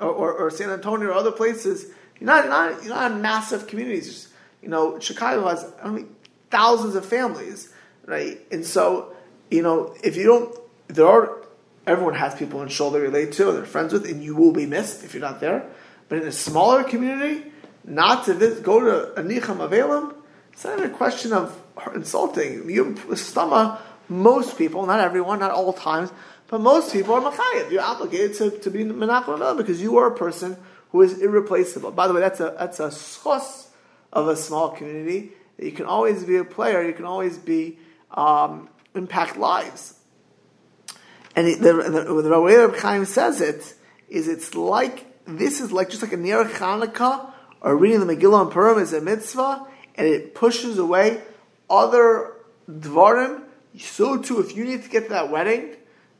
or, 0.00 0.08
or, 0.08 0.32
or, 0.32 0.50
San 0.50 0.68
Antonio 0.68 1.10
or 1.10 1.12
other 1.12 1.30
places. 1.30 1.86
You're 2.18 2.26
not, 2.26 2.42
you're 2.42 2.50
not, 2.50 2.86
not 2.86 3.12
in 3.12 3.22
massive 3.22 3.68
communities. 3.68 4.08
Just, 4.08 4.28
you 4.60 4.68
know, 4.68 4.98
Chicago 4.98 5.46
has 5.46 5.64
mean, 5.84 6.12
thousands 6.50 6.96
of 6.96 7.06
families, 7.06 7.72
right? 8.06 8.40
And 8.50 8.66
so, 8.66 9.14
you 9.52 9.62
know, 9.62 9.94
if 10.02 10.16
you 10.16 10.24
don't, 10.24 10.58
there 10.88 11.06
are 11.06 11.44
everyone 11.86 12.14
has 12.14 12.34
people 12.34 12.60
in 12.60 12.68
Shul 12.68 12.90
they 12.90 12.98
relate 12.98 13.30
to, 13.34 13.52
they're 13.52 13.64
friends 13.64 13.92
with, 13.92 14.04
and 14.04 14.20
you 14.20 14.34
will 14.34 14.52
be 14.52 14.66
missed 14.66 15.04
if 15.04 15.14
you're 15.14 15.20
not 15.20 15.38
there. 15.38 15.70
But 16.08 16.18
in 16.18 16.26
a 16.26 16.32
smaller 16.32 16.82
community, 16.82 17.52
not 17.84 18.24
to 18.24 18.34
visit, 18.34 18.64
go 18.64 18.80
to 18.80 19.22
Anicham 19.22 19.58
Avelim, 19.58 20.12
it's 20.52 20.64
not 20.64 20.76
even 20.76 20.90
a 20.90 20.94
question 20.94 21.32
of 21.32 21.56
insulting. 21.94 22.68
You, 22.68 22.94
stama, 23.10 23.78
most 24.08 24.58
people, 24.58 24.86
not 24.86 24.98
everyone, 24.98 25.38
not 25.38 25.52
all 25.52 25.72
times, 25.72 26.10
but 26.48 26.60
most 26.60 26.92
people 26.92 27.14
are 27.14 27.32
machayed. 27.32 27.70
You're 27.70 27.82
obligated 27.82 28.36
to, 28.36 28.50
to 28.50 28.70
be 28.70 28.84
menachem 28.84 29.56
because 29.56 29.80
you 29.80 29.96
are 29.98 30.08
a 30.08 30.16
person 30.16 30.56
who 30.90 31.02
is 31.02 31.20
irreplaceable. 31.20 31.90
By 31.90 32.06
the 32.06 32.14
way, 32.14 32.20
that's 32.20 32.40
a 32.40 32.54
that's 32.58 32.80
a 32.80 32.88
schos 32.88 33.66
of 34.12 34.28
a 34.28 34.36
small 34.36 34.70
community. 34.70 35.32
You 35.58 35.72
can 35.72 35.86
always 35.86 36.24
be 36.24 36.36
a 36.36 36.44
player. 36.44 36.82
You 36.82 36.92
can 36.92 37.04
always 37.04 37.38
be 37.38 37.78
um, 38.10 38.68
impact 38.94 39.36
lives. 39.36 39.98
And 41.36 41.48
the, 41.48 41.72
the, 41.72 42.22
the, 42.22 42.40
way 42.40 42.56
Reb 42.56 42.76
Chaim 42.76 43.04
says 43.06 43.40
it 43.40 43.74
is, 44.08 44.28
it's 44.28 44.54
like 44.54 45.06
this 45.26 45.60
is 45.60 45.72
like 45.72 45.90
just 45.90 46.02
like 46.02 46.12
a 46.12 46.16
ner 46.16 46.44
Chanukah 46.44 47.32
or 47.60 47.76
reading 47.76 48.06
the 48.06 48.14
Megillah 48.14 48.42
and 48.42 48.50
Purim 48.52 48.78
is 48.78 48.92
a 48.92 49.00
mitzvah, 49.00 49.66
and 49.96 50.06
it 50.06 50.34
pushes 50.34 50.78
away 50.78 51.22
other 51.68 52.34
dvarim 52.70 53.42
So 53.76 54.18
too, 54.18 54.40
if 54.40 54.54
you 54.54 54.64
need 54.64 54.84
to 54.84 54.88
get 54.88 55.04
to 55.04 55.08
that 55.10 55.30
wedding, 55.30 55.74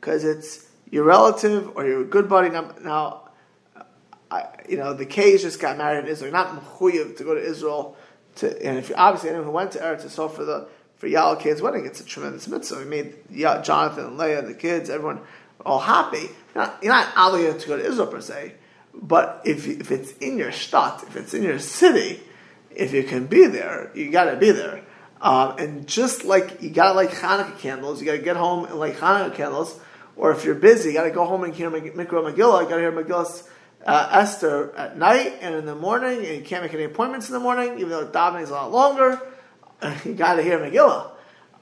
because 0.05 0.23
it's 0.23 0.67
your 0.91 1.03
relative 1.03 1.75
or 1.75 1.83
your 1.83 2.03
good 2.03 2.29
buddy. 2.29 2.49
Now, 2.49 2.71
now 2.83 3.29
I, 4.29 4.45
you 4.69 4.77
know, 4.77 4.93
the 4.93 5.05
K's 5.05 5.41
just 5.41 5.59
got 5.59 5.79
married 5.79 6.05
in 6.05 6.11
Israel. 6.11 6.31
Not 6.31 6.49
mechuyev 6.61 7.17
to 7.17 7.23
go 7.23 7.33
to 7.33 7.41
Israel. 7.41 7.97
To, 8.35 8.65
and 8.65 8.77
if 8.77 8.91
obviously 8.95 9.29
anyone 9.29 9.47
who 9.47 9.51
went 9.51 9.71
to 9.71 9.79
Eretz 9.79 10.05
Yisrael 10.05 10.31
for 10.31 10.45
the 10.45 10.67
for 10.97 11.07
Yal 11.07 11.35
K's 11.37 11.59
wedding, 11.59 11.87
it's 11.87 11.99
a 12.01 12.05
tremendous 12.05 12.47
mitzvah. 12.47 12.77
We 12.79 12.85
made 12.85 13.15
Jonathan 13.63 14.05
and 14.05 14.17
Leah, 14.17 14.43
the 14.43 14.53
kids, 14.53 14.89
everyone 14.91 15.21
all 15.65 15.79
happy. 15.79 16.29
You're 16.53 16.63
not, 16.63 16.77
you're 16.83 16.93
not 16.93 17.11
obligated 17.17 17.61
to 17.61 17.67
go 17.67 17.77
to 17.77 17.85
Israel 17.85 18.07
per 18.07 18.21
se, 18.21 18.53
but 18.93 19.41
if 19.43 19.67
if 19.67 19.91
it's 19.91 20.11
in 20.17 20.37
your 20.37 20.51
stat, 20.51 21.03
if 21.07 21.15
it's 21.15 21.33
in 21.33 21.41
your 21.41 21.57
city, 21.57 22.21
if 22.69 22.93
you 22.93 23.03
can 23.03 23.25
be 23.25 23.47
there, 23.47 23.89
you 23.95 24.11
got 24.11 24.25
to 24.25 24.37
be 24.37 24.51
there. 24.51 24.83
Um, 25.19 25.57
and 25.57 25.87
just 25.87 26.25
like 26.25 26.61
you 26.61 26.69
got 26.69 26.89
to 26.89 26.93
light 26.93 27.09
Hanukkah 27.09 27.57
candles, 27.57 27.99
you 27.99 28.05
got 28.05 28.17
to 28.17 28.19
get 28.19 28.35
home 28.35 28.65
and 28.65 28.75
light 28.75 28.97
Hanukkah 28.97 29.33
candles. 29.33 29.79
Or 30.17 30.31
if 30.31 30.45
you're 30.45 30.55
busy, 30.55 30.89
you 30.89 30.95
got 30.95 31.03
to 31.03 31.11
go 31.11 31.25
home 31.25 31.43
and 31.43 31.53
hear 31.53 31.69
Mikra 31.69 31.93
Megillah. 31.93 32.63
You 32.63 32.69
got 32.69 32.75
to 32.75 32.79
hear 32.79 32.91
Megillah's 32.91 33.47
uh, 33.85 34.09
Esther 34.11 34.75
at 34.75 34.97
night 34.97 35.37
and 35.41 35.55
in 35.55 35.65
the 35.65 35.75
morning, 35.75 36.25
and 36.25 36.37
you 36.37 36.41
can't 36.41 36.63
make 36.63 36.73
any 36.73 36.83
appointments 36.83 37.27
in 37.27 37.33
the 37.33 37.39
morning, 37.39 37.79
even 37.79 37.89
though 37.89 38.07
davening 38.07 38.43
is 38.43 38.49
a 38.49 38.53
lot 38.53 38.71
longer. 38.71 39.21
You 40.03 40.15
got 40.15 40.35
to 40.35 40.41
hear 40.41 40.57
Megillah. 40.57 41.11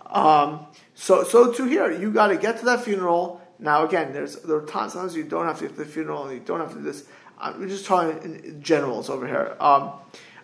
Um, 0.06 0.68
so, 0.94 1.24
so 1.24 1.52
to 1.52 1.66
here, 1.66 1.92
you 1.92 2.12
got 2.12 2.28
to 2.28 2.38
get 2.38 2.60
to 2.60 2.66
that 2.66 2.84
funeral. 2.84 3.42
Now, 3.60 3.86
again, 3.86 4.14
there's 4.14 4.36
there 4.38 4.58
are 4.58 4.66
times 4.66 4.94
sometimes 4.94 5.16
you 5.16 5.24
don't 5.24 5.46
have 5.46 5.58
to 5.60 5.68
get 5.68 5.76
to 5.76 5.84
the 5.84 5.90
funeral, 5.90 6.26
and 6.26 6.34
you 6.34 6.40
don't 6.40 6.60
have 6.60 6.70
to 6.70 6.76
do 6.76 6.84
this. 6.84 7.06
Uh, 7.40 7.54
we're 7.58 7.68
just 7.68 7.86
talking 7.86 8.22
in 8.24 8.62
generals 8.62 9.10
over 9.10 9.28
here. 9.28 9.58
Um, 9.60 9.94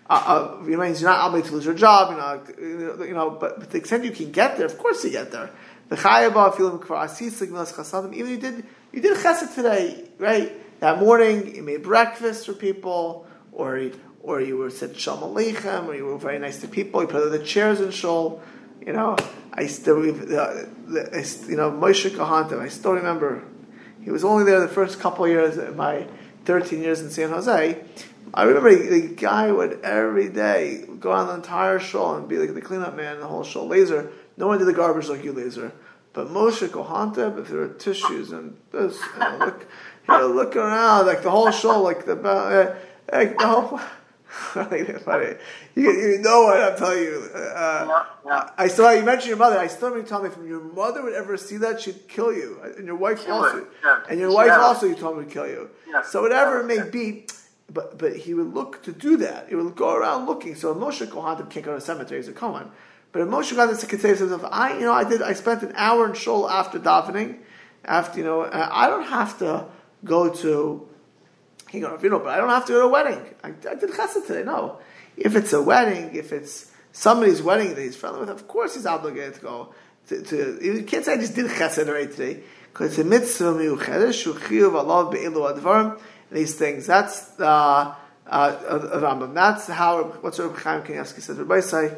uh, 0.09 0.57
uh, 0.59 0.63
it 0.63 0.79
means 0.79 1.01
you're 1.01 1.09
not 1.09 1.19
obligated 1.19 1.51
to 1.51 1.55
lose 1.55 1.65
your 1.65 1.75
job, 1.75 2.11
you 2.11 2.17
know, 2.17 3.05
you 3.05 3.13
know, 3.13 3.29
but, 3.29 3.59
but 3.59 3.65
to 3.65 3.71
the 3.71 3.77
extent 3.77 4.03
you 4.03 4.11
can 4.11 4.31
get 4.31 4.57
there, 4.57 4.65
of 4.65 4.77
course 4.79 5.03
you 5.03 5.11
get 5.11 5.31
there. 5.31 5.51
The 5.89 5.95
chayaba 5.95 6.55
feeling 6.55 8.13
even 8.13 8.31
you 8.31 8.37
did 8.37 8.65
you 8.91 9.01
did 9.01 9.17
chesed 9.17 9.55
today, 9.55 10.07
right? 10.19 10.79
That 10.79 10.99
morning 10.99 11.55
you 11.55 11.63
made 11.63 11.83
breakfast 11.83 12.45
for 12.45 12.53
people, 12.53 13.27
or 13.51 13.89
or 14.21 14.39
you 14.39 14.57
were 14.57 14.69
said 14.69 14.97
shalom 14.97 15.33
aleichem, 15.33 15.87
or 15.87 15.95
you 15.95 16.05
were 16.05 16.17
very 16.17 16.37
nice 16.39 16.61
to 16.61 16.67
people. 16.67 17.01
You 17.01 17.07
put 17.07 17.23
out 17.23 17.31
the 17.31 17.43
chairs 17.43 17.81
in 17.81 17.91
shul. 17.91 18.41
You 18.85 18.93
know, 18.93 19.17
I 19.51 19.65
still, 19.67 20.05
you 20.05 20.13
know, 20.13 21.71
Moshe 21.71 22.09
Kahantam. 22.11 22.59
I 22.59 22.69
still 22.69 22.93
remember. 22.93 23.43
He 24.01 24.11
was 24.11 24.23
only 24.23 24.45
there 24.45 24.59
the 24.61 24.67
first 24.67 24.99
couple 24.99 25.25
of 25.25 25.31
years 25.31 25.57
of 25.57 25.75
my 25.75 26.07
13 26.45 26.81
years 26.81 27.01
in 27.01 27.09
San 27.09 27.29
Jose. 27.29 27.83
I 28.33 28.43
remember 28.43 28.75
the 28.75 29.07
guy 29.07 29.51
would 29.51 29.81
every 29.83 30.29
day 30.29 30.85
go 30.99 31.11
on 31.11 31.27
the 31.27 31.33
entire 31.33 31.79
shul 31.79 32.15
and 32.15 32.29
be 32.29 32.37
like 32.37 32.53
the 32.53 32.61
cleanup 32.61 32.95
man, 32.95 33.19
the 33.19 33.27
whole 33.27 33.43
shul. 33.43 33.67
Lazer, 33.67 34.11
no 34.39 34.47
one 34.47 34.57
did 34.57 34.65
the 34.65 34.73
garbage 34.73 35.07
like 35.07 35.23
you, 35.23 35.33
Lazer. 35.33 35.71
But 36.13 36.29
Moshe 36.29 36.67
Kohanteb, 36.67 37.39
if 37.39 37.49
there 37.49 37.59
were 37.59 37.67
tissues 37.67 38.31
and 38.31 38.57
this, 38.71 38.99
and 39.19 39.39
look, 39.39 39.67
you 40.07 40.17
know, 40.17 40.27
look 40.27 40.55
around, 40.55 41.05
like 41.05 41.21
the 41.21 41.29
whole 41.29 41.51
show, 41.51 41.81
like 41.81 42.05
the, 42.05 42.19
uh, 42.19 42.75
like 43.11 43.37
the 43.37 43.47
whole, 43.47 43.79
funny. 44.29 45.35
You, 45.75 45.91
you 45.91 46.17
know 46.19 46.43
what 46.43 46.59
I'm 46.61 46.77
telling 46.77 47.03
you. 47.03 47.29
Uh, 47.33 47.85
yeah, 47.87 48.05
yeah. 48.25 48.49
I 48.57 48.67
saw 48.69 48.91
you 48.91 49.03
mentioned 49.03 49.29
your 49.29 49.37
mother. 49.37 49.59
I 49.59 49.67
still 49.67 49.89
remember 49.89 50.05
you 50.05 50.09
telling 50.09 50.31
me 50.31 50.45
if 50.45 50.49
your 50.49 50.61
mother 50.61 51.03
would 51.03 51.13
ever 51.13 51.37
see 51.37 51.57
that, 51.57 51.81
she'd 51.81 52.07
kill 52.07 52.33
you, 52.33 52.59
and 52.77 52.87
your 52.87 52.95
wife 52.95 53.23
she 53.23 53.29
also, 53.29 53.67
yeah. 53.83 53.99
and 54.09 54.19
your 54.19 54.33
wife 54.33 54.51
also, 54.51 54.87
you 54.87 54.95
told 54.95 55.17
me 55.17 55.25
would 55.25 55.33
kill 55.33 55.47
you. 55.47 55.69
So 56.09 56.21
whatever 56.21 56.61
it 56.61 56.65
may 56.65 56.89
be, 56.89 57.27
but 57.71 57.97
but 57.97 58.15
he 58.15 58.33
would 58.33 58.53
look 58.53 58.81
to 58.83 58.91
do 58.91 59.17
that. 59.17 59.49
He 59.49 59.55
would 59.55 59.75
go 59.75 59.93
around 59.93 60.25
looking. 60.25 60.55
So 60.55 60.73
Moshe 60.73 61.05
Kohanim 61.05 61.49
can't 61.49 61.65
go 61.65 61.77
to. 61.77 62.15
He's 62.15 62.27
a 62.27 62.33
Kohen. 62.33 62.71
But 63.11 63.21
if 63.23 63.27
Moshe 63.27 63.55
this 63.55 63.83
could 63.85 64.01
say 64.01 64.13
to 64.13 64.17
himself, 64.17 64.45
I 64.51 64.75
you 64.75 64.81
know 64.81 64.93
I 64.93 65.03
did 65.03 65.21
I 65.21 65.33
spent 65.33 65.63
an 65.63 65.73
hour 65.75 66.07
in 66.07 66.13
shul 66.13 66.49
after 66.49 66.79
davening, 66.79 67.39
after 67.83 68.19
you 68.19 68.25
know 68.25 68.47
I 68.51 68.87
don't 68.87 69.07
have 69.07 69.39
to 69.39 69.65
go 70.03 70.33
to 70.33 70.87
you 71.71 71.81
know, 71.81 71.97
but 71.97 72.27
I 72.27 72.37
don't 72.37 72.49
have 72.49 72.65
to 72.65 72.73
go 72.73 72.79
to 72.79 72.85
a 72.85 72.89
wedding. 72.89 73.21
I, 73.43 73.49
I 73.49 73.75
did 73.75 73.91
chesed 73.91 74.25
today. 74.25 74.43
No, 74.43 74.79
if 75.17 75.35
it's 75.35 75.53
a 75.53 75.61
wedding, 75.61 76.15
if 76.15 76.31
it's 76.31 76.71
somebody's 76.91 77.41
wedding 77.41 77.75
that 77.75 77.81
he's 77.81 77.95
friendly 77.95 78.21
with, 78.21 78.29
of 78.29 78.47
course 78.47 78.75
he's 78.75 78.85
obligated 78.85 79.35
to 79.35 79.41
go. 79.41 79.73
To, 80.07 80.21
to 80.21 80.59
you 80.61 80.83
can't 80.83 81.05
say 81.05 81.13
I 81.13 81.17
just 81.17 81.35
did 81.35 81.47
chesed 81.47 81.85
today 82.15 82.41
because 82.71 82.91
it's 82.91 82.99
a 82.99 83.03
mitzvah 83.03 83.53
miuchedesh 83.53 84.33
shuchiyuv 84.33 84.71
alav 84.71 85.11
be'ilu 85.11 85.55
advarim. 85.55 85.99
These 86.31 86.55
things. 86.55 86.85
That's 86.85 87.39
uh, 87.39 87.95
uh, 88.27 88.51
Rambam. 88.99 89.33
That's 89.33 89.67
how 89.67 90.03
what's 90.21 90.39
Rabbi 90.39 90.59
Chaim 90.59 90.83
Kanievsky 90.83 91.21
says. 91.21 91.37
Rabbi 91.37 91.59
say 91.61 91.95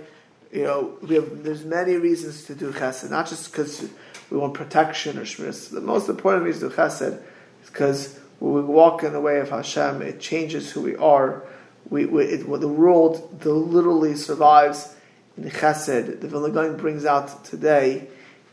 you 0.52 0.64
know, 0.64 0.98
we 1.02 1.16
have, 1.16 1.44
there's 1.44 1.64
many 1.64 1.96
reasons 1.96 2.44
to 2.46 2.56
do 2.56 2.72
chesed, 2.72 3.10
not 3.10 3.28
just 3.28 3.52
because 3.52 3.90
we 4.30 4.38
want 4.38 4.54
protection 4.54 5.18
or 5.18 5.22
shmiras. 5.22 5.70
The 5.70 5.82
most 5.82 6.10
important 6.10 6.46
reason 6.46 6.70
to 6.70 6.76
do 6.76 6.82
chesed 6.82 7.22
is 7.64 7.70
because 7.70 8.20
when 8.40 8.54
we 8.54 8.62
walk 8.62 9.04
in 9.04 9.14
the 9.14 9.22
way 9.22 9.40
of 9.40 9.50
Hashem, 9.50 10.02
it 10.02 10.20
changes 10.20 10.72
who 10.72 10.82
we 10.82 10.96
are. 10.98 11.44
We, 11.90 12.06
we 12.06 12.26
it, 12.26 12.40
the 12.40 12.68
world 12.68 13.40
the 13.42 13.54
literally 13.54 14.16
survives 14.16 14.96
in 15.38 15.46
chesed. 15.46 16.20
The 16.20 16.28
Vilna 16.28 16.74
brings 16.74 17.06
out 17.06 17.46
today 17.46 18.10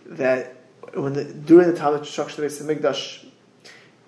that 0.06 0.54
when 0.94 1.14
the, 1.14 1.24
during 1.24 1.70
the 1.70 1.76
time 1.76 1.94
of 1.94 2.02
destruction 2.02 2.44
of 2.44 2.58
the 2.58 2.74
Mikdash, 2.74 3.26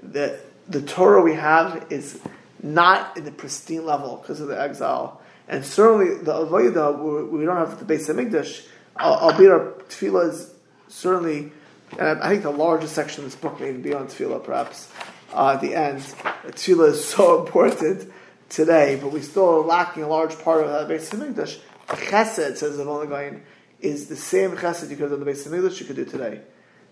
that 0.02 0.40
the 0.68 0.82
Torah 0.82 1.22
we 1.22 1.34
have 1.34 1.86
is 1.90 2.20
not 2.62 3.16
in 3.16 3.24
the 3.24 3.32
pristine 3.32 3.84
level 3.84 4.18
because 4.18 4.40
of 4.40 4.48
the 4.48 4.60
exile 4.60 5.20
and 5.50 5.66
certainly 5.66 6.14
the 6.22 6.32
Avodah, 6.32 7.28
we 7.28 7.44
don't 7.44 7.56
have 7.56 7.80
the 7.80 7.84
base 7.84 8.08
of 8.08 8.16
Mikdash, 8.16 8.64
albeit 8.98 9.50
our 9.50 9.72
tefillah 9.88 10.30
is 10.30 10.54
certainly, 10.86 11.50
and 11.98 12.20
I 12.20 12.28
think 12.28 12.44
the 12.44 12.50
largest 12.50 12.94
section 12.94 13.24
of 13.24 13.30
this 13.32 13.38
book 13.38 13.60
may 13.60 13.72
be 13.72 13.92
on 13.92 14.06
tefillah, 14.06 14.44
perhaps, 14.44 14.88
uh, 15.34 15.54
at 15.54 15.60
the 15.60 15.74
end. 15.74 16.02
Tefillah 16.46 16.90
is 16.90 17.04
so 17.04 17.40
important 17.44 18.12
today, 18.48 18.96
but 19.02 19.10
we 19.10 19.20
still 19.20 19.48
are 19.48 19.60
lacking 19.60 20.04
a 20.04 20.08
large 20.08 20.38
part 20.38 20.62
of 20.62 20.70
that 20.70 20.86
base 20.86 21.12
of 21.12 21.18
Mikdash. 21.18 21.58
Chesed, 21.88 22.56
says 22.56 22.76
the 22.76 22.84
Vilna 22.84 23.40
is 23.80 24.06
the 24.06 24.14
same 24.14 24.52
chesed 24.52 24.88
you 24.88 24.96
could 24.96 25.10
have 25.10 25.18
the 25.18 25.26
base 25.26 25.44
of 25.46 25.52
Mikdash 25.52 25.80
you 25.80 25.86
could 25.86 25.96
do 25.96 26.04
today. 26.04 26.42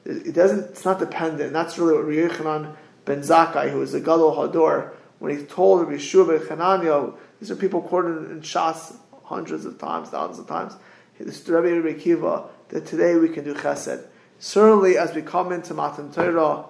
It 0.04 0.34
doesn't, 0.34 0.70
it's 0.70 0.84
not 0.84 0.98
dependent. 0.98 1.52
That's 1.52 1.78
really 1.78 1.94
what 1.94 2.06
Yochanan 2.06 2.74
ben 3.04 3.20
Zakkai, 3.20 3.70
who 3.70 3.78
was 3.78 3.92
the 3.92 4.00
Gadol 4.00 4.34
Hador, 4.34 4.94
when 5.20 5.36
he 5.36 5.44
told 5.44 5.82
Rabbi 5.82 5.92
Yehoshua 5.92 6.48
ben 6.48 6.59
Chananya, 6.59 7.16
these 7.41 7.51
are 7.51 7.57
people 7.57 7.82
quoted 7.82 8.30
in 8.30 8.41
Shas 8.41 8.97
hundreds 9.24 9.64
of 9.64 9.78
times, 9.78 10.09
thousands 10.09 10.39
of 10.39 10.47
times. 10.47 10.74
This 11.18 11.47
Rabbi 11.49 11.70
Rabbi 11.70 11.99
Akiva 11.99 12.49
that 12.68 12.86
today 12.86 13.16
we 13.16 13.28
can 13.28 13.45
do 13.45 13.55
Chesed. 13.55 14.05
Certainly, 14.39 14.97
as 14.99 15.14
we 15.14 15.22
come 15.22 15.53
into 15.53 15.74
Matan 15.74 16.12
Torah, 16.12 16.64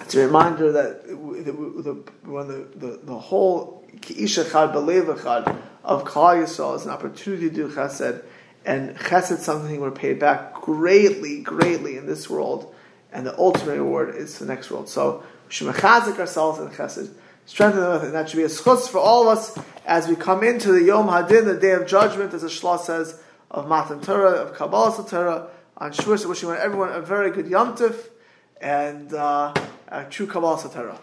it's 0.00 0.14
a 0.14 0.24
reminder 0.24 0.72
that 0.72 1.02
when 1.14 2.48
the, 2.48 2.68
the, 2.76 3.00
the 3.02 3.18
whole 3.18 3.84
Ki'isha 4.00 4.50
Chad 4.50 4.74
of 5.84 6.04
Klal 6.04 6.42
Yisrael 6.42 6.76
is 6.76 6.84
an 6.84 6.90
opportunity 6.90 7.48
to 7.50 7.54
do 7.54 7.68
Chesed, 7.68 8.22
and 8.64 8.96
Chesed 8.96 9.38
something 9.38 9.80
we're 9.80 9.90
paid 9.90 10.18
back 10.18 10.54
greatly, 10.54 11.42
greatly 11.42 11.96
in 11.96 12.06
this 12.06 12.30
world, 12.30 12.74
and 13.12 13.26
the 13.26 13.38
ultimate 13.38 13.76
reward 13.76 14.14
is 14.14 14.38
the 14.38 14.46
next 14.46 14.70
world. 14.70 14.88
So 14.88 15.22
we 15.46 15.52
should 15.52 15.72
mechazik 15.72 16.18
ourselves 16.18 16.60
in 16.60 16.68
Chesed 16.68 17.12
strengthen 17.48 17.80
them, 17.80 18.02
and 18.04 18.14
that 18.14 18.28
should 18.28 18.36
be 18.36 18.42
a 18.42 18.48
schutz 18.48 18.88
for 18.88 18.98
all 18.98 19.22
of 19.28 19.38
us 19.38 19.58
as 19.86 20.06
we 20.06 20.14
come 20.14 20.44
into 20.44 20.70
the 20.70 20.84
Yom 20.84 21.08
Hadin, 21.08 21.46
the 21.46 21.58
Day 21.58 21.72
of 21.72 21.86
Judgment, 21.86 22.34
as 22.34 22.42
the 22.42 22.48
Shlah 22.48 22.78
says, 22.78 23.20
of 23.50 23.66
Matan 23.66 24.02
Torah, 24.02 24.32
of 24.32 24.54
Kabbalah 24.54 25.08
Torah, 25.08 25.48
on 25.78 25.90
Shavuos, 25.90 26.26
wishing 26.26 26.50
everyone 26.50 26.92
a 26.92 27.00
very 27.00 27.30
good 27.30 27.46
Yom 27.46 27.74
Tif, 27.74 28.10
and 28.60 29.14
uh, 29.14 29.54
a 29.88 30.04
true 30.04 30.26
Kabbalah 30.26 30.70
Torah. 30.70 30.98